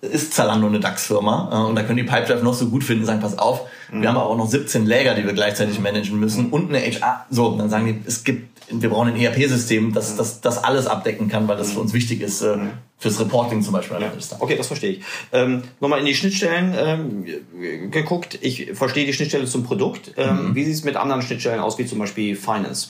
ist 0.02 0.34
Zalando 0.34 0.68
eine 0.68 0.80
DAX-Firma 0.80 1.50
äh, 1.52 1.68
und 1.68 1.76
da 1.76 1.84
können 1.84 1.98
die 1.98 2.04
Pipedrive 2.04 2.44
noch 2.44 2.54
so 2.54 2.68
gut 2.70 2.84
finden, 2.84 3.06
sagen, 3.06 3.20
pass 3.20 3.38
auf, 3.38 3.62
mhm. 3.92 4.02
wir 4.02 4.10
haben 4.10 4.18
aber 4.18 4.30
auch 4.30 4.38
noch 4.38 4.48
17 4.48 4.86
Läger, 4.86 5.16
die 5.16 5.26
wir 5.26 5.34
gleichzeitig 5.34 5.80
managen 5.80 6.20
müssen 6.20 6.52
und 6.52 6.70
eine 6.70 6.80
HR. 6.80 7.26
So, 7.30 7.58
dann 7.58 7.70
sagen 7.70 7.86
die, 7.88 8.08
es 8.08 8.24
gibt, 8.24 8.62
wir 8.70 8.90
brauchen 8.90 9.10
ein 9.10 9.20
ERP-System, 9.20 9.94
das, 9.94 10.16
das 10.16 10.42
das 10.42 10.64
alles 10.64 10.86
abdecken 10.86 11.30
kann, 11.30 11.48
weil 11.48 11.58
das 11.58 11.72
für 11.72 11.80
uns 11.80 11.94
wichtig 11.94 12.22
ist, 12.22 12.42
äh, 12.42 12.58
fürs 13.00 13.20
Reporting 13.20 13.64
zum 13.64 13.74
Beispiel. 13.74 13.98
Ja. 14.00 14.12
Okay, 14.40 14.56
das 14.56 14.68
verstehe 14.68 14.92
ich. 14.92 15.04
Ähm, 15.32 15.64
Nochmal 15.80 16.00
in 16.00 16.06
die 16.06 16.16
Schnittstellen 16.16 16.76
ähm, 16.78 17.92
geguckt. 17.92 18.38
Ich 18.42 18.72
verstehe 18.74 19.06
die 19.06 19.14
Schnittstelle 19.14 19.46
zum 19.46 19.64
Produkt. 19.64 20.14
Ähm, 20.18 20.50
mhm. 20.50 20.56
Wie 20.56 20.64
sieht 20.64 20.76
es 20.76 20.84
mit 20.84 20.96
anderen 20.96 21.22
Schnittstellen 21.24 21.60
aus, 21.60 21.78
wie 21.80 21.86
zum 21.86 22.00
Beispiel 22.00 22.36
Finance? 22.36 22.90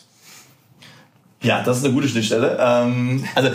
Ja, 1.42 1.62
das 1.62 1.78
ist 1.78 1.86
eine 1.86 1.94
gute 1.94 2.08
Schnittstelle. 2.08 2.58
Ähm, 2.60 3.24
also 3.36 3.52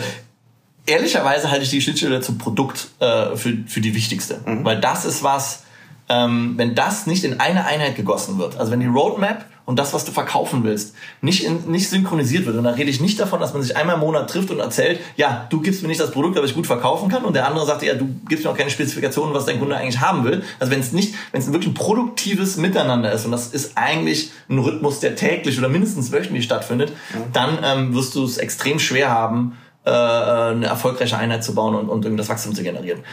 ehrlicherweise 0.85 1.49
halte 1.49 1.63
ich 1.63 1.69
die 1.69 1.81
Schnittstelle 1.81 2.21
zum 2.21 2.37
Produkt 2.37 2.89
äh, 2.99 3.35
für, 3.35 3.57
für 3.67 3.81
die 3.81 3.95
wichtigste. 3.95 4.39
Mhm. 4.45 4.65
Weil 4.65 4.79
das 4.79 5.05
ist 5.05 5.23
was, 5.23 5.63
ähm, 6.09 6.53
wenn 6.57 6.75
das 6.75 7.07
nicht 7.07 7.23
in 7.23 7.39
eine 7.39 7.65
Einheit 7.65 7.95
gegossen 7.95 8.37
wird, 8.37 8.57
also 8.57 8.71
wenn 8.71 8.79
die 8.79 8.87
Roadmap 8.87 9.45
und 9.65 9.79
das, 9.79 9.93
was 9.93 10.03
du 10.03 10.11
verkaufen 10.11 10.65
willst, 10.65 10.93
nicht, 11.21 11.45
in, 11.45 11.71
nicht 11.71 11.89
synchronisiert 11.89 12.45
wird. 12.45 12.57
Und 12.57 12.65
da 12.65 12.71
rede 12.71 12.89
ich 12.89 12.99
nicht 12.99 13.17
davon, 13.19 13.39
dass 13.39 13.53
man 13.53 13.61
sich 13.61 13.77
einmal 13.77 13.95
im 13.95 14.01
Monat 14.01 14.29
trifft 14.29 14.51
und 14.51 14.59
erzählt, 14.59 14.99
ja, 15.15 15.47
du 15.49 15.61
gibst 15.61 15.81
mir 15.81 15.87
nicht 15.87 16.01
das 16.01 16.11
Produkt, 16.11 16.35
aber 16.37 16.45
ich 16.45 16.53
gut 16.53 16.67
verkaufen 16.67 17.07
kann. 17.07 17.23
Und 17.23 17.33
der 17.33 17.47
andere 17.47 17.65
sagt, 17.65 17.81
ja, 17.81 17.93
du 17.93 18.09
gibst 18.27 18.43
mir 18.43 18.51
auch 18.51 18.57
keine 18.57 18.69
Spezifikationen, 18.69 19.33
was 19.33 19.45
dein 19.45 19.59
Kunde 19.59 19.77
eigentlich 19.77 20.01
haben 20.01 20.25
will. 20.25 20.43
Also 20.59 20.71
wenn 20.71 20.81
es 20.81 20.91
nicht, 20.91 21.15
wenn 21.31 21.39
es 21.39 21.47
wirklich 21.47 21.71
ein 21.71 21.75
produktives 21.75 22.57
Miteinander 22.57 23.13
ist 23.13 23.23
und 23.23 23.31
das 23.31 23.47
ist 23.47 23.77
eigentlich 23.77 24.31
ein 24.49 24.59
Rhythmus, 24.59 24.99
der 24.99 25.15
täglich 25.15 25.57
oder 25.57 25.69
mindestens 25.69 26.11
wöchentlich 26.11 26.43
stattfindet, 26.43 26.89
mhm. 26.89 27.31
dann 27.31 27.59
ähm, 27.63 27.95
wirst 27.95 28.15
du 28.15 28.25
es 28.25 28.37
extrem 28.37 28.79
schwer 28.79 29.11
haben, 29.11 29.57
äh, 29.85 29.89
eine 29.89 30.67
erfolgreiche 30.67 31.17
Einheit 31.17 31.43
zu 31.43 31.55
bauen 31.55 31.75
und, 31.75 32.05
und 32.05 32.17
das 32.17 32.29
Wachstum 32.29 32.55
zu 32.55 32.63
generieren. 32.63 33.03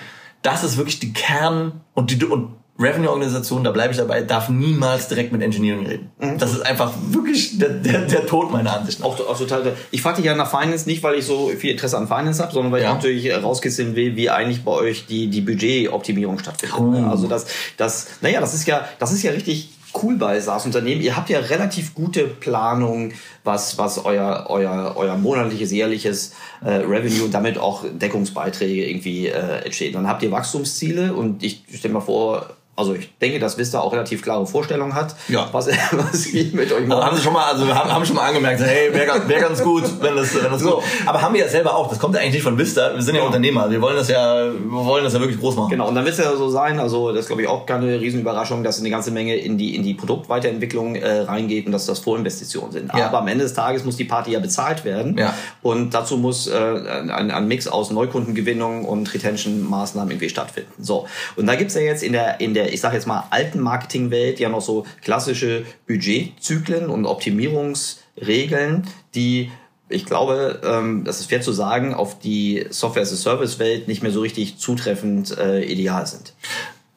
Das 0.42 0.64
ist 0.64 0.76
wirklich 0.76 1.00
die 1.00 1.12
Kern 1.12 1.80
und 1.94 2.11
die 2.11 2.24
und 2.24 2.54
Revenue-Organisation, 2.80 3.62
da 3.62 3.72
bleibe 3.72 3.92
ich 3.92 3.98
dabei, 3.98 4.22
darf 4.22 4.48
niemals 4.48 5.09
direkt 5.09 5.33
mit 5.33 5.42
Engineering 5.42 5.87
reden. 5.87 6.11
Mhm. 6.18 6.38
Das 6.38 6.54
ist 6.54 6.62
einfach 6.62 6.92
wirklich 7.11 7.59
der, 7.59 7.68
der, 7.68 8.06
der 8.06 8.26
Tod 8.26 8.50
meiner 8.50 8.74
Ansicht 8.74 9.00
nach. 9.00 9.06
Auch, 9.06 9.20
auch 9.20 9.38
total. 9.38 9.76
Ich 9.90 10.00
frage 10.00 10.16
dich 10.16 10.24
ja 10.24 10.35
nach 10.35 10.50
Finance 10.50 10.88
nicht, 10.88 11.02
weil 11.02 11.16
ich 11.16 11.26
so 11.26 11.48
viel 11.48 11.72
Interesse 11.72 11.98
an 11.98 12.09
Finance 12.09 12.42
habe, 12.42 12.52
sondern 12.52 12.72
weil 12.72 12.83
ja. 12.83 12.88
ich 12.88 12.94
natürlich 12.94 13.42
rauskitzeln 13.42 13.96
will, 13.96 14.16
wie 14.16 14.30
eigentlich 14.30 14.64
bei 14.64 14.72
euch 14.72 15.04
die, 15.06 15.28
die 15.28 15.42
Budgetoptimierung 15.42 16.38
stattfindet. 16.38 16.78
Oh. 16.78 17.11
Also 17.11 17.28
das, 17.28 17.46
das, 17.76 18.09
naja, 18.22 18.40
das 18.40 18.54
ist 18.54 18.66
ja, 18.66 18.88
das 18.98 19.12
ist 19.12 19.22
ja 19.22 19.33
richtig 19.33 19.68
cool 20.03 20.16
bei 20.16 20.40
SaaS-Unternehmen. 20.40 21.00
Ihr 21.00 21.16
habt 21.16 21.31
ja 21.31 21.40
relativ 21.40 21.94
gute 21.94 22.24
Planung, 22.24 23.12
was, 23.44 23.79
was 23.79 24.05
euer, 24.05 24.46
euer, 24.48 24.94
euer 24.96 25.16
monatliches, 25.16 25.70
jährliches 25.72 26.35
äh, 26.62 26.70
Revenue 26.70 27.24
und 27.24 27.35
damit 27.35 27.59
auch 27.59 27.85
Deckungsbeiträge 27.85 28.88
irgendwie 28.88 29.29
äh, 29.29 29.64
entstehen. 29.64 29.92
Dann 29.92 30.09
habt 30.09 30.22
ihr 30.22 30.31
Wachstumsziele 30.31 31.14
und 31.14 31.42
ich 31.42 31.64
stelle 31.74 31.94
mal 31.94 32.00
vor, 32.00 32.57
also 32.80 32.94
ich 32.94 33.10
denke, 33.18 33.38
dass 33.38 33.58
Vista 33.58 33.80
auch 33.80 33.92
relativ 33.92 34.22
klare 34.22 34.46
Vorstellungen 34.46 34.94
hat, 34.94 35.14
ja. 35.28 35.48
was, 35.52 35.68
was 35.92 36.26
ich 36.26 36.52
mit 36.52 36.72
euch 36.72 36.86
mache. 36.86 37.04
haben 37.04 37.16
sie 37.16 37.22
schon 37.22 37.32
mal, 37.32 37.44
also 37.44 37.66
haben, 37.72 37.92
haben 37.92 38.04
schon 38.04 38.16
mal 38.16 38.28
angemerkt, 38.28 38.60
hey, 38.60 38.92
wäre 38.92 39.28
wär 39.28 39.40
ganz 39.40 39.62
gut, 39.62 39.84
wenn 40.00 40.16
das, 40.16 40.34
wenn 40.34 40.50
das 40.50 40.60
so. 40.60 40.82
Aber 41.06 41.20
haben 41.20 41.34
wir 41.34 41.42
ja 41.42 41.48
selber 41.48 41.76
auch. 41.76 41.88
Das 41.88 41.98
kommt 41.98 42.14
ja 42.14 42.20
eigentlich 42.20 42.34
nicht 42.34 42.42
von 42.42 42.56
Vista. 42.58 42.94
Wir 42.94 43.02
sind 43.02 43.14
ja, 43.14 43.20
ja 43.20 43.26
Unternehmer. 43.26 43.70
Wir 43.70 43.80
wollen 43.80 43.96
das 43.96 44.08
ja, 44.08 44.46
wir 44.46 44.70
wollen 44.70 45.04
das 45.04 45.12
ja 45.12 45.20
wirklich 45.20 45.38
groß 45.38 45.56
machen. 45.56 45.70
Genau. 45.70 45.88
Und 45.88 45.94
dann 45.94 46.04
wird 46.04 46.18
es 46.18 46.24
ja 46.24 46.34
so 46.36 46.48
sein. 46.48 46.80
Also 46.80 47.12
das 47.12 47.20
ist 47.20 47.26
glaube 47.26 47.42
ich 47.42 47.48
auch 47.48 47.66
keine 47.66 48.00
Riesenüberraschung, 48.00 48.64
dass 48.64 48.80
eine 48.80 48.90
ganze 48.90 49.10
Menge 49.10 49.36
in 49.36 49.58
die 49.58 49.76
in 49.76 49.82
die 49.82 49.94
Produktweiterentwicklung 49.94 50.96
äh, 50.96 51.20
reingeht 51.20 51.66
und 51.66 51.72
dass 51.72 51.86
das 51.86 51.98
Vorinvestitionen 52.00 52.72
sind. 52.72 52.90
Ja. 52.96 53.06
Aber 53.06 53.18
am 53.18 53.28
Ende 53.28 53.44
des 53.44 53.54
Tages 53.54 53.84
muss 53.84 53.96
die 53.96 54.04
Party 54.04 54.32
ja 54.32 54.40
bezahlt 54.40 54.84
werden. 54.84 55.18
Ja. 55.18 55.34
Und 55.62 55.94
dazu 55.94 56.16
muss 56.16 56.46
äh, 56.46 56.54
ein, 56.56 57.30
ein 57.30 57.48
Mix 57.48 57.68
aus 57.68 57.90
Neukundengewinnung 57.90 58.84
und 58.84 59.12
Retention-Maßnahmen 59.12 60.10
irgendwie 60.10 60.28
stattfinden. 60.28 60.72
So. 60.82 61.06
Und 61.36 61.46
da 61.46 61.54
gibt's 61.56 61.74
ja 61.74 61.82
jetzt 61.82 62.02
in 62.02 62.12
der 62.12 62.40
in 62.40 62.54
der 62.54 62.69
ich 62.72 62.80
sage 62.80 62.96
jetzt 62.96 63.06
mal, 63.06 63.24
alten 63.30 63.61
Marketingwelt 63.61 64.40
ja 64.40 64.48
noch 64.48 64.61
so 64.61 64.87
klassische 65.02 65.64
Budgetzyklen 65.87 66.88
und 66.88 67.06
Optimierungsregeln, 67.06 68.87
die 69.14 69.50
ich 69.92 70.06
glaube, 70.06 70.61
ähm, 70.64 71.02
das 71.04 71.18
ist 71.18 71.30
fair 71.30 71.40
zu 71.40 71.52
sagen, 71.52 71.94
auf 71.94 72.18
die 72.20 72.64
Software-as-a-Service-Welt 72.70 73.88
nicht 73.88 74.02
mehr 74.02 74.12
so 74.12 74.20
richtig 74.20 74.59
zutreffend 74.59 75.37
äh, 75.37 75.64
ideal 75.64 76.06
sind 76.06 76.33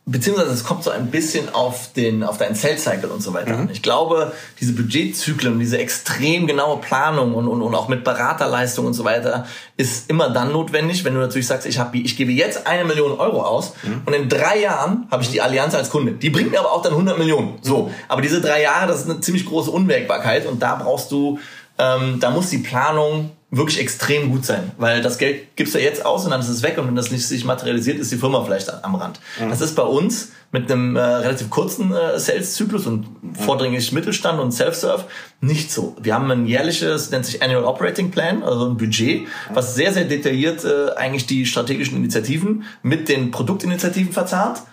beziehungsweise 0.05 0.51
es 0.51 0.65
kommt 0.65 0.83
so 0.83 0.89
ein 0.89 1.07
bisschen 1.11 1.53
auf 1.53 1.93
den 1.93 2.23
auf 2.23 2.37
deinen 2.37 2.55
Sales 2.55 2.83
Cycle 2.83 3.09
und 3.09 3.21
so 3.21 3.33
weiter 3.33 3.55
mhm. 3.55 3.69
Ich 3.71 3.81
glaube, 3.81 4.33
diese 4.59 4.73
Budgetzyklen, 4.73 5.59
diese 5.59 5.77
extrem 5.77 6.45
genaue 6.45 6.79
Planung 6.79 7.33
und, 7.33 7.47
und, 7.47 7.61
und 7.61 7.73
auch 7.73 7.87
mit 7.87 8.03
Beraterleistung 8.03 8.85
und 8.85 8.93
so 8.93 9.05
weiter 9.05 9.45
ist 9.77 10.09
immer 10.09 10.29
dann 10.29 10.51
notwendig, 10.51 11.05
wenn 11.05 11.13
du 11.13 11.21
natürlich 11.21 11.47
sagst, 11.47 11.65
ich 11.65 11.79
habe 11.79 11.97
ich 11.97 12.17
gebe 12.17 12.33
jetzt 12.33 12.67
eine 12.67 12.83
Million 12.83 13.17
Euro 13.17 13.43
aus 13.43 13.73
mhm. 13.83 14.01
und 14.05 14.13
in 14.13 14.27
drei 14.27 14.59
Jahren 14.59 15.07
habe 15.09 15.23
ich 15.23 15.31
die 15.31 15.41
Allianz 15.41 15.73
als 15.73 15.89
Kunde. 15.89 16.11
Die 16.11 16.29
bringt 16.29 16.51
mir 16.51 16.59
aber 16.59 16.73
auch 16.73 16.81
dann 16.81 16.91
100 16.91 17.17
Millionen. 17.17 17.59
So, 17.61 17.89
aber 18.09 18.21
diese 18.21 18.41
drei 18.41 18.61
Jahre, 18.61 18.87
das 18.87 19.01
ist 19.01 19.09
eine 19.09 19.21
ziemlich 19.21 19.45
große 19.45 19.71
Unwägbarkeit 19.71 20.45
und 20.45 20.61
da 20.61 20.75
brauchst 20.75 21.11
du, 21.11 21.39
ähm, 21.77 22.19
da 22.19 22.29
muss 22.29 22.49
die 22.49 22.57
Planung 22.57 23.31
wirklich 23.55 23.79
extrem 23.79 24.31
gut 24.31 24.45
sein, 24.45 24.71
weil 24.77 25.01
das 25.01 25.19
Geld 25.19 25.55
gibst 25.55 25.75
du 25.75 25.79
jetzt 25.79 26.05
aus 26.05 26.25
und 26.25 26.31
dann 26.31 26.41
ist 26.41 26.49
es 26.49 26.63
weg 26.63 26.77
und 26.79 26.87
wenn 26.87 26.95
das 26.95 27.11
nicht 27.11 27.25
sich 27.25 27.45
materialisiert, 27.45 27.99
ist 27.99 28.11
die 28.11 28.17
Firma 28.17 28.43
vielleicht 28.43 28.83
am 28.83 28.95
Rand. 28.95 29.19
Mhm. 29.39 29.49
Das 29.49 29.61
ist 29.61 29.75
bei 29.75 29.83
uns 29.83 30.31
mit 30.51 30.71
einem 30.71 30.95
äh, 30.95 31.01
relativ 31.01 31.51
kurzen 31.51 31.93
äh, 31.93 32.19
Sales-Zyklus 32.19 32.87
und 32.87 33.23
mhm. 33.23 33.35
vordringlich 33.35 33.91
Mittelstand 33.91 34.39
und 34.39 34.51
Self-Serve 34.51 35.05
nicht 35.41 35.71
so. 35.71 35.95
Wir 36.01 36.15
haben 36.15 36.29
ein 36.31 36.47
jährliches, 36.47 37.11
nennt 37.11 37.25
sich 37.25 37.43
Annual 37.43 37.65
Operating 37.65 38.09
Plan, 38.09 38.41
also 38.41 38.67
ein 38.67 38.77
Budget, 38.77 39.21
mhm. 39.21 39.27
was 39.53 39.75
sehr, 39.75 39.93
sehr 39.93 40.05
detailliert 40.05 40.65
äh, 40.65 40.91
eigentlich 40.95 41.27
die 41.27 41.45
strategischen 41.45 41.97
Initiativen 41.97 42.63
mit 42.81 43.07
den 43.07 43.29
Produktinitiativen 43.29 44.13
verzahnt 44.13 44.63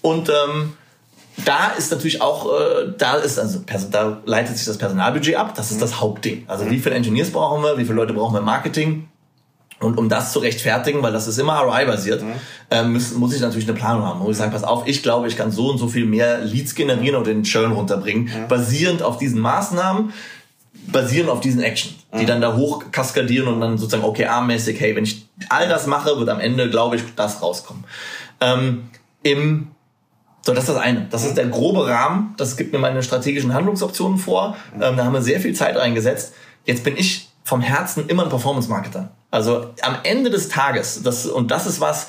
und 0.00 0.28
ähm, 0.28 0.74
da 1.44 1.68
ist 1.76 1.90
natürlich 1.90 2.20
auch, 2.20 2.46
äh, 2.46 2.92
da 2.96 3.14
ist 3.14 3.38
also 3.38 3.60
da 3.90 4.18
leitet 4.24 4.56
sich 4.56 4.66
das 4.66 4.78
Personalbudget 4.78 5.36
ab. 5.36 5.54
Das 5.54 5.70
ist 5.70 5.80
das 5.80 6.00
Hauptding. 6.00 6.44
Also 6.46 6.70
wie 6.70 6.78
viele 6.78 6.94
Engineers 6.94 7.30
brauchen 7.30 7.62
wir, 7.62 7.78
wie 7.78 7.84
viele 7.84 7.96
Leute 7.96 8.12
brauchen 8.12 8.34
wir 8.34 8.40
im 8.40 8.44
Marketing? 8.44 9.08
Und 9.80 9.98
um 9.98 10.08
das 10.08 10.32
zu 10.32 10.38
rechtfertigen, 10.38 11.02
weil 11.02 11.12
das 11.12 11.26
ist 11.26 11.38
immer 11.38 11.58
ROI-basiert, 11.58 12.22
mhm. 12.22 12.32
äh, 12.70 12.84
muss, 12.84 13.12
muss 13.14 13.34
ich 13.34 13.40
natürlich 13.40 13.68
eine 13.68 13.76
Planung 13.76 14.04
haben. 14.04 14.20
Muss 14.20 14.32
ich 14.32 14.36
sagen, 14.36 14.52
pass 14.52 14.64
auf, 14.64 14.86
ich 14.86 15.02
glaube, 15.02 15.26
ich 15.26 15.36
kann 15.36 15.50
so 15.50 15.70
und 15.70 15.78
so 15.78 15.88
viel 15.88 16.06
mehr 16.06 16.38
Leads 16.38 16.74
generieren 16.74 17.16
und 17.16 17.26
den 17.26 17.42
Churn 17.42 17.72
runterbringen, 17.72 18.24
mhm. 18.24 18.48
basierend 18.48 19.02
auf 19.02 19.18
diesen 19.18 19.40
Maßnahmen, 19.40 20.12
basierend 20.86 21.30
auf 21.30 21.40
diesen 21.40 21.62
Actions, 21.62 21.94
mhm. 22.12 22.18
die 22.18 22.26
dann 22.26 22.40
da 22.40 22.54
hoch 22.54 22.84
kaskadieren 22.92 23.48
und 23.48 23.60
dann 23.60 23.76
sozusagen 23.76 24.04
OKR-mäßig, 24.04 24.78
hey, 24.78 24.94
wenn 24.94 25.04
ich 25.04 25.26
all 25.48 25.68
das 25.68 25.86
mache, 25.88 26.16
wird 26.16 26.28
am 26.28 26.38
Ende, 26.38 26.70
glaube 26.70 26.96
ich, 26.96 27.02
das 27.16 27.42
rauskommen. 27.42 27.82
Ähm, 28.40 28.84
Im 29.24 29.72
so, 30.44 30.52
das 30.52 30.64
ist 30.64 30.74
das 30.74 30.82
eine. 30.82 31.06
Das 31.08 31.24
ist 31.24 31.36
der 31.36 31.46
grobe 31.46 31.86
Rahmen. 31.86 32.34
Das 32.36 32.56
gibt 32.56 32.72
mir 32.72 32.78
meine 32.78 33.02
strategischen 33.02 33.54
Handlungsoptionen 33.54 34.18
vor. 34.18 34.56
Ähm, 34.74 34.96
da 34.96 35.04
haben 35.04 35.12
wir 35.12 35.22
sehr 35.22 35.40
viel 35.40 35.54
Zeit 35.54 35.76
reingesetzt. 35.76 36.34
Jetzt 36.64 36.82
bin 36.82 36.96
ich 36.96 37.28
vom 37.44 37.60
Herzen 37.60 38.08
immer 38.08 38.24
ein 38.24 38.28
Performance-Marketer. 38.28 39.10
Also 39.30 39.70
am 39.82 39.96
Ende 40.02 40.30
des 40.30 40.48
Tages, 40.48 41.02
das, 41.02 41.26
und 41.26 41.50
das 41.50 41.66
ist 41.66 41.80
was, 41.80 42.08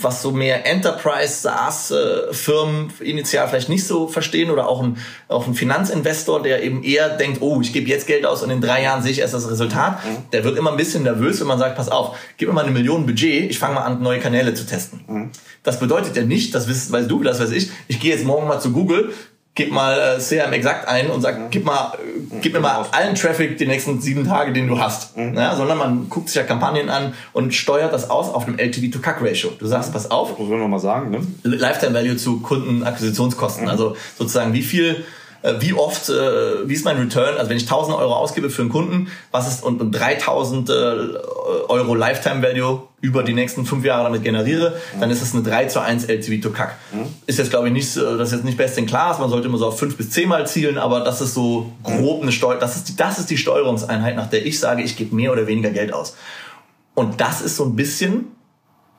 was 0.00 0.22
so 0.22 0.32
mehr 0.32 0.66
Enterprise 0.66 1.32
SaaS 1.42 1.94
Firmen 2.32 2.92
initial 2.98 3.46
vielleicht 3.48 3.68
nicht 3.68 3.86
so 3.86 4.08
verstehen 4.08 4.50
oder 4.50 4.68
auch 4.68 4.82
ein, 4.82 4.96
auch 5.28 5.46
ein 5.46 5.54
Finanzinvestor, 5.54 6.42
der 6.42 6.64
eben 6.64 6.82
eher 6.82 7.10
denkt, 7.10 7.40
oh, 7.40 7.60
ich 7.60 7.72
gebe 7.72 7.88
jetzt 7.88 8.08
Geld 8.08 8.26
aus 8.26 8.42
und 8.42 8.50
in 8.50 8.60
drei 8.60 8.82
Jahren 8.82 9.02
sehe 9.02 9.12
ich 9.12 9.20
erst 9.20 9.34
das 9.34 9.48
Resultat. 9.48 10.04
Mhm. 10.04 10.30
Der 10.32 10.42
wird 10.42 10.58
immer 10.58 10.72
ein 10.72 10.76
bisschen 10.76 11.04
nervös, 11.04 11.40
wenn 11.40 11.46
man 11.46 11.58
sagt, 11.58 11.76
pass 11.76 11.88
auf, 11.88 12.16
gib 12.36 12.48
mir 12.48 12.54
mal 12.54 12.64
eine 12.64 12.72
Million 12.72 13.06
Budget, 13.06 13.48
ich 13.48 13.60
fange 13.60 13.74
mal 13.74 13.82
an, 13.82 14.02
neue 14.02 14.18
Kanäle 14.18 14.54
zu 14.54 14.66
testen. 14.66 15.04
Mhm. 15.06 15.30
Das 15.62 15.78
bedeutet 15.78 16.16
ja 16.16 16.24
nicht, 16.24 16.52
das 16.54 16.68
weißt 16.68 17.08
du, 17.08 17.22
das 17.22 17.38
weiß 17.38 17.52
ich, 17.52 17.70
ich 17.86 18.00
gehe 18.00 18.12
jetzt 18.12 18.24
morgen 18.24 18.48
mal 18.48 18.60
zu 18.60 18.72
Google, 18.72 19.12
gib 19.54 19.72
mal 19.72 20.16
äh, 20.18 20.20
CRM 20.20 20.52
exakt 20.52 20.88
ein 20.88 21.10
und 21.10 21.20
sag, 21.20 21.38
mhm. 21.38 21.50
gib 21.50 21.64
mal, 21.64 21.92
äh, 21.94 22.36
gib 22.40 22.52
mir 22.52 22.60
mal 22.60 22.86
allen 22.92 23.14
Traffic 23.14 23.58
die 23.58 23.66
nächsten 23.66 24.00
sieben 24.00 24.24
Tage, 24.24 24.52
den 24.52 24.68
du 24.68 24.78
hast. 24.78 25.16
Mhm. 25.16 25.34
Ja, 25.34 25.56
sondern 25.56 25.78
man 25.78 26.08
guckt 26.08 26.28
sich 26.28 26.36
ja 26.36 26.44
Kampagnen 26.44 26.88
an 26.88 27.14
und 27.32 27.54
steuert 27.54 27.92
das 27.92 28.10
aus 28.10 28.32
auf 28.32 28.46
einem 28.46 28.58
LTV 28.58 28.90
to 28.92 28.98
CAC 29.00 29.20
Ratio. 29.20 29.50
Du 29.58 29.66
sagst, 29.66 29.92
pass 29.92 30.10
auf. 30.10 30.30
Das 30.30 30.38
muss 30.38 30.48
man 30.48 30.70
mal 30.70 30.78
sagen, 30.78 31.10
ne? 31.10 31.20
Lifetime 31.42 31.94
Value 31.94 32.16
zu 32.16 32.40
Kundenakquisitionskosten. 32.40 33.64
Mhm. 33.64 33.70
Also 33.70 33.96
sozusagen, 34.16 34.52
wie 34.52 34.62
viel 34.62 35.04
wie 35.58 35.72
oft, 35.72 36.10
äh, 36.10 36.68
wie 36.68 36.74
ist 36.74 36.84
mein 36.84 36.98
Return? 36.98 37.36
Also 37.38 37.48
wenn 37.48 37.56
ich 37.56 37.62
1000 37.62 37.96
Euro 37.96 38.14
ausgebe 38.14 38.50
für 38.50 38.62
einen 38.62 38.70
Kunden, 38.70 39.10
was 39.30 39.48
ist 39.48 39.62
und, 39.62 39.80
und 39.80 39.92
3000 39.92 40.68
äh, 40.68 40.72
Euro 41.68 41.94
Lifetime 41.94 42.42
Value 42.42 42.82
über 43.00 43.22
die 43.22 43.32
nächsten 43.32 43.64
fünf 43.64 43.84
Jahre 43.84 44.04
damit 44.04 44.22
generiere, 44.22 44.74
mhm. 44.94 45.00
dann 45.00 45.10
ist 45.10 45.22
es 45.22 45.34
eine 45.34 45.42
3 45.42 45.66
zu 45.66 45.80
1 45.80 46.04
LTV 46.04 46.42
to 46.42 46.50
CAC. 46.50 46.76
Mhm. 46.92 47.06
Ist 47.26 47.38
jetzt 47.38 47.50
glaube 47.50 47.68
ich 47.68 47.72
nicht, 47.72 47.96
das 47.96 48.28
ist 48.28 48.32
jetzt 48.32 48.44
nicht 48.44 48.58
best 48.58 48.76
in 48.76 48.84
class, 48.84 49.18
man 49.18 49.30
sollte 49.30 49.48
immer 49.48 49.56
so 49.56 49.68
auf 49.68 49.78
fünf 49.78 49.96
bis 49.96 50.10
zehn 50.10 50.28
Mal 50.28 50.46
zielen, 50.46 50.76
aber 50.76 51.00
das 51.00 51.22
ist 51.22 51.32
so 51.32 51.72
grob 51.82 52.22
eine 52.22 52.32
Steuer, 52.32 52.56
das 52.56 52.76
ist 52.76 52.90
die, 52.90 52.96
das 52.96 53.18
ist 53.18 53.30
die 53.30 53.38
Steuerungseinheit, 53.38 54.16
nach 54.16 54.28
der 54.28 54.44
ich 54.44 54.60
sage, 54.60 54.82
ich 54.82 54.96
gebe 54.96 55.14
mehr 55.14 55.32
oder 55.32 55.46
weniger 55.46 55.70
Geld 55.70 55.94
aus. 55.94 56.16
Und 56.94 57.20
das 57.20 57.40
ist 57.40 57.56
so 57.56 57.64
ein 57.64 57.76
bisschen 57.76 58.26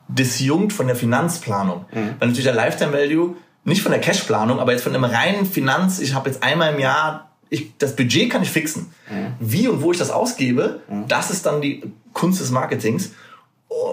disjunkt 0.08 0.74
von 0.74 0.88
der 0.88 0.96
Finanzplanung. 0.96 1.86
Mhm. 1.92 2.16
Weil 2.20 2.28
natürlich 2.30 2.46
der 2.46 2.56
Lifetime 2.56 2.94
Value 2.94 3.36
nicht 3.64 3.82
von 3.82 3.92
der 3.92 4.02
Cashplanung, 4.02 4.60
aber 4.60 4.72
jetzt 4.72 4.84
von 4.84 4.94
einem 4.94 5.04
reinen 5.04 5.46
Finanz, 5.46 6.00
ich 6.00 6.14
habe 6.14 6.30
jetzt 6.30 6.44
einmal 6.44 6.74
im 6.74 6.80
Jahr 6.80 7.32
ich, 7.52 7.78
das 7.78 7.96
Budget 7.98 8.30
kann 8.30 8.42
ich 8.42 8.50
fixen. 8.50 8.94
Wie 9.40 9.68
und 9.68 9.82
wo 9.82 9.92
ich 9.92 9.98
das 9.98 10.10
ausgebe, 10.10 10.80
das 11.08 11.30
ist 11.30 11.46
dann 11.46 11.62
die 11.62 11.84
Kunst 12.14 12.40
des 12.40 12.50
Marketings. 12.50 13.12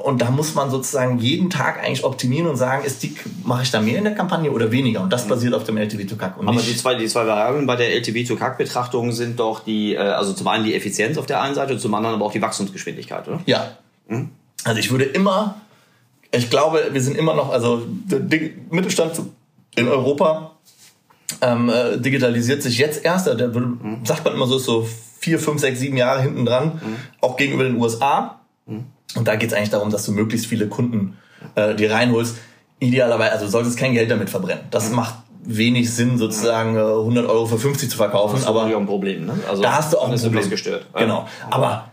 Und 0.05 0.21
da 0.21 0.31
muss 0.31 0.55
man 0.55 0.71
sozusagen 0.71 1.19
jeden 1.19 1.51
Tag 1.51 1.83
eigentlich 1.83 2.05
optimieren 2.05 2.49
und 2.49 2.57
sagen, 2.57 2.85
ist 2.85 3.03
die, 3.03 3.15
mache 3.45 3.63
ich 3.63 3.71
da 3.71 3.81
mehr 3.81 3.99
in 3.99 4.05
der 4.05 4.15
Kampagne 4.15 4.51
oder 4.51 4.71
weniger? 4.71 5.03
Und 5.03 5.13
das 5.13 5.27
basiert 5.27 5.55
auf 5.55 5.65
dem 5.65 5.77
LTV 5.77 6.09
to 6.09 6.17
CAC. 6.17 6.37
Und 6.39 6.49
Aber 6.49 6.61
die 6.61 6.77
zwei, 6.77 6.95
die 6.95 7.07
zwei 7.07 7.27
Variablen 7.27 7.67
bei 7.67 7.77
der 7.77 7.95
LTV 7.95 8.29
to 8.29 8.37
CAC 8.37 8.59
Betrachtung 8.59 9.13
sind 9.13 9.39
doch 9.39 9.61
die, 9.61 9.95
äh, 9.95 9.99
also 9.99 10.33
zum 10.33 10.49
einen 10.49 10.65
die 10.65 10.75
Effizienz 10.75 11.19
auf 11.19 11.27
der 11.27 11.43
einen 11.43 11.55
Seite 11.55 11.73
und 11.75 11.81
zum 11.81 11.95
anderen 11.95 12.17
aber 12.17 12.27
auch 12.27 12.33
die 12.33 12.43
Wachstumsgeschwindigkeit, 12.43 13.27
oder? 13.27 13.41
Ja. 13.47 13.73
Also 14.65 14.81
ich 14.81 14.91
würde 14.91 15.05
immer, 15.05 15.61
ich 16.33 16.51
glaube, 16.51 16.89
wir 16.93 17.01
sind 17.01 17.17
immer 17.17 17.35
noch, 17.35 17.53
also 17.53 17.83
der 17.87 18.21
Mittelstand 18.71 19.15
in 19.79 19.89
Europa 19.89 20.53
ähm, 21.41 21.69
äh, 21.69 21.99
digitalisiert 21.99 22.63
sich 22.63 22.79
jetzt 22.79 23.05
erst, 23.05 23.27
der 23.27 23.55
würde, 23.55 23.73
sagt 24.05 24.25
man 24.25 24.35
immer 24.35 24.47
so, 24.47 24.57
ist 24.57 24.65
so 24.65 24.87
vier, 25.21 25.39
fünf, 25.39 25.61
sechs, 25.61 25.81
sieben 25.81 25.97
Jahre 25.97 26.23
hinten 26.23 26.45
dran, 26.45 26.81
auch 27.21 27.37
gegenüber 27.37 27.65
den 27.65 27.77
USA. 27.77 28.41
Und 29.15 29.27
da 29.27 29.37
geht 29.37 29.51
es 29.51 29.57
eigentlich 29.57 29.71
darum, 29.71 29.91
dass 29.91 30.05
du 30.05 30.13
möglichst 30.13 30.47
viele 30.47 30.69
Kunden 30.69 31.17
äh, 31.55 31.75
die 31.75 31.87
reinholst. 31.87 32.37
Idealerweise, 32.79 33.33
also 33.33 33.47
du 33.47 33.51
solltest 33.51 33.79
kein 33.79 33.93
Geld 33.95 34.11
damit 34.11 34.31
verbrennen. 34.31 34.65
Das 34.71 34.91
macht 34.91 35.15
wenig 35.43 35.93
Sinn, 35.93 36.19
sozusagen 36.19 36.77
äh, 36.77 36.81
100 36.81 37.27
Euro 37.27 37.47
für 37.47 37.59
50 37.59 37.91
zu 37.91 37.97
verkaufen. 37.97 38.35
Das 38.35 38.43
ist 38.43 38.47
aber 38.47 38.65
auch 38.65 38.77
ein 38.77 38.87
Problem, 38.87 39.27
ne? 39.27 39.39
Also, 39.49 39.63
da 39.63 39.73
hast 39.77 39.93
du 39.93 39.99
auch 39.99 40.11
ein 40.11 40.21
Problem. 40.21 40.51
gestört. 40.51 40.87
Genau. 40.95 41.27
Aber 41.51 41.91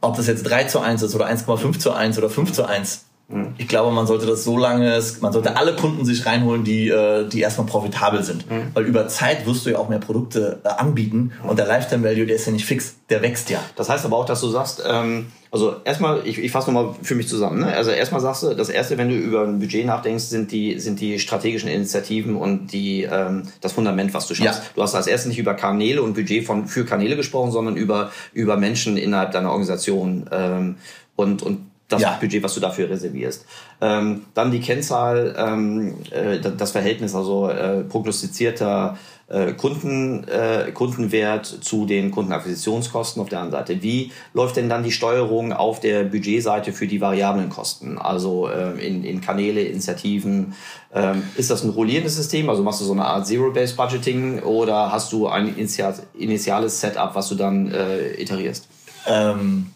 ob 0.00 0.16
das 0.16 0.26
jetzt 0.26 0.42
3 0.44 0.64
zu 0.64 0.80
1 0.80 1.02
ist 1.02 1.14
oder 1.14 1.26
1,5 1.26 1.78
zu 1.78 1.92
1 1.92 2.18
oder 2.18 2.30
5 2.30 2.52
zu 2.52 2.64
1, 2.64 3.04
Mhm. 3.28 3.54
ich 3.56 3.68
glaube, 3.68 3.90
man 3.90 4.06
sollte 4.06 4.26
das 4.26 4.44
so 4.44 4.58
lange, 4.58 5.00
man 5.20 5.32
sollte 5.32 5.56
alle 5.56 5.74
Kunden 5.74 6.04
sich 6.04 6.26
reinholen, 6.26 6.62
die, 6.62 6.88
äh, 6.88 7.26
die 7.26 7.40
erstmal 7.40 7.66
profitabel 7.66 8.22
sind. 8.22 8.50
Mhm. 8.50 8.70
Weil 8.74 8.84
über 8.84 9.08
Zeit 9.08 9.46
wirst 9.46 9.64
du 9.64 9.70
ja 9.70 9.78
auch 9.78 9.88
mehr 9.88 9.98
Produkte 9.98 10.60
äh, 10.62 10.68
anbieten 10.68 11.32
und 11.42 11.58
der 11.58 11.66
Lifetime 11.66 12.04
Value, 12.04 12.26
der 12.26 12.36
ist 12.36 12.46
ja 12.46 12.52
nicht 12.52 12.66
fix, 12.66 12.96
der 13.08 13.22
wächst 13.22 13.48
ja. 13.48 13.60
Das 13.76 13.88
heißt 13.88 14.04
aber 14.04 14.16
auch, 14.16 14.26
dass 14.26 14.42
du 14.42 14.48
sagst, 14.48 14.82
ähm, 14.86 15.26
also 15.50 15.76
erstmal, 15.84 16.26
ich, 16.26 16.38
ich 16.38 16.50
fasse 16.50 16.72
nochmal 16.72 16.96
für 17.00 17.14
mich 17.14 17.28
zusammen. 17.28 17.60
Ne? 17.60 17.72
Also 17.72 17.92
erstmal 17.92 18.20
sagst 18.20 18.42
du, 18.42 18.54
das 18.54 18.68
erste, 18.68 18.98
wenn 18.98 19.08
du 19.08 19.14
über 19.14 19.44
ein 19.44 19.60
Budget 19.60 19.86
nachdenkst, 19.86 20.24
sind 20.24 20.50
die, 20.50 20.80
sind 20.80 21.00
die 21.00 21.20
strategischen 21.20 21.70
Initiativen 21.70 22.34
und 22.34 22.72
die, 22.72 23.04
ähm, 23.04 23.44
das 23.60 23.72
Fundament, 23.72 24.12
was 24.14 24.26
du 24.26 24.34
schaffst. 24.34 24.62
Ja. 24.62 24.68
Du 24.74 24.82
hast 24.82 24.96
als 24.96 25.06
erstes 25.06 25.28
nicht 25.28 25.38
über 25.38 25.54
Kanäle 25.54 26.02
und 26.02 26.14
Budget 26.14 26.44
von, 26.44 26.66
für 26.66 26.84
Kanäle 26.84 27.14
gesprochen, 27.16 27.52
sondern 27.52 27.76
über, 27.76 28.10
über 28.32 28.56
Menschen 28.56 28.96
innerhalb 28.96 29.30
deiner 29.30 29.50
Organisation 29.50 30.28
ähm, 30.32 30.76
und, 31.14 31.42
und 31.44 31.60
das 31.94 32.02
Ja. 32.02 32.18
Budget, 32.20 32.42
was 32.42 32.54
du 32.54 32.60
dafür 32.60 32.90
reservierst. 32.90 33.46
Ähm, 33.80 34.22
dann 34.34 34.50
die 34.50 34.60
Kennzahl, 34.60 35.34
ähm, 35.38 35.96
äh, 36.10 36.38
das 36.38 36.72
Verhältnis, 36.72 37.14
also 37.14 37.48
äh, 37.48 37.82
prognostizierter 37.82 38.96
äh, 39.26 39.52
Kunden, 39.52 40.24
äh, 40.28 40.70
Kundenwert 40.72 41.46
zu 41.46 41.86
den 41.86 42.10
Kundenakquisitionskosten 42.10 43.22
auf 43.22 43.30
der 43.30 43.40
anderen 43.40 43.66
Seite. 43.66 43.82
Wie 43.82 44.12
läuft 44.34 44.56
denn 44.56 44.68
dann 44.68 44.82
die 44.82 44.92
Steuerung 44.92 45.52
auf 45.52 45.80
der 45.80 46.04
Budgetseite 46.04 46.72
für 46.72 46.86
die 46.86 47.00
variablen 47.00 47.48
Kosten? 47.48 47.96
Also 47.96 48.48
äh, 48.48 48.72
in, 48.86 49.02
in 49.02 49.20
Kanäle, 49.22 49.62
Initiativen. 49.62 50.54
Ähm, 50.94 51.22
ist 51.36 51.50
das 51.50 51.64
ein 51.64 51.70
rollierendes 51.70 52.16
System? 52.16 52.50
Also 52.50 52.62
machst 52.62 52.82
du 52.82 52.84
so 52.84 52.92
eine 52.92 53.06
Art 53.06 53.26
Zero-Based 53.26 53.76
Budgeting 53.76 54.40
oder 54.40 54.92
hast 54.92 55.10
du 55.12 55.26
ein 55.26 55.56
initial, 55.56 55.94
initiales 56.12 56.80
Setup, 56.80 57.14
was 57.14 57.28
du 57.28 57.34
dann 57.34 57.72
äh, 57.72 58.20
iterierst? 58.20 58.68
ähm, 59.06 59.66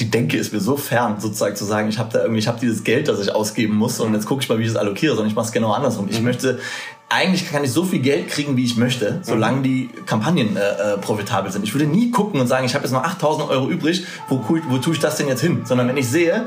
die 0.00 0.10
Denke 0.10 0.36
ist 0.36 0.52
mir 0.52 0.60
so 0.60 0.76
fern, 0.76 1.20
sozusagen 1.20 1.54
zu 1.54 1.64
sagen, 1.64 1.88
ich 1.88 1.98
habe 1.98 2.10
da 2.12 2.20
irgendwie, 2.22 2.38
ich 2.38 2.48
habe 2.48 2.58
dieses 2.58 2.82
Geld, 2.84 3.08
das 3.08 3.20
ich 3.20 3.34
ausgeben 3.34 3.76
muss 3.76 4.00
und 4.00 4.14
jetzt 4.14 4.26
gucke 4.26 4.42
ich 4.42 4.48
mal, 4.48 4.58
wie 4.58 4.62
ich 4.62 4.68
das 4.68 4.76
allokiere, 4.76 5.14
sondern 5.14 5.28
ich 5.28 5.36
mache 5.36 5.46
es 5.46 5.52
genau 5.52 5.72
andersrum. 5.72 6.08
Ich 6.10 6.20
möchte, 6.22 6.58
eigentlich 7.10 7.50
kann 7.50 7.62
ich 7.62 7.72
so 7.72 7.84
viel 7.84 8.00
Geld 8.00 8.28
kriegen, 8.28 8.56
wie 8.56 8.64
ich 8.64 8.76
möchte, 8.76 9.20
solange 9.22 9.62
die 9.62 9.90
Kampagnen 10.06 10.56
äh, 10.56 10.60
äh, 10.60 10.98
profitabel 10.98 11.52
sind. 11.52 11.64
Ich 11.64 11.74
würde 11.74 11.86
nie 11.86 12.10
gucken 12.10 12.40
und 12.40 12.46
sagen, 12.46 12.64
ich 12.64 12.74
habe 12.74 12.84
jetzt 12.84 12.92
noch 12.92 13.04
8000 13.04 13.50
Euro 13.50 13.68
übrig, 13.68 14.06
wo, 14.28 14.42
wo, 14.48 14.58
wo 14.68 14.78
tue 14.78 14.94
ich 14.94 15.00
das 15.00 15.16
denn 15.16 15.28
jetzt 15.28 15.42
hin? 15.42 15.62
Sondern 15.64 15.88
wenn 15.88 15.96
ich 15.96 16.08
sehe, 16.08 16.46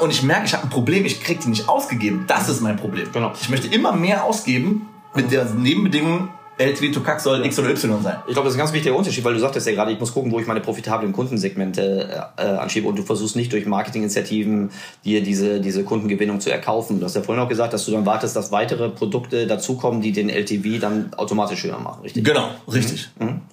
und 0.00 0.10
ich 0.10 0.22
merke, 0.22 0.46
ich 0.46 0.54
habe 0.54 0.64
ein 0.64 0.70
Problem, 0.70 1.04
ich 1.04 1.22
kriege 1.22 1.40
die 1.42 1.48
nicht 1.48 1.68
ausgegeben, 1.68 2.24
das 2.26 2.48
ist 2.48 2.60
mein 2.60 2.76
Problem. 2.76 3.06
Genau. 3.12 3.32
Ich 3.40 3.48
möchte 3.48 3.68
immer 3.68 3.92
mehr 3.92 4.24
ausgeben 4.24 4.88
mit 5.14 5.30
der 5.30 5.44
Nebenbedingung, 5.44 6.28
LTV 6.56 6.92
to 6.92 7.00
CAC 7.00 7.20
soll 7.20 7.44
X 7.44 7.58
oder 7.58 7.70
Y 7.70 8.02
sein. 8.02 8.16
Ich 8.26 8.32
glaube, 8.32 8.46
das 8.46 8.54
ist 8.54 8.56
ein 8.56 8.58
ganz 8.58 8.72
wichtiger 8.72 8.94
Unterschied, 8.94 9.24
weil 9.24 9.34
du 9.34 9.40
sagtest 9.40 9.66
ja 9.66 9.72
gerade, 9.72 9.90
ich 9.90 9.98
muss 9.98 10.12
gucken, 10.12 10.30
wo 10.30 10.38
ich 10.38 10.46
meine 10.46 10.60
profitablen 10.60 11.12
Kundensegmente 11.12 12.28
äh, 12.36 12.42
anschiebe 12.42 12.86
und 12.86 12.96
du 12.96 13.02
versuchst 13.02 13.34
nicht 13.34 13.52
durch 13.52 13.66
Marketinginitiativen 13.66 14.70
dir 15.04 15.22
diese, 15.22 15.60
diese 15.60 15.82
Kundengewinnung 15.82 16.40
zu 16.40 16.50
erkaufen. 16.50 17.00
Du 17.00 17.06
hast 17.06 17.16
ja 17.16 17.22
vorhin 17.22 17.42
auch 17.42 17.48
gesagt, 17.48 17.72
dass 17.72 17.84
du 17.86 17.92
dann 17.92 18.06
wartest, 18.06 18.36
dass 18.36 18.52
weitere 18.52 18.88
Produkte 18.88 19.46
dazukommen, 19.46 20.00
die 20.00 20.12
den 20.12 20.28
LTV 20.28 20.80
dann 20.80 21.12
automatisch 21.14 21.64
höher 21.64 21.80
machen, 21.80 22.02
richtig? 22.02 22.24
Genau, 22.24 22.48
richtig. 22.72 23.08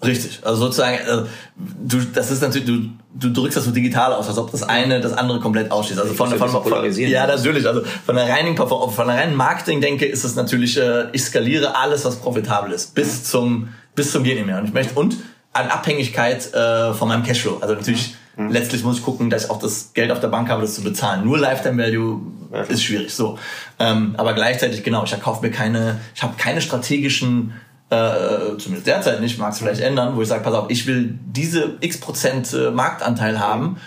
Richtig. 0.06 0.40
Also 0.44 0.66
sozusagen, 0.66 0.98
äh, 0.98 1.24
du, 1.58 1.98
das 2.14 2.30
ist 2.32 2.42
natürlich, 2.42 2.68
du, 2.68 2.90
du 3.14 3.30
drückst 3.30 3.58
das 3.58 3.66
so 3.66 3.72
digital 3.72 4.14
aus, 4.14 4.28
als 4.28 4.38
ob 4.38 4.52
das 4.52 4.64
eine 4.64 5.02
das 5.02 5.14
andere 5.14 5.40
komplett 5.40 5.72
ausschließt. 5.72 6.00
Also 6.00 6.14
von, 6.14 6.30
von, 6.30 6.50
von, 6.50 6.64
polarisieren. 6.64 7.12
ja, 7.12 7.28
natürlich. 7.28 7.68
Also 7.68 7.82
von 8.06 8.16
der 8.16 8.28
reinen, 8.30 8.56
von 8.56 9.08
der 9.08 9.18
reinen 9.18 9.36
Marketing-Denke 9.36 10.06
ist 10.06 10.24
es 10.24 10.36
natürlich, 10.36 10.78
äh, 10.78 11.06
ich 11.12 11.24
skaliere 11.24 11.76
alles, 11.76 12.06
was 12.06 12.18
profitabel 12.18 12.72
ist, 12.72 12.96
bis 12.96 13.24
zum, 13.24 13.70
bis 13.96 14.12
zum 14.12 14.24
geht 14.24 14.38
nicht 14.38 14.46
mehr. 14.46 14.60
Und 14.60 14.66
ich 14.66 14.74
möchte, 14.74 14.94
und 14.96 15.18
an 15.54 15.68
Abhängigkeit 15.68 16.54
äh, 16.54 16.94
von 16.94 17.10
meinem 17.10 17.24
Cashflow. 17.24 17.58
Also 17.62 17.76
natürlich, 17.76 18.16
letztlich 18.38 18.84
muss 18.84 19.00
ich 19.00 19.04
gucken, 19.04 19.30
dass 19.30 19.46
ich 19.46 19.50
auch 19.50 19.60
das 19.60 19.92
Geld 19.94 20.12
auf 20.12 20.20
der 20.20 20.30
Bank 20.30 20.50
habe, 20.50 20.62
das 20.62 20.76
zu 20.76 20.82
bezahlen. 20.82 21.26
Nur 21.26 21.38
Lifetime 21.38 21.82
Value 21.82 22.22
ist 22.70 22.84
schwierig. 22.84 23.14
So, 23.14 23.38
ähm, 23.80 24.16
aber 24.18 24.34
gleichzeitig 24.34 24.84
genau, 24.84 25.04
ich 25.04 25.12
erkaufe 25.12 25.46
mir 25.46 25.52
keine, 25.52 26.00
ich 26.16 26.24
habe 26.24 26.36
keine 26.38 26.62
strategischen 26.62 27.54
äh, 27.92 28.58
zumindest 28.58 28.88
derzeit 28.88 29.20
nicht, 29.20 29.38
mag 29.38 29.52
es 29.52 29.60
vielleicht 29.60 29.82
ändern, 29.82 30.16
wo 30.16 30.22
ich 30.22 30.28
sage, 30.30 30.44
pass 30.44 30.54
auf, 30.54 30.70
ich 30.70 30.88
will 30.88 31.20
diese 31.26 31.78
x 31.82 32.00
Prozent 32.00 32.54
äh, 32.54 32.72
Marktanteil 32.72 33.40
haben 33.40 33.78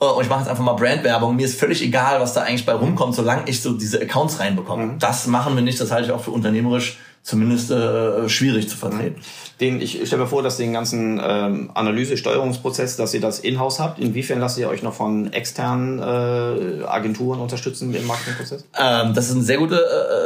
äh, 0.00 0.04
und 0.04 0.22
ich 0.22 0.28
mache 0.28 0.40
jetzt 0.40 0.48
einfach 0.48 0.64
mal 0.64 0.72
Brandwerbung. 0.72 1.36
Mir 1.36 1.46
ist 1.46 1.58
völlig 1.58 1.80
egal, 1.80 2.20
was 2.20 2.34
da 2.34 2.42
eigentlich 2.42 2.66
bei 2.66 2.72
rumkommt, 2.72 3.14
solange 3.14 3.44
ich 3.46 3.62
so 3.62 3.72
diese 3.72 4.02
Accounts 4.02 4.40
reinbekomme. 4.40 4.96
Das 4.98 5.28
machen 5.28 5.54
wir 5.54 5.62
nicht, 5.62 5.80
das 5.80 5.92
halte 5.92 6.06
ich 6.06 6.12
auch 6.12 6.20
für 6.20 6.32
unternehmerisch 6.32 6.98
zumindest 7.22 7.70
äh, 7.70 8.28
schwierig 8.28 8.68
zu 8.68 8.76
vertreten. 8.76 9.20
Den, 9.60 9.80
ich 9.80 10.04
stelle 10.06 10.22
mir 10.22 10.28
vor, 10.28 10.42
dass 10.42 10.56
den 10.56 10.72
ganzen 10.72 11.20
ähm, 11.24 11.70
Analyse-Steuerungsprozess, 11.74 12.96
dass 12.96 13.14
ihr 13.14 13.20
das 13.20 13.38
in-house 13.38 13.78
habt. 13.78 14.00
Inwiefern 14.00 14.40
lasst 14.40 14.58
ihr 14.58 14.68
euch 14.68 14.82
noch 14.82 14.92
von 14.94 15.32
externen 15.32 16.00
äh, 16.00 16.84
Agenturen 16.84 17.38
unterstützen 17.40 17.94
im 17.94 18.06
Marketingprozess? 18.08 18.64
Ähm, 18.78 19.14
das 19.14 19.26
ist 19.28 19.36
eine 19.36 19.44
sehr 19.44 19.58
gute 19.58 19.76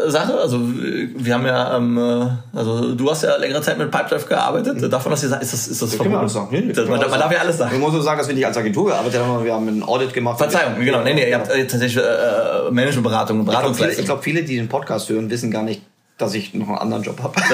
äh, 0.07 0.11
Sache. 0.11 0.39
Also 0.39 0.57
äh, 0.57 1.11
wir 1.15 1.35
haben 1.35 1.45
ja, 1.45 1.77
ähm, 1.77 1.99
äh, 1.99 2.57
also 2.57 2.95
du 2.95 3.11
hast 3.11 3.25
ja 3.25 3.37
längere 3.37 3.61
Zeit 3.61 3.77
mit 3.77 3.91
Pipedrive 3.91 4.27
gearbeitet. 4.27 4.91
Darf 4.91 5.05
man 5.05 5.11
das 5.11 5.21
hier 5.21 5.29
sagen? 5.29 5.43
Ist 5.43 5.53
das, 5.53 5.69
ist 5.69 5.83
das 5.83 5.95
verboten? 5.95 6.17
alles 6.17 6.33
sagen. 6.33 6.49
Nee, 6.51 6.73
Das- 6.73 6.89
man, 6.89 6.99
man 6.99 7.11
darf 7.21 7.33
ja 7.33 7.41
alles 7.41 7.59
sagen. 7.59 7.79
müssen 7.79 7.93
nur 7.93 8.03
sagen, 8.03 8.19
dass 8.19 8.29
wir 8.29 8.35
nicht 8.35 8.47
als 8.47 8.57
Agentur 8.57 8.87
gearbeitet 8.87 9.21
haben, 9.21 9.45
wir 9.45 9.53
haben 9.53 9.69
ein 9.69 9.83
Audit 9.83 10.15
gemacht. 10.15 10.39
Verzeihung, 10.39 10.83
genau. 10.83 11.03
Nee, 11.03 11.13
nee, 11.13 11.29
ihr 11.29 11.37
habt 11.39 11.51
äh, 11.51 11.67
tatsächlich 11.67 12.03
äh, 12.03 12.71
Managementberatung, 12.71 13.41
Ich 13.41 13.45
glaube, 13.45 13.53
viele, 13.53 13.61
Beratungsleistung. 13.61 14.01
ich 14.01 14.07
glaub, 14.07 14.25
viele, 14.25 14.43
die 14.45 14.57
den 14.57 14.69
Podcast 14.69 15.11
hören, 15.11 15.29
wissen 15.29 15.51
gar 15.51 15.63
nicht, 15.63 15.83
dass 16.19 16.35
ich 16.35 16.55
noch 16.55 16.69
einen 16.69 16.79
anderen 16.79 17.03
Job 17.03 17.23
habe. 17.23 17.35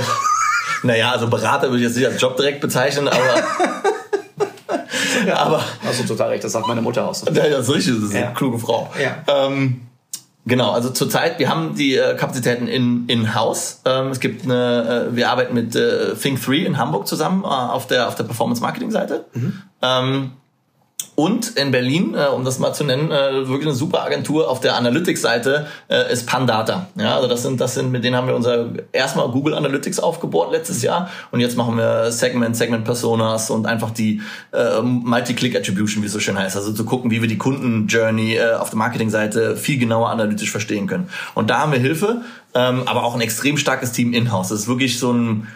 Naja, 0.85 1.13
also 1.13 1.29
Berater 1.29 1.69
würde 1.69 1.77
ich 1.79 1.85
jetzt 1.85 1.97
nicht 1.97 2.07
als 2.07 2.21
Job 2.21 2.37
direkt 2.37 2.61
bezeichnen, 2.61 3.07
aber. 3.07 3.45
aber. 5.33 5.65
Hast 5.85 6.01
du 6.01 6.05
total 6.05 6.31
recht, 6.31 6.43
das 6.43 6.53
sagt 6.53 6.67
meine 6.67 6.83
Mutter 6.83 7.07
aus. 7.07 7.25
Ja, 7.25 7.49
das 7.49 7.69
ist 7.69 7.75
richtig, 7.75 7.95
das 7.95 8.05
ist 8.05 8.15
Ja. 8.15 8.27
eine 8.27 8.35
kluge 8.35 8.59
Frau. 8.59 8.91
Ja. 9.01 9.23
Ähm, 9.47 9.83
genau, 10.45 10.73
also 10.73 10.91
zurzeit, 10.91 11.39
wir 11.39 11.49
haben 11.49 11.77
die 11.77 11.95
äh, 11.95 12.17
Kapazitäten 12.17 12.67
in, 12.67 13.05
in 13.07 13.33
Haus. 13.35 13.81
Ähm, 13.85 14.09
es 14.09 14.19
gibt 14.19 14.45
eine, 14.45 15.09
äh, 15.13 15.17
wir 15.17 15.31
arbeiten 15.31 15.55
mit 15.55 15.77
äh, 15.77 16.15
Think3 16.21 16.65
in 16.65 16.79
Hamburg 16.79 17.07
zusammen 17.07 17.45
äh, 17.45 17.47
auf 17.47 17.87
der, 17.87 18.09
auf 18.09 18.17
der 18.17 18.25
Performance-Marketing-Seite. 18.25 19.25
Ähm, 19.83 20.33
und 21.15 21.51
in 21.59 21.71
Berlin, 21.71 22.15
äh, 22.15 22.29
um 22.29 22.45
das 22.45 22.59
mal 22.59 22.73
zu 22.73 22.85
nennen, 22.85 23.11
äh, 23.11 23.47
wirklich 23.47 23.67
eine 23.67 23.75
super 23.75 24.03
Agentur 24.03 24.49
auf 24.49 24.61
der 24.61 24.77
Analytics-Seite 24.77 25.67
äh, 25.89 26.11
ist 26.11 26.27
Pandata. 26.27 26.87
Ja, 26.97 27.17
also 27.17 27.29
das 27.29 27.43
sind, 27.43 27.61
das 27.61 27.75
sind, 27.75 27.93
mit 27.93 28.03
denen 28.03 28.17
haben 28.17 28.27
wir 28.27 28.35
unser 28.35 28.71
erstmal 28.93 29.29
Google 29.29 29.55
Analytics 29.55 30.01
aufgebohrt 30.01 30.53
letztes 30.53 30.83
Jahr 30.83 31.11
und 31.31 31.41
jetzt 31.41 31.57
machen 31.57 31.77
wir 31.77 32.11
Segment, 32.11 32.57
Segment 32.57 32.85
Personas 32.85 33.51
und 33.51 33.67
einfach 33.67 33.91
die 33.91 34.23
äh, 34.53 34.81
Multi-Click 34.81 35.55
Attribution, 35.55 36.03
wie 36.03 36.07
es 36.07 36.13
so 36.13 36.21
schön 36.21 36.39
heißt. 36.39 36.57
Also 36.57 36.73
zu 36.73 36.85
gucken, 36.85 37.11
wie 37.11 37.21
wir 37.21 37.29
die 37.29 37.39
Kunden-Journey 37.39 38.37
äh, 38.37 38.55
auf 38.55 38.71
der 38.71 38.79
Marketing-Seite 38.79 39.57
viel 39.57 39.79
genauer 39.79 40.09
analytisch 40.09 40.51
verstehen 40.51 40.87
können. 40.87 41.11
Und 41.35 41.51
da 41.51 41.59
haben 41.59 41.73
wir 41.73 41.79
Hilfe, 41.79 42.23
ähm, 42.55 42.83
aber 42.87 43.05
auch 43.05 43.15
ein 43.15 43.21
extrem 43.21 43.59
starkes 43.59 43.93
Team 43.93 44.15
in-house. 44.15 44.49
Das 44.49 44.61
ist 44.61 44.69
wirklich 44.69 44.99
so 44.99 45.13
ein 45.13 45.47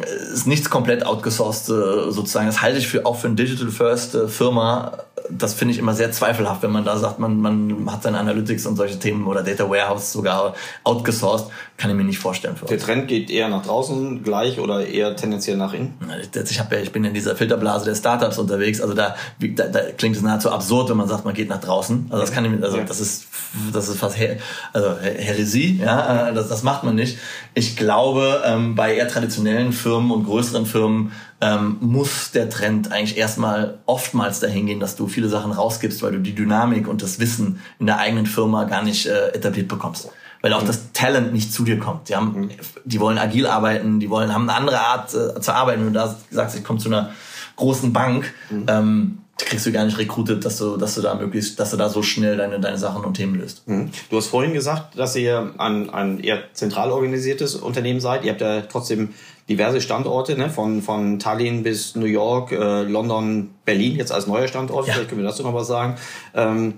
ist 0.00 0.46
nichts 0.46 0.70
komplett 0.70 1.04
outgesourced 1.04 1.68
äh, 1.68 2.10
sozusagen. 2.10 2.46
Das 2.46 2.62
halte 2.62 2.78
ich 2.78 2.88
für 2.88 3.04
auch 3.04 3.16
für 3.18 3.26
eine 3.26 3.36
Digital 3.36 3.68
First 3.68 4.14
äh, 4.14 4.28
Firma 4.28 4.98
das 5.38 5.54
finde 5.54 5.72
ich 5.72 5.78
immer 5.78 5.94
sehr 5.94 6.12
zweifelhaft, 6.12 6.62
wenn 6.62 6.70
man 6.70 6.84
da 6.84 6.96
sagt, 6.96 7.18
man, 7.18 7.40
man 7.40 7.90
hat 7.90 8.02
seine 8.02 8.18
Analytics 8.18 8.66
und 8.66 8.76
solche 8.76 8.98
Themen 8.98 9.26
oder 9.26 9.42
Data 9.42 9.68
Warehouse 9.68 10.12
sogar 10.12 10.54
outgesourced, 10.84 11.48
kann 11.76 11.90
ich 11.90 11.96
mir 11.96 12.04
nicht 12.04 12.18
vorstellen. 12.18 12.56
Für 12.56 12.66
Der 12.66 12.78
Trend 12.78 13.08
geht 13.08 13.30
eher 13.30 13.48
nach 13.48 13.64
draußen 13.64 14.22
gleich 14.22 14.58
oder 14.58 14.86
eher 14.86 15.16
tendenziell 15.16 15.56
nach 15.56 15.72
innen? 15.72 15.94
Ich, 16.32 16.60
hab 16.60 16.72
ja, 16.72 16.78
ich 16.78 16.92
bin 16.92 17.04
in 17.04 17.14
dieser 17.14 17.36
Filterblase 17.36 17.84
der 17.84 17.94
Startups 17.94 18.38
unterwegs, 18.38 18.80
also 18.80 18.94
da, 18.94 19.16
da, 19.40 19.66
da 19.66 19.80
klingt 19.96 20.16
es 20.16 20.22
nahezu 20.22 20.50
absurd, 20.50 20.90
wenn 20.90 20.96
man 20.96 21.08
sagt, 21.08 21.24
man 21.24 21.34
geht 21.34 21.48
nach 21.48 21.60
draußen. 21.60 22.06
Also 22.10 22.20
das 22.20 22.32
kann 22.32 22.44
ich, 22.44 22.62
also 22.62 22.78
das 22.78 23.00
ist, 23.00 23.26
das 23.72 23.88
ist 23.88 23.98
fast 23.98 24.18
Her 24.18 24.36
also 24.72 24.96
Heresie, 24.98 25.80
ja, 25.82 26.28
äh, 26.28 26.34
das, 26.34 26.48
das 26.48 26.62
macht 26.62 26.84
man 26.84 26.94
nicht. 26.94 27.18
Ich 27.54 27.76
glaube, 27.76 28.42
ähm, 28.44 28.74
bei 28.74 28.96
eher 28.96 29.08
traditionellen 29.08 29.72
Firmen 29.72 30.10
und 30.10 30.24
größeren 30.24 30.66
Firmen 30.66 31.12
ähm, 31.42 31.76
muss 31.80 32.30
der 32.30 32.48
Trend 32.48 32.92
eigentlich 32.92 33.18
erstmal 33.18 33.80
oftmals 33.86 34.38
dahin 34.38 34.66
gehen, 34.66 34.78
dass 34.78 34.94
du 34.94 35.08
viele 35.08 35.28
Sachen 35.28 35.50
rausgibst, 35.50 36.00
weil 36.02 36.12
du 36.12 36.20
die 36.20 36.36
Dynamik 36.36 36.86
und 36.86 37.02
das 37.02 37.18
Wissen 37.18 37.60
in 37.80 37.86
der 37.86 37.98
eigenen 37.98 38.26
Firma 38.26 38.64
gar 38.64 38.82
nicht 38.82 39.06
äh, 39.06 39.30
etabliert 39.30 39.66
bekommst. 39.66 40.08
Weil 40.40 40.52
auch 40.52 40.62
mhm. 40.62 40.68
das 40.68 40.92
Talent 40.92 41.32
nicht 41.32 41.52
zu 41.52 41.64
dir 41.64 41.80
kommt. 41.80 42.08
Die, 42.08 42.14
haben, 42.14 42.42
mhm. 42.42 42.50
die 42.84 43.00
wollen 43.00 43.18
agil 43.18 43.48
arbeiten, 43.48 43.98
die 43.98 44.08
wollen, 44.08 44.32
haben 44.32 44.48
eine 44.48 44.56
andere 44.56 44.80
Art 44.80 45.14
äh, 45.14 45.40
zu 45.40 45.52
arbeiten. 45.52 45.80
Wenn 45.80 45.92
du 45.92 45.98
da 45.98 46.16
sagst, 46.30 46.56
ich 46.56 46.62
komme 46.62 46.78
zu 46.78 46.88
einer 46.88 47.10
großen 47.56 47.92
Bank, 47.92 48.32
mhm. 48.48 48.66
ähm, 48.68 49.18
kriegst 49.36 49.66
du 49.66 49.72
gar 49.72 49.84
nicht 49.84 49.98
rekrutiert, 49.98 50.44
dass 50.44 50.58
du, 50.58 50.76
dass 50.76 50.94
du 50.94 51.00
da 51.00 51.14
möglichst, 51.16 51.58
dass 51.58 51.72
du 51.72 51.76
da 51.76 51.88
so 51.88 52.02
schnell 52.02 52.36
deine, 52.36 52.60
deine 52.60 52.78
Sachen 52.78 53.04
und 53.04 53.14
Themen 53.14 53.34
löst. 53.34 53.66
Mhm. 53.66 53.90
Du 54.10 54.16
hast 54.16 54.28
vorhin 54.28 54.52
gesagt, 54.52 54.96
dass 54.96 55.16
ihr 55.16 55.54
ein, 55.58 55.90
ein 55.90 56.20
eher 56.20 56.44
zentral 56.52 56.92
organisiertes 56.92 57.56
Unternehmen 57.56 58.00
seid. 58.00 58.24
Ihr 58.24 58.30
habt 58.30 58.40
ja 58.40 58.60
trotzdem 58.62 59.10
diverse 59.48 59.80
Standorte, 59.80 60.36
ne? 60.36 60.50
von, 60.50 60.82
von 60.82 61.18
Tallinn 61.18 61.62
bis 61.62 61.96
New 61.96 62.06
York, 62.06 62.52
äh, 62.52 62.82
London, 62.82 63.50
Berlin, 63.64 63.96
jetzt 63.96 64.12
als 64.12 64.26
neuer 64.26 64.48
Standort. 64.48 64.86
Ja. 64.86 64.94
Vielleicht 64.94 65.08
können 65.10 65.22
wir 65.22 65.28
dazu 65.28 65.42
noch 65.42 65.54
was 65.54 65.66
sagen. 65.66 65.96
Ähm, 66.34 66.74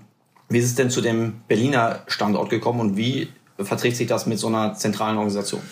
wie 0.48 0.58
ist 0.58 0.66
es 0.66 0.74
denn 0.74 0.90
zu 0.90 1.00
dem 1.00 1.40
Berliner 1.48 2.00
Standort 2.06 2.50
gekommen 2.50 2.80
und 2.80 2.96
wie 2.96 3.28
verträgt 3.58 3.96
sich 3.96 4.06
das 4.06 4.26
mit 4.26 4.38
so 4.38 4.48
einer 4.48 4.74
zentralen 4.74 5.16
Organisation? 5.16 5.62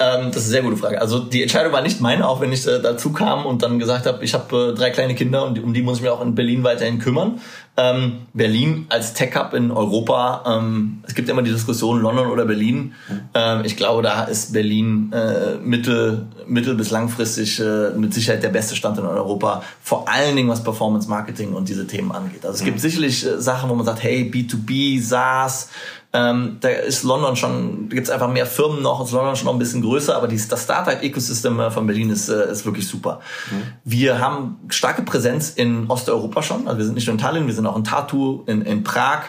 Ähm, 0.00 0.30
das 0.30 0.42
ist 0.42 0.44
eine 0.44 0.50
sehr 0.52 0.62
gute 0.62 0.76
Frage. 0.76 1.00
Also 1.00 1.18
die 1.18 1.42
Entscheidung 1.42 1.72
war 1.72 1.82
nicht 1.82 2.00
meine, 2.00 2.28
auch 2.28 2.40
wenn 2.40 2.52
ich 2.52 2.66
äh, 2.66 2.80
dazu 2.80 3.12
kam 3.12 3.46
und 3.46 3.62
dann 3.62 3.78
gesagt 3.78 4.06
habe, 4.06 4.24
ich 4.24 4.32
habe 4.32 4.72
äh, 4.72 4.74
drei 4.74 4.90
kleine 4.90 5.14
Kinder 5.14 5.44
und 5.44 5.58
um 5.58 5.74
die 5.74 5.82
muss 5.82 5.98
ich 5.98 6.02
mir 6.02 6.12
auch 6.12 6.22
in 6.22 6.34
Berlin 6.34 6.62
weiterhin 6.62 7.00
kümmern. 7.00 7.40
Ähm, 7.80 8.26
Berlin 8.34 8.86
als 8.88 9.14
Tech-Hub 9.14 9.54
in 9.54 9.70
Europa, 9.70 10.42
ähm, 10.48 10.98
es 11.06 11.14
gibt 11.14 11.28
immer 11.28 11.42
die 11.42 11.52
Diskussion 11.52 12.00
London 12.00 12.26
oder 12.26 12.44
Berlin. 12.44 12.92
Ähm, 13.34 13.62
ich 13.64 13.76
glaube, 13.76 14.02
da 14.02 14.24
ist 14.24 14.52
Berlin 14.52 15.12
äh, 15.12 15.54
mittel, 15.62 16.26
mittel 16.48 16.74
bis 16.74 16.90
langfristig 16.90 17.60
äh, 17.60 17.90
mit 17.90 18.12
Sicherheit 18.12 18.42
der 18.42 18.48
beste 18.48 18.74
Stand 18.74 18.98
in 18.98 19.06
Europa, 19.06 19.62
vor 19.80 20.08
allen 20.08 20.34
Dingen 20.34 20.48
was 20.48 20.64
Performance 20.64 21.08
Marketing 21.08 21.52
und 21.52 21.68
diese 21.68 21.86
Themen 21.86 22.10
angeht. 22.10 22.44
Also 22.44 22.58
es 22.58 22.64
gibt 22.64 22.80
sicherlich 22.80 23.24
äh, 23.24 23.40
Sachen, 23.40 23.70
wo 23.70 23.76
man 23.76 23.86
sagt, 23.86 24.02
hey, 24.02 24.28
B2B, 24.28 25.00
SaaS, 25.00 25.68
ähm, 26.14 26.56
da 26.60 26.70
ist 26.70 27.02
London 27.02 27.36
schon, 27.36 27.88
da 27.90 27.94
gibt 27.94 28.06
es 28.06 28.10
einfach 28.10 28.28
mehr 28.28 28.46
Firmen 28.46 28.80
noch, 28.80 29.04
ist 29.04 29.12
London 29.12 29.36
schon 29.36 29.44
noch 29.44 29.52
ein 29.52 29.58
bisschen 29.58 29.82
größer, 29.82 30.16
aber 30.16 30.26
dies, 30.26 30.48
das 30.48 30.64
Startup-Ecosystem 30.64 31.60
äh, 31.60 31.70
von 31.70 31.86
Berlin 31.86 32.08
ist, 32.08 32.30
äh, 32.30 32.50
ist 32.50 32.64
wirklich 32.64 32.88
super. 32.88 33.20
Mhm. 33.50 33.62
Wir 33.84 34.18
haben 34.18 34.56
starke 34.70 35.02
Präsenz 35.02 35.50
in 35.50 35.84
Osteuropa 35.88 36.42
schon, 36.42 36.66
also 36.66 36.78
wir 36.78 36.86
sind 36.86 36.94
nicht 36.94 37.06
nur 37.06 37.12
in 37.12 37.20
Tallinn, 37.20 37.46
wir 37.46 37.52
sind 37.52 37.66
auch 37.68 37.76
in 37.76 37.84
Tartu, 37.84 38.42
in, 38.46 38.62
in 38.62 38.84
Prag, 38.84 39.24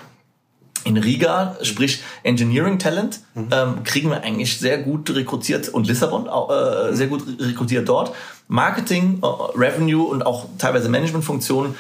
in 0.86 0.98
Riga, 0.98 1.58
sprich 1.62 2.02
Engineering 2.24 2.80
Talent, 2.80 3.20
mhm. 3.36 3.48
ähm, 3.52 3.84
kriegen 3.84 4.10
wir 4.10 4.24
eigentlich 4.24 4.60
sehr 4.60 4.78
gut 4.78 5.10
rekrutiert 5.14 5.70
und 5.70 5.88
Lissabon 5.88 6.28
äh, 6.28 6.96
sehr 6.96 7.08
gut 7.08 7.24
rekrutiert 7.40 7.88
dort. 7.88 8.14
Marketing, 8.48 9.22
äh, 9.22 9.26
Revenue 9.58 10.04
und 10.04 10.26
auch 10.26 10.46
teilweise 10.58 10.90
Managementfunktionen 10.90 11.76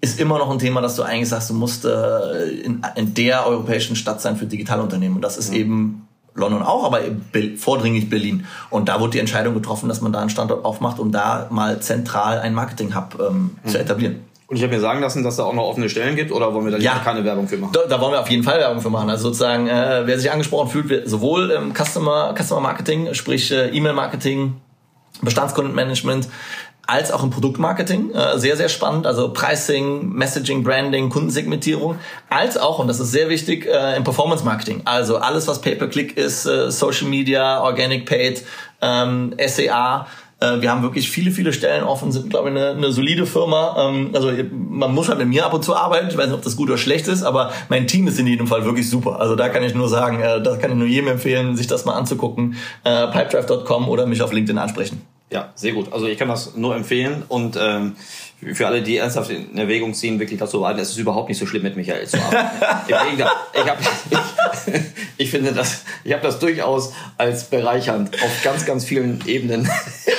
ist 0.00 0.20
immer 0.20 0.38
noch 0.38 0.50
ein 0.50 0.58
Thema, 0.58 0.82
dass 0.82 0.96
du 0.96 1.02
eigentlich 1.02 1.30
sagst, 1.30 1.48
du 1.48 1.54
musst 1.54 1.84
äh, 1.84 2.48
in, 2.48 2.82
in, 2.94 3.14
der 3.14 3.46
europäischen 3.46 3.96
Stadt 3.96 4.20
sein 4.20 4.36
für 4.36 4.44
Digitalunternehmen. 4.44 5.16
Und 5.16 5.22
das 5.22 5.38
ist 5.38 5.50
mhm. 5.50 5.56
eben 5.56 6.08
London 6.34 6.62
auch, 6.62 6.84
aber 6.84 7.00
vordringlich 7.56 8.10
Berlin. 8.10 8.44
Und 8.68 8.88
da 8.88 9.00
wurde 9.00 9.12
die 9.12 9.18
Entscheidung 9.20 9.54
getroffen, 9.54 9.88
dass 9.88 10.02
man 10.02 10.12
da 10.12 10.20
einen 10.20 10.30
Standort 10.30 10.64
aufmacht, 10.64 10.98
um 10.98 11.10
da 11.10 11.46
mal 11.50 11.80
zentral 11.80 12.38
einen 12.38 12.54
Marketing-Hub 12.54 13.18
ähm, 13.20 13.56
mhm. 13.62 13.68
zu 13.68 13.78
etablieren. 13.78 14.16
Und 14.54 14.58
ich 14.58 14.62
habe 14.62 14.72
mir 14.72 14.80
sagen 14.80 15.00
lassen, 15.00 15.24
dass 15.24 15.34
da 15.34 15.42
auch 15.42 15.52
noch 15.52 15.64
offene 15.64 15.88
Stellen 15.88 16.14
gibt, 16.14 16.30
oder 16.30 16.54
wollen 16.54 16.66
wir 16.66 16.70
da 16.70 16.78
ja. 16.78 17.00
keine 17.02 17.24
Werbung 17.24 17.48
für 17.48 17.56
machen? 17.56 17.72
Da, 17.72 17.88
da, 17.88 18.00
wollen 18.00 18.12
wir 18.12 18.20
auf 18.20 18.30
jeden 18.30 18.44
Fall 18.44 18.60
Werbung 18.60 18.80
für 18.80 18.88
machen. 18.88 19.10
Also 19.10 19.24
sozusagen, 19.24 19.66
äh, 19.66 20.02
wer 20.04 20.16
sich 20.16 20.30
angesprochen 20.30 20.70
fühlt, 20.70 21.10
sowohl 21.10 21.50
im 21.50 21.74
Customer, 21.74 22.32
Customer 22.40 22.60
Marketing, 22.60 23.14
sprich 23.14 23.50
äh, 23.50 23.70
E-Mail-Marketing, 23.70 24.54
Bestandskundenmanagement, 25.22 26.28
als 26.86 27.10
auch 27.10 27.24
im 27.24 27.30
Produktmarketing. 27.30 28.12
Äh, 28.12 28.38
sehr, 28.38 28.56
sehr 28.56 28.68
spannend. 28.68 29.08
Also 29.08 29.32
Pricing, 29.32 30.08
Messaging, 30.10 30.62
Branding, 30.62 31.10
Kundensegmentierung. 31.10 31.96
Als 32.30 32.56
auch, 32.56 32.78
und 32.78 32.86
das 32.86 33.00
ist 33.00 33.10
sehr 33.10 33.28
wichtig, 33.28 33.66
äh, 33.66 33.96
im 33.96 34.04
Performance 34.04 34.44
Marketing. 34.44 34.82
Also 34.84 35.16
alles, 35.16 35.48
was 35.48 35.60
Pay-per-Click 35.62 36.16
ist, 36.16 36.46
äh, 36.46 36.70
Social 36.70 37.08
Media, 37.08 37.60
Organic 37.60 38.06
Paid, 38.06 38.44
ähm, 38.80 39.34
SEA. 39.44 40.06
Äh, 40.40 40.60
wir 40.60 40.70
haben 40.70 40.82
wirklich 40.82 41.10
viele, 41.10 41.30
viele 41.30 41.52
Stellen 41.52 41.84
offen, 41.84 42.12
sind, 42.12 42.30
glaube 42.30 42.50
ich, 42.50 42.56
eine, 42.56 42.70
eine 42.70 42.92
solide 42.92 43.26
Firma. 43.26 43.88
Ähm, 43.88 44.10
also 44.14 44.30
man 44.52 44.94
muss 44.94 45.08
halt 45.08 45.18
mit 45.18 45.28
mir 45.28 45.46
ab 45.46 45.54
und 45.54 45.64
zu 45.64 45.76
arbeiten. 45.76 46.08
Ich 46.08 46.16
weiß 46.16 46.26
nicht, 46.26 46.34
ob 46.34 46.42
das 46.42 46.56
gut 46.56 46.68
oder 46.68 46.78
schlecht 46.78 47.08
ist, 47.08 47.22
aber 47.22 47.52
mein 47.68 47.86
Team 47.86 48.06
ist 48.06 48.18
in 48.18 48.26
jedem 48.26 48.46
Fall 48.46 48.64
wirklich 48.64 48.88
super. 48.88 49.20
Also 49.20 49.36
da 49.36 49.48
kann 49.48 49.62
ich 49.62 49.74
nur 49.74 49.88
sagen, 49.88 50.20
äh, 50.20 50.42
da 50.42 50.56
kann 50.56 50.70
ich 50.70 50.76
nur 50.76 50.86
jedem 50.86 51.08
empfehlen, 51.08 51.56
sich 51.56 51.66
das 51.66 51.84
mal 51.84 51.94
anzugucken. 51.94 52.56
Äh, 52.84 53.06
pipedrive.com 53.08 53.88
oder 53.88 54.06
mich 54.06 54.22
auf 54.22 54.32
LinkedIn 54.32 54.58
ansprechen. 54.58 55.02
Ja, 55.30 55.52
sehr 55.54 55.72
gut. 55.72 55.92
Also 55.92 56.06
ich 56.06 56.18
kann 56.18 56.28
das 56.28 56.54
nur 56.54 56.76
empfehlen 56.76 57.24
und 57.28 57.58
ähm, 57.60 57.96
für 58.52 58.66
alle, 58.66 58.82
die 58.82 58.98
ernsthaft 58.98 59.30
in 59.30 59.56
Erwägung 59.56 59.94
ziehen, 59.94 60.20
wirklich 60.20 60.38
dazu 60.38 60.60
warten, 60.60 60.78
es 60.78 60.90
ist 60.90 60.98
überhaupt 60.98 61.28
nicht 61.28 61.38
so 61.38 61.46
schlimm, 61.46 61.62
mit 61.62 61.76
Michael 61.76 62.06
zu 62.06 62.18
arbeiten. 62.22 62.84
ich, 62.86 62.94
hab, 63.66 63.80
ich, 64.10 64.18
ich 65.16 65.30
finde 65.30 65.52
das, 65.52 65.84
ich 66.04 66.12
habe 66.12 66.22
das 66.22 66.38
durchaus 66.38 66.92
als 67.16 67.44
bereichernd 67.44 68.14
auf 68.22 68.42
ganz, 68.42 68.66
ganz 68.66 68.84
vielen 68.84 69.22
Ebenen 69.26 69.68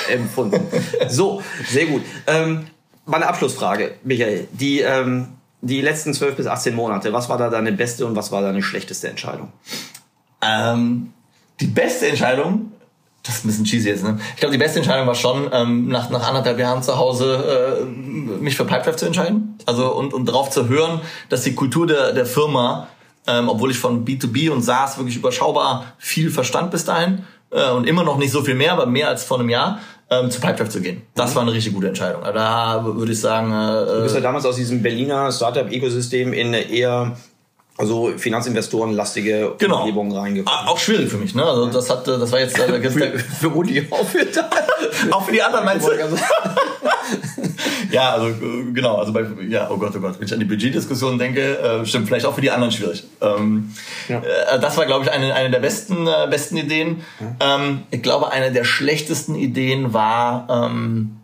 empfunden. 0.10 0.62
So, 1.10 1.42
sehr 1.68 1.86
gut. 1.86 2.02
Ähm, 2.28 2.68
meine 3.06 3.28
Abschlussfrage, 3.28 3.96
Michael. 4.04 4.48
Die, 4.52 4.82
ähm, 4.82 5.28
die 5.62 5.82
letzten 5.82 6.14
12 6.14 6.36
bis 6.36 6.48
18 6.48 6.76
Monate, 6.76 7.14
was 7.14 7.30
war 7.30 7.38
da 7.38 7.50
deine 7.50 7.72
beste 7.72 8.06
und 8.06 8.16
was 8.16 8.32
war 8.32 8.42
deine 8.42 8.62
schlechteste 8.62 9.08
Entscheidung? 9.10 9.52
Ähm, 10.42 11.14
die 11.60 11.68
beste 11.68 12.08
Entscheidung 12.08 12.72
das 13.26 13.38
ist 13.38 13.46
ein 13.46 13.48
bisschen 13.48 13.66
cheesy 13.66 13.90
jetzt, 13.90 14.04
ne? 14.04 14.20
Ich 14.36 14.40
glaube, 14.40 14.52
die 14.52 14.60
beste 14.60 14.80
Entscheidung 14.80 15.08
war 15.08 15.16
schon, 15.16 15.50
ähm, 15.52 15.88
nach, 15.88 16.10
nach 16.10 16.28
anderthalb 16.28 16.60
Jahren 16.60 16.84
zu 16.84 16.98
Hause 16.98 17.82
äh, 17.82 17.86
mich 17.86 18.56
für 18.56 18.66
Pipedrive 18.66 18.98
zu 18.98 19.06
entscheiden. 19.08 19.58
Also 19.66 19.94
und, 19.96 20.14
und 20.14 20.28
darauf 20.28 20.52
zu 20.52 20.70
hören, 20.70 21.02
dass 21.30 21.42
die 21.42 21.56
Kultur 21.56 21.88
der, 21.88 22.14
der 22.14 22.28
Firma, 22.28 22.88
ähm, 23.26 23.50
obwohl 23.50 23.72
ich 23.72 23.80
von 23.80 24.06
B2B 24.06 24.52
und 24.52 24.62
SaaS 24.62 24.98
wirklich 24.98 25.16
überschaubar 25.16 25.94
viel 25.98 26.30
verstand 26.30 26.70
bis 26.70 26.86
dahin 26.86 27.24
äh, 27.56 27.72
und 27.72 27.88
immer 27.88 28.04
noch 28.04 28.18
nicht 28.18 28.32
so 28.32 28.44
viel 28.44 28.56
mehr, 28.56 28.74
aber 28.74 28.86
mehr 28.86 29.08
als 29.08 29.24
vor 29.24 29.40
einem 29.40 29.50
Jahr, 29.50 29.80
ähm, 30.10 30.30
zu 30.30 30.40
Pipedrive 30.40 30.70
zu 30.70 30.82
gehen. 30.82 31.02
Das 31.16 31.32
mhm. 31.32 31.36
war 31.36 31.42
eine 31.44 31.54
richtig 31.54 31.74
gute 31.74 31.88
Entscheidung. 31.88 32.22
Da 32.24 32.86
würde 32.86 33.12
ich 33.12 33.20
sagen. 33.20 33.52
Äh, 33.52 33.86
du 33.96 34.04
bist 34.04 34.16
ja 34.16 34.22
damals 34.22 34.46
aus 34.46 34.56
diesem 34.56 34.82
Berliner 34.82 35.32
Startup-Ökosystem 35.32 36.34
in 36.34 36.48
eine 36.48 36.62
eher 36.62 37.18
also 37.78 38.14
Finanzinvestorenlastige 38.16 39.56
genau. 39.58 39.80
Umgebung 39.80 40.16
reingekommen. 40.16 40.68
Auch 40.68 40.80
schwierig 40.80 41.10
für 41.10 41.18
mich, 41.18 41.36
ne? 41.36 41.44
Also 41.44 41.66
das 41.68 41.90
hat, 41.90 42.08
das 42.08 42.32
war 42.32 42.40
jetzt 42.40 42.58
äh, 42.58 42.82
für, 42.90 43.20
für 43.20 43.50
Uli 43.50 43.86
auch 43.90 44.08
für 44.08 44.20
auch 45.12 45.26
für 45.26 45.34
die 45.34 45.42
anderen 45.42 45.66
meinst 45.66 45.86
du? 45.86 45.92
ja, 47.92 48.14
also 48.14 48.34
genau, 48.74 48.96
also 48.96 49.12
bei 49.12 49.26
ja, 49.50 49.70
oh 49.70 49.78
Gott, 49.78 49.94
oh 49.96 50.00
Gott, 50.00 50.18
wenn 50.18 50.26
ich 50.26 50.34
an 50.34 50.40
die 50.40 50.46
Budgetdiskussion 50.46 51.20
denke, 51.20 51.60
äh, 51.60 51.86
stimmt 51.86 52.08
vielleicht 52.08 52.26
auch 52.26 52.34
für 52.34 52.42
die 52.42 52.52
anderen 52.52 52.72
schwierig. 52.72 53.04
Ähm, 53.20 53.74
ja. 54.08 54.20
äh, 54.20 54.60
das 54.60 54.78
war, 54.78 54.86
glaube 54.86 55.04
ich, 55.04 55.12
eine, 55.12 55.34
eine 55.34 55.52
der 55.52 55.60
besten 55.60 56.08
äh, 56.08 56.28
besten 56.30 56.56
Ideen. 56.56 57.02
Ähm, 57.42 57.84
ich 57.92 58.02
glaube, 58.02 58.32
eine 58.32 58.54
der 58.54 58.64
schlechtesten 58.64 59.36
Ideen 59.36 59.94
war 59.94 60.48
ähm, 60.50 61.18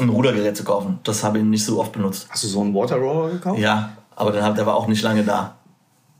ein 0.00 0.08
Rudergerät 0.08 0.56
zu 0.56 0.64
kaufen. 0.64 0.98
Das 1.04 1.22
habe 1.22 1.38
ich 1.38 1.44
nicht 1.44 1.64
so 1.64 1.78
oft 1.78 1.92
benutzt. 1.92 2.26
Hast 2.30 2.42
du 2.42 2.48
so 2.48 2.60
einen 2.60 2.74
Water 2.74 2.96
Roller 2.96 3.30
gekauft? 3.30 3.60
Ja, 3.60 3.92
aber 4.16 4.32
der, 4.32 4.50
der 4.50 4.66
war 4.66 4.74
auch 4.74 4.88
nicht 4.88 5.02
lange 5.02 5.22
da. 5.22 5.54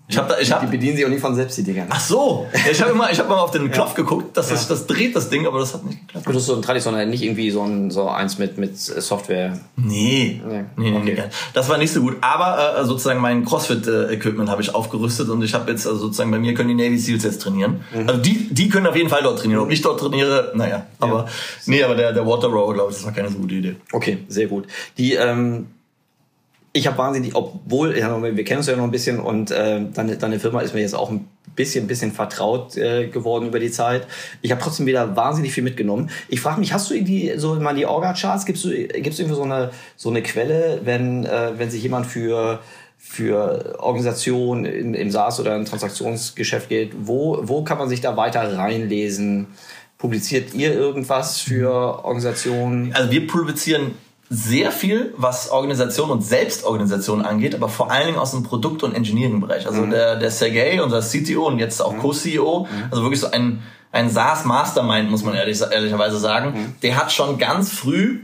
Ich 0.07 0.19
hab 0.19 0.29
da, 0.29 0.39
ich 0.39 0.53
hab, 0.53 0.61
die 0.61 0.67
bedienen 0.67 0.97
sich 0.97 1.07
auch 1.07 1.11
nicht 1.11 1.23
von 1.23 1.35
selbst, 1.35 1.57
die 1.57 1.63
Dinger. 1.63 1.87
Ach 1.89 2.01
so. 2.01 2.47
Ich 2.71 2.81
habe 2.83 2.93
immer, 2.93 3.11
ich 3.11 3.19
hab 3.19 3.25
immer 3.27 3.41
auf 3.41 3.53
den 3.53 3.71
Knopf 3.71 3.91
ja. 3.91 3.97
geguckt, 3.97 4.37
dass 4.37 4.51
ja. 4.51 4.57
das, 4.57 4.69
das 4.69 4.87
dreht 4.87 5.17
das 5.17 5.31
Ding, 5.31 5.47
aber 5.47 5.59
das 5.59 5.73
hat 5.73 5.87
nicht 5.87 6.07
geklappt. 6.07 6.27
Das 6.27 6.37
ist 6.37 6.47
so 6.47 6.55
ein 6.55 6.61
traditionell, 6.61 7.07
nicht 7.07 7.23
irgendwie 7.23 7.51
so 7.51 7.63
ein 7.63 7.91
so 7.91 8.09
eins 8.09 8.37
mit 8.39 8.59
mit 8.59 8.77
Software. 8.77 9.59
Nee. 9.77 10.43
Nee, 10.47 10.65
nee, 10.77 10.97
okay. 10.97 11.15
nee. 11.17 11.23
Das 11.55 11.71
war 11.71 11.79
nicht 11.79 11.91
so 11.91 12.03
gut. 12.03 12.19
Aber 12.21 12.81
äh, 12.81 12.85
sozusagen 12.85 13.19
mein 13.21 13.47
CrossFit-Equipment 13.47 14.51
habe 14.51 14.61
ich 14.61 14.75
aufgerüstet 14.75 15.31
und 15.31 15.43
ich 15.43 15.55
habe 15.55 15.71
jetzt 15.71 15.87
also 15.87 15.99
sozusagen 15.99 16.31
bei 16.31 16.39
mir 16.39 16.53
können 16.53 16.77
die 16.77 16.85
Navy 16.85 16.99
Seals 16.99 17.25
jetzt 17.25 17.41
trainieren. 17.41 17.81
Mhm. 17.95 18.07
Also 18.07 18.21
die 18.21 18.49
die 18.53 18.69
können 18.69 18.87
auf 18.87 18.97
jeden 18.97 19.09
Fall 19.09 19.23
dort 19.23 19.39
trainieren. 19.39 19.63
Ob 19.63 19.71
ich 19.71 19.81
dort 19.81 20.01
trainiere, 20.01 20.53
naja. 20.55 20.85
Aber 21.01 21.21
ja. 21.21 21.27
nee, 21.65 21.83
aber 21.83 21.95
der 21.95 22.13
der 22.13 22.27
Water 22.27 22.49
Rower, 22.49 22.75
glaube 22.75 22.91
ich, 22.91 22.99
das 22.99 23.07
war 23.07 23.13
keine 23.13 23.31
so 23.31 23.39
gute 23.39 23.55
Idee. 23.55 23.77
Okay, 23.91 24.19
sehr 24.29 24.49
gut. 24.49 24.67
Die 24.99 25.15
ähm, 25.15 25.69
ich 26.77 26.89
habe 26.89 26.99
wahnsinnig, 26.99 27.37
obwohl, 27.37 27.97
ja, 27.97 28.21
wir 28.21 28.45
kennen 28.45 28.59
uns 28.59 28.67
ja 28.67 28.75
noch 28.75 28.83
ein 28.83 28.91
bisschen 28.91 29.21
und 29.21 29.53
äh, 29.53 29.81
deine, 29.95 30.17
deine 30.17 30.41
Firma 30.41 30.61
ist 30.61 30.75
mir 30.75 30.81
jetzt 30.81 30.97
auch 30.97 31.09
ein 31.09 31.29
bisschen, 31.55 31.87
bisschen 31.87 32.11
vertraut 32.11 32.77
äh, 32.77 33.07
geworden 33.07 33.47
über 33.47 33.61
die 33.61 33.71
Zeit. 33.71 34.09
Ich 34.43 34.51
habe 34.51 34.61
trotzdem 34.61 34.85
wieder 34.85 35.15
wahnsinnig 35.15 35.53
viel 35.53 35.63
mitgenommen. 35.63 36.11
Ich 36.29 36.41
frage 36.41 36.59
mich, 36.59 36.73
hast 36.73 36.91
du 36.91 37.01
die, 37.01 37.33
so 37.37 37.55
mal 37.55 37.77
die 37.77 37.87
Orga-Charts? 37.87 38.45
Gibst 38.45 38.65
du, 38.65 38.71
gibst 38.71 39.21
du 39.21 39.23
irgendwie 39.23 39.37
so 39.37 39.45
eine, 39.45 39.71
so 39.95 40.11
eine 40.11 40.21
Quelle, 40.23 40.81
wenn, 40.83 41.25
äh, 41.25 41.53
wenn 41.57 41.71
sich 41.71 41.83
jemand 41.83 42.07
für 42.07 42.59
für 43.07 43.79
Organisationen 43.81 44.65
im, 44.65 44.95
im 44.95 45.11
SaaS 45.11 45.39
oder 45.39 45.55
im 45.55 45.67
Transaktionsgeschäft 45.67 46.71
geht, 46.71 46.93
wo, 46.99 47.39
wo 47.43 47.63
kann 47.63 47.77
man 47.77 47.91
sich 47.91 48.01
da 48.01 48.17
weiter 48.17 48.57
reinlesen? 48.57 49.49
Publiziert 49.99 50.55
ihr 50.55 50.73
irgendwas 50.73 51.39
für 51.39 51.71
Organisationen? 52.03 52.95
Also 52.95 53.11
wir 53.11 53.27
publizieren 53.27 53.93
sehr 54.31 54.73
viel, 54.73 55.13
was 55.17 55.51
Organisation 55.51 56.11
und 56.11 56.23
Selbstorganisation 56.23 57.23
angeht, 57.23 57.55
aber 57.55 57.69
vor 57.69 57.91
allen 57.91 58.07
Dingen 58.07 58.19
aus 58.19 58.31
dem 58.31 58.43
Produkt- 58.43 58.83
und 58.83 58.95
Engineering-Bereich. 58.95 59.67
Also 59.67 59.83
mhm. 59.83 59.91
der, 59.91 60.17
der 60.17 60.31
Sergey, 60.31 60.81
unser 60.81 61.01
CTO 61.01 61.47
und 61.47 61.59
jetzt 61.59 61.81
auch 61.81 61.93
mhm. 61.93 61.99
Co-CEO, 61.99 62.61
mhm. 62.61 62.85
also 62.91 63.03
wirklich 63.03 63.21
so 63.21 63.31
ein, 63.31 63.63
ein 63.93 64.11
SaaS-Mastermind, 64.11 65.11
muss 65.11 65.25
man 65.25 65.35
ehrlich, 65.35 65.61
ehrlicherweise 65.61 66.19
sagen, 66.19 66.53
mhm. 66.55 66.75
der 66.83 66.97
hat 66.97 67.13
schon 67.13 67.39
ganz 67.39 67.71
früh 67.71 68.21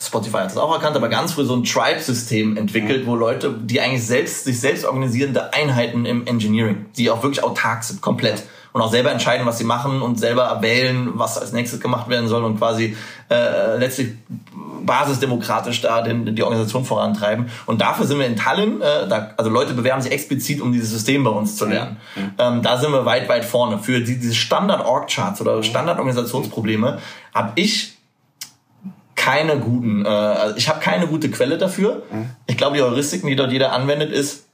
Spotify 0.00 0.38
hat 0.38 0.46
das 0.46 0.56
auch 0.56 0.72
erkannt, 0.72 0.96
aber 0.96 1.08
ganz 1.08 1.32
früh 1.32 1.44
so 1.44 1.56
ein 1.56 1.64
Tribe-System 1.64 2.56
entwickelt, 2.56 3.04
wo 3.06 3.16
Leute, 3.16 3.52
die 3.60 3.80
eigentlich 3.80 4.06
selbst, 4.06 4.44
sich 4.44 4.60
selbst 4.60 4.84
organisierende 4.84 5.52
Einheiten 5.52 6.06
im 6.06 6.24
Engineering, 6.26 6.86
die 6.96 7.10
auch 7.10 7.22
wirklich 7.22 7.42
autark 7.42 7.82
sind, 7.82 8.00
komplett. 8.00 8.44
Und 8.72 8.82
auch 8.82 8.90
selber 8.90 9.10
entscheiden, 9.10 9.46
was 9.46 9.58
sie 9.58 9.64
machen 9.64 10.02
und 10.02 10.18
selber 10.18 10.58
wählen, 10.60 11.10
was 11.14 11.38
als 11.38 11.52
nächstes 11.52 11.80
gemacht 11.80 12.08
werden 12.08 12.28
soll 12.28 12.44
und 12.44 12.58
quasi 12.58 12.96
äh, 13.30 13.76
letztlich 13.78 14.10
basisdemokratisch 14.82 15.80
da 15.80 16.02
den, 16.02 16.34
die 16.34 16.42
Organisation 16.42 16.84
vorantreiben. 16.84 17.50
Und 17.66 17.80
dafür 17.80 18.06
sind 18.06 18.18
wir 18.18 18.26
in 18.26 18.36
Tallinn, 18.36 18.80
äh, 18.80 19.08
da, 19.08 19.30
also 19.36 19.50
Leute 19.50 19.74
bewerben 19.74 20.02
sich 20.02 20.12
explizit, 20.12 20.60
um 20.60 20.72
dieses 20.72 20.90
System 20.90 21.24
bei 21.24 21.30
uns 21.30 21.56
zu 21.56 21.66
lernen. 21.66 21.98
Mhm. 22.14 22.30
Ähm, 22.38 22.62
da 22.62 22.78
sind 22.78 22.92
wir 22.92 23.04
weit, 23.04 23.28
weit 23.28 23.44
vorne. 23.44 23.78
Für 23.78 24.00
die, 24.00 24.18
diese 24.18 24.34
Standard-Org-Charts 24.34 25.40
oder 25.40 25.62
Standard-Organisationsprobleme 25.62 26.98
habe 27.34 27.52
ich 27.56 27.98
keine 29.14 29.58
guten, 29.58 30.06
äh, 30.06 30.08
also 30.08 30.56
ich 30.56 30.68
habe 30.68 30.80
keine 30.80 31.06
gute 31.06 31.30
Quelle 31.30 31.58
dafür. 31.58 32.02
Mhm. 32.10 32.30
Ich 32.46 32.56
glaube, 32.56 32.76
die 32.76 32.82
Heuristiken, 32.82 33.28
die 33.28 33.36
dort 33.36 33.52
jeder 33.52 33.72
anwendet, 33.72 34.12
ist, 34.12 34.46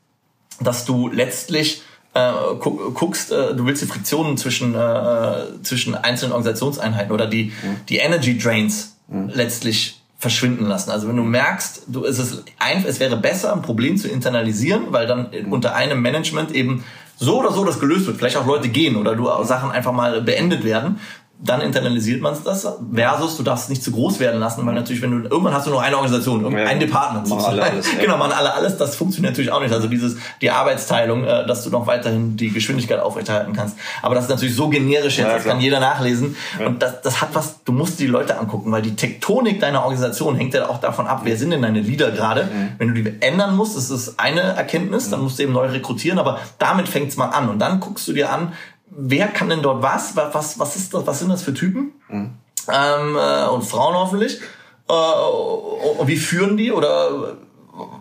dass 0.60 0.84
du 0.84 1.08
letztlich 1.08 1.82
äh, 2.14 2.32
guckst, 2.60 3.32
äh, 3.32 3.54
du 3.54 3.66
willst 3.66 3.82
die 3.82 3.86
Friktionen 3.86 4.36
zwischen, 4.36 4.74
äh, 4.74 5.62
zwischen 5.62 5.94
einzelnen 5.94 6.32
Organisationseinheiten 6.32 7.12
oder 7.12 7.26
die, 7.26 7.46
mhm. 7.46 7.76
die 7.88 7.96
Energy 7.96 8.38
Drains 8.38 8.96
mhm. 9.08 9.30
letztlich 9.34 10.00
verschwinden 10.18 10.66
lassen. 10.66 10.90
Also 10.90 11.08
wenn 11.08 11.16
du 11.16 11.22
merkst, 11.22 11.82
du, 11.88 12.04
es, 12.04 12.18
ist 12.18 12.44
ein, 12.58 12.84
es 12.86 13.00
wäre 13.00 13.16
besser, 13.16 13.52
ein 13.52 13.62
Problem 13.62 13.96
zu 13.96 14.08
internalisieren, 14.08 14.86
weil 14.90 15.06
dann 15.06 15.28
mhm. 15.30 15.52
unter 15.52 15.74
einem 15.74 16.00
Management 16.00 16.52
eben 16.52 16.84
so 17.16 17.40
oder 17.40 17.52
so 17.52 17.64
das 17.64 17.78
gelöst 17.78 18.06
wird. 18.06 18.16
Vielleicht 18.16 18.36
auch 18.36 18.46
Leute 18.46 18.68
gehen 18.68 18.96
oder 18.96 19.14
du 19.14 19.28
Sachen 19.44 19.70
einfach 19.70 19.92
mal 19.92 20.22
beendet 20.22 20.64
werden 20.64 20.98
dann 21.42 21.60
internalisiert 21.60 22.22
man 22.22 22.36
das 22.44 22.66
versus 22.94 23.36
du 23.36 23.42
darfst 23.42 23.64
es 23.64 23.70
nicht 23.70 23.82
zu 23.82 23.90
groß 23.90 24.20
werden 24.20 24.40
lassen, 24.40 24.64
weil 24.64 24.74
natürlich, 24.74 25.02
wenn 25.02 25.10
du 25.10 25.28
irgendwann 25.28 25.52
hast 25.52 25.66
du 25.66 25.70
nur 25.70 25.82
eine 25.82 25.96
Organisation, 25.96 26.50
ja, 26.50 26.64
ein 26.64 26.80
Department, 26.80 27.28
machen 27.28 27.44
alle 27.44 27.62
alles, 27.62 27.92
ja. 27.92 27.98
genau, 28.00 28.16
machen 28.16 28.32
alle 28.32 28.54
alles, 28.54 28.76
das 28.78 28.96
funktioniert 28.96 29.32
natürlich 29.32 29.50
auch 29.50 29.60
nicht. 29.60 29.72
Also 29.72 29.88
dieses 29.88 30.16
die 30.40 30.50
Arbeitsteilung, 30.50 31.24
äh, 31.24 31.46
dass 31.46 31.64
du 31.64 31.70
noch 31.70 31.86
weiterhin 31.86 32.36
die 32.36 32.50
Geschwindigkeit 32.50 33.00
aufrechterhalten 33.00 33.52
kannst. 33.52 33.76
Aber 34.00 34.14
das 34.14 34.24
ist 34.24 34.30
natürlich 34.30 34.54
so 34.54 34.68
generisch 34.68 35.18
jetzt, 35.18 35.28
ja, 35.28 35.34
das 35.34 35.44
kann 35.44 35.60
jeder 35.60 35.80
nachlesen 35.80 36.36
und 36.64 36.82
das, 36.82 37.02
das 37.02 37.20
hat 37.20 37.30
was. 37.34 37.62
Du 37.64 37.72
musst 37.72 37.98
die 37.98 38.06
Leute 38.06 38.38
angucken, 38.38 38.70
weil 38.72 38.82
die 38.82 38.94
Tektonik 38.94 39.60
deiner 39.60 39.82
Organisation 39.82 40.36
hängt 40.36 40.54
ja 40.54 40.68
auch 40.68 40.80
davon 40.80 41.06
ab, 41.06 41.22
wer 41.24 41.36
sind 41.36 41.50
denn 41.50 41.62
deine 41.62 41.80
Leader 41.80 42.10
gerade. 42.10 42.48
Wenn 42.78 42.94
du 42.94 43.02
die 43.02 43.12
ändern 43.20 43.56
musst, 43.56 43.76
das 43.76 43.90
ist 43.90 44.20
eine 44.20 44.40
Erkenntnis, 44.40 45.10
dann 45.10 45.22
musst 45.22 45.38
du 45.38 45.42
eben 45.42 45.52
neu 45.52 45.66
rekrutieren, 45.66 46.18
aber 46.18 46.38
damit 46.58 46.88
fängt's 46.88 47.16
mal 47.16 47.28
an 47.28 47.48
und 47.48 47.58
dann 47.58 47.80
guckst 47.80 48.06
du 48.08 48.12
dir 48.12 48.32
an, 48.32 48.52
wer 48.96 49.28
kann 49.28 49.48
denn 49.48 49.62
dort 49.62 49.82
was? 49.82 50.16
Was, 50.16 50.58
was, 50.58 50.76
ist 50.76 50.94
das, 50.94 51.06
was 51.06 51.18
sind 51.18 51.30
das 51.30 51.42
für 51.42 51.54
Typen? 51.54 51.92
Mhm. 52.08 52.30
Ähm, 52.72 53.16
äh, 53.16 53.48
und 53.48 53.62
Frauen 53.62 53.94
hoffentlich. 53.94 54.40
Äh, 54.88 54.92
und 54.92 56.08
wie 56.08 56.16
führen 56.16 56.56
die? 56.56 56.72
Oder 56.72 57.36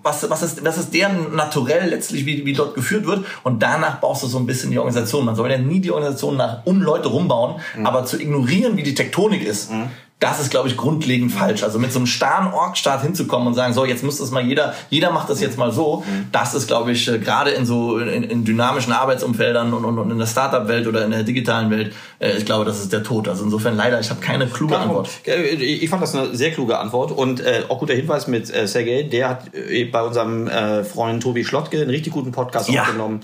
was, 0.03 0.29
was, 0.29 0.43
ist, 0.43 0.63
was 0.63 0.77
ist 0.77 0.93
deren 0.93 1.35
Naturell 1.35 1.89
letztlich, 1.89 2.25
wie, 2.25 2.45
wie 2.45 2.53
dort 2.53 2.75
geführt 2.75 3.05
wird? 3.05 3.25
Und 3.43 3.63
danach 3.63 3.99
baust 3.99 4.23
du 4.23 4.27
so 4.27 4.37
ein 4.37 4.45
bisschen 4.45 4.71
die 4.71 4.77
Organisation. 4.77 5.25
Man 5.25 5.35
soll 5.35 5.49
ja 5.49 5.57
nie 5.57 5.79
die 5.79 5.91
Organisation 5.91 6.37
nach 6.37 6.65
um 6.65 6.81
Leute 6.81 7.09
rumbauen, 7.09 7.59
mhm. 7.75 7.85
aber 7.85 8.05
zu 8.05 8.19
ignorieren, 8.19 8.77
wie 8.77 8.83
die 8.83 8.95
Tektonik 8.95 9.43
ist. 9.43 9.71
Mhm 9.71 9.89
das 10.23 10.39
ist, 10.39 10.51
glaube 10.51 10.69
ich, 10.69 10.77
grundlegend 10.77 11.33
falsch. 11.33 11.63
Also 11.63 11.79
mit 11.79 11.91
so 11.91 11.99
einem 11.99 12.05
starren 12.05 12.53
Org-Staat 12.53 13.01
hinzukommen 13.01 13.49
und 13.49 13.55
sagen, 13.55 13.73
so, 13.73 13.83
jetzt 13.83 14.05
muss 14.05 14.19
das 14.19 14.31
mal 14.31 14.41
jeder, 14.41 14.73
jeder 14.89 15.11
macht 15.11 15.29
das 15.29 15.41
jetzt 15.41 15.57
mal 15.57 15.73
so, 15.73 16.05
das 16.31 16.53
ist, 16.53 16.67
glaube 16.67 16.93
ich, 16.93 17.09
äh, 17.09 17.19
gerade 17.19 17.51
in 17.51 17.65
so 17.65 17.97
in, 17.97 18.23
in 18.23 18.45
dynamischen 18.45 18.93
Arbeitsumfeldern 18.93 19.73
und, 19.73 19.83
und, 19.83 19.99
und 19.99 20.11
in 20.11 20.17
der 20.17 20.25
Startup-Welt 20.25 20.87
oder 20.87 21.03
in 21.03 21.11
der 21.11 21.23
digitalen 21.23 21.69
Welt, 21.69 21.93
äh, 22.19 22.37
ich 22.37 22.45
glaube, 22.45 22.63
das 22.63 22.79
ist 22.79 22.93
der 22.93 23.03
Tod. 23.03 23.27
Also 23.27 23.43
insofern 23.43 23.75
leider, 23.75 23.99
ich 23.99 24.09
habe 24.09 24.21
keine 24.21 24.47
kluge 24.47 24.77
Antwort. 24.79 25.09
Ich 25.25 25.89
fand 25.89 26.01
das 26.01 26.15
eine 26.15 26.33
sehr 26.33 26.51
kluge 26.51 26.79
Antwort 26.79 27.11
und 27.11 27.41
äh, 27.41 27.63
auch 27.67 27.79
guter 27.79 27.93
Hinweis 27.93 28.27
mit 28.27 28.49
äh, 28.53 28.65
Sergej, 28.65 29.09
der 29.09 29.27
hat 29.27 29.53
äh, 29.53 29.83
bei 29.83 30.03
unserem 30.03 30.47
äh, 30.47 30.85
Freund 30.85 31.21
Tobi 31.21 31.43
Schlottke 31.43 31.81
einen 31.81 31.89
richtig 31.89 32.13
guten 32.13 32.31
Podcast 32.31 32.69
ja. 32.69 32.83
aufgenommen. 32.83 33.19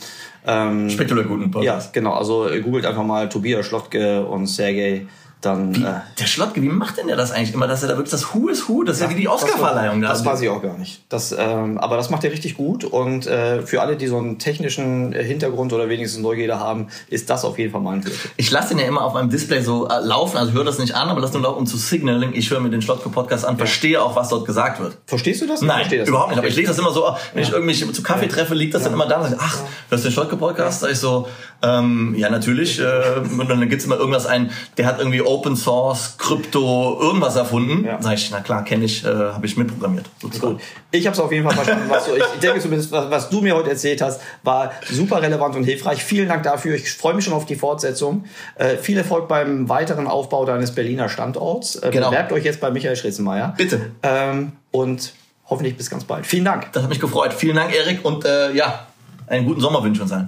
Ähm, 0.46 0.90
Spektakulär 0.90 1.30
guten 1.30 1.50
Podcast. 1.50 1.88
Ja, 1.88 1.92
genau. 1.94 2.12
Also 2.12 2.50
äh, 2.50 2.60
googelt 2.60 2.86
einfach 2.86 3.04
mal 3.04 3.30
Tobias 3.30 3.66
Schlottke 3.66 4.26
und 4.26 4.48
Sergej 4.48 5.08
dann. 5.42 5.76
Wie, 5.76 5.84
äh, 5.84 5.94
der 6.20 6.26
Schlottke, 6.26 6.62
wie 6.62 6.70
macht 6.70 6.98
denn 6.98 7.08
der 7.08 7.16
das 7.16 7.32
eigentlich 7.32 7.54
immer, 7.54 7.68
dass 7.68 7.84
er 7.84 7.90
da 7.90 7.96
wirklich 7.96 8.12
das 8.12 8.34
Who 8.34 8.50
is 8.50 8.68
Who, 8.68 8.84
das 8.84 8.98
ist 8.98 9.04
ja, 9.04 9.10
wie 9.10 9.16
die 9.16 9.28
Oscarverleihung 9.28 10.02
da. 10.02 10.10
Das 10.10 10.26
weiß 10.26 10.42
ich 10.42 10.50
auch 10.50 10.62
gar 10.62 10.78
nicht. 10.78 11.04
Das, 11.10 11.36
ähm, 11.38 11.78
aber 11.78 11.98
das 11.98 12.10
macht 12.10 12.24
er 12.24 12.32
richtig 12.32 12.56
gut 12.56 12.84
und 12.84 13.28
äh, 13.28 13.62
für 13.62 13.82
alle, 13.82 13.96
die 13.96 14.08
so 14.08 14.18
einen 14.18 14.40
technischen 14.40 15.14
Hintergrund 15.14 15.72
oder 15.74 15.88
wenigstens 15.90 16.22
Neugierde 16.22 16.60
haben, 16.60 16.88
ist 17.08 17.30
das 17.30 17.46
auf 17.46 17.58
jeden 17.58 17.72
Fall 17.72 17.82
mal 17.82 17.94
ein 17.94 18.02
Tipp. 18.02 18.14
Ich 18.38 18.52
lasse 18.52 18.70
den 18.70 18.80
ja 18.80 18.86
immer 18.86 19.04
auf 19.04 19.14
meinem 19.14 19.30
Display 19.30 19.62
so 19.62 19.88
äh, 19.88 20.00
laufen, 20.02 20.38
also 20.38 20.52
höre 20.54 20.66
das 20.66 20.80
nicht 20.80 20.96
an, 20.96 21.10
aber 21.10 21.22
das 21.22 21.34
nur 21.34 21.42
laufen, 21.42 21.60
um 21.60 21.66
zu 21.68 21.78
signaling, 21.78 22.34
ich 22.34 22.50
höre 22.50 22.60
mir 22.60 22.70
den 22.70 22.82
Schlottke 22.82 23.10
Podcast 23.10 23.46
an, 23.46 23.54
ja. 23.54 23.58
verstehe 23.60 24.02
auch, 24.02 24.16
was 24.16 24.30
dort 24.30 24.46
gesagt 24.46 24.80
wird. 24.80 24.98
Verstehst 25.06 25.42
du 25.42 25.48
das? 25.48 25.62
Nein, 25.62 25.88
das 25.90 26.08
überhaupt 26.08 26.30
nicht. 26.30 26.40
Aber 26.40 26.48
ich 26.48 26.56
lese 26.56 26.70
das 26.70 26.80
immer 26.80 26.92
so, 26.92 27.06
wenn 27.34 27.44
ich 27.44 27.52
irgendwie 27.52 27.92
zu 27.92 28.04
Kaffee 28.04 28.28
treffe, 28.28 28.56
liegt 28.56 28.74
das 28.74 28.84
dann 28.84 28.94
immer 28.94 29.08
da 29.08 29.20
ach, 29.38 29.60
hörst 29.90 30.04
du 30.04 30.10
den 30.10 30.14
Schlottke 30.14 30.38
Podcast? 30.38 30.82
Sag 30.82 30.92
ich 30.92 31.00
so, 31.00 31.28
ähm, 31.62 32.16
ja, 32.18 32.30
natürlich. 32.30 32.80
Äh, 32.80 33.20
und 33.20 33.50
dann 33.50 33.68
gibt's 33.70 33.86
immer 33.86 33.98
irgendwas 33.98 34.26
ein, 34.26 34.52
der 34.78 34.86
hat 34.86 35.00
irgendwie 35.00 35.22
Open 35.30 35.56
Source, 35.56 36.16
Krypto, 36.18 36.98
irgendwas 37.00 37.36
erfunden. 37.36 37.86
Ja. 37.86 38.02
Sag 38.02 38.16
ich, 38.16 38.32
na 38.32 38.40
klar, 38.40 38.64
kenne 38.66 38.86
ich, 38.86 39.06
äh, 39.06 39.08
habe 39.08 39.46
ich 39.46 39.56
mitprogrammiert. 39.58 40.06
Gut. 40.40 40.60
Ich 40.92 41.06
habe 41.06 41.14
es 41.14 41.20
auf 41.20 41.32
jeden 41.32 41.46
Fall 41.46 41.54
verstanden. 41.54 41.86
Was 41.88 42.06
du, 42.06 42.16
ich 42.16 42.24
denke 42.42 42.60
zumindest, 42.60 42.92
was, 42.92 43.12
was 43.12 43.30
du 43.30 43.42
mir 43.42 43.56
heute 43.56 43.70
erzählt 43.70 44.02
hast, 44.02 44.22
war 44.42 44.72
super 44.90 45.22
relevant 45.22 45.56
und 45.56 45.66
hilfreich. 45.66 46.04
Vielen 46.04 46.28
Dank 46.28 46.42
dafür. 46.42 46.76
Ich 46.76 46.92
freue 46.92 47.14
mich 47.14 47.26
schon 47.26 47.36
auf 47.36 47.46
die 47.46 47.56
Fortsetzung. 47.56 48.26
Äh, 48.56 48.78
viel 48.78 48.98
Erfolg 48.98 49.28
beim 49.28 49.70
weiteren 49.70 50.08
Aufbau 50.08 50.46
deines 50.46 50.74
Berliner 50.74 51.10
Standorts. 51.10 51.76
Äh, 51.76 51.92
genau. 51.92 52.10
Bewerbt 52.10 52.32
euch 52.32 52.44
jetzt 52.44 52.60
bei 52.60 52.72
Michael 52.72 52.96
Schritzenmeier. 52.96 53.54
Bitte. 53.56 53.92
Ähm, 54.02 54.54
und 54.72 55.14
hoffentlich 55.48 55.78
bis 55.78 55.92
ganz 55.92 56.06
bald. 56.06 56.26
Vielen 56.26 56.46
Dank. 56.46 56.72
Das 56.74 56.82
hat 56.82 56.90
mich 56.90 57.00
gefreut. 57.00 57.34
Vielen 57.34 57.56
Dank, 57.56 57.72
Erik. 57.76 58.04
Und 58.04 58.26
äh, 58.26 58.52
ja, 58.54 58.88
einen 59.28 59.46
guten 59.46 59.62
Sommer 59.62 59.84
wünschen 59.84 60.02
uns 60.02 60.12
allen. 60.12 60.28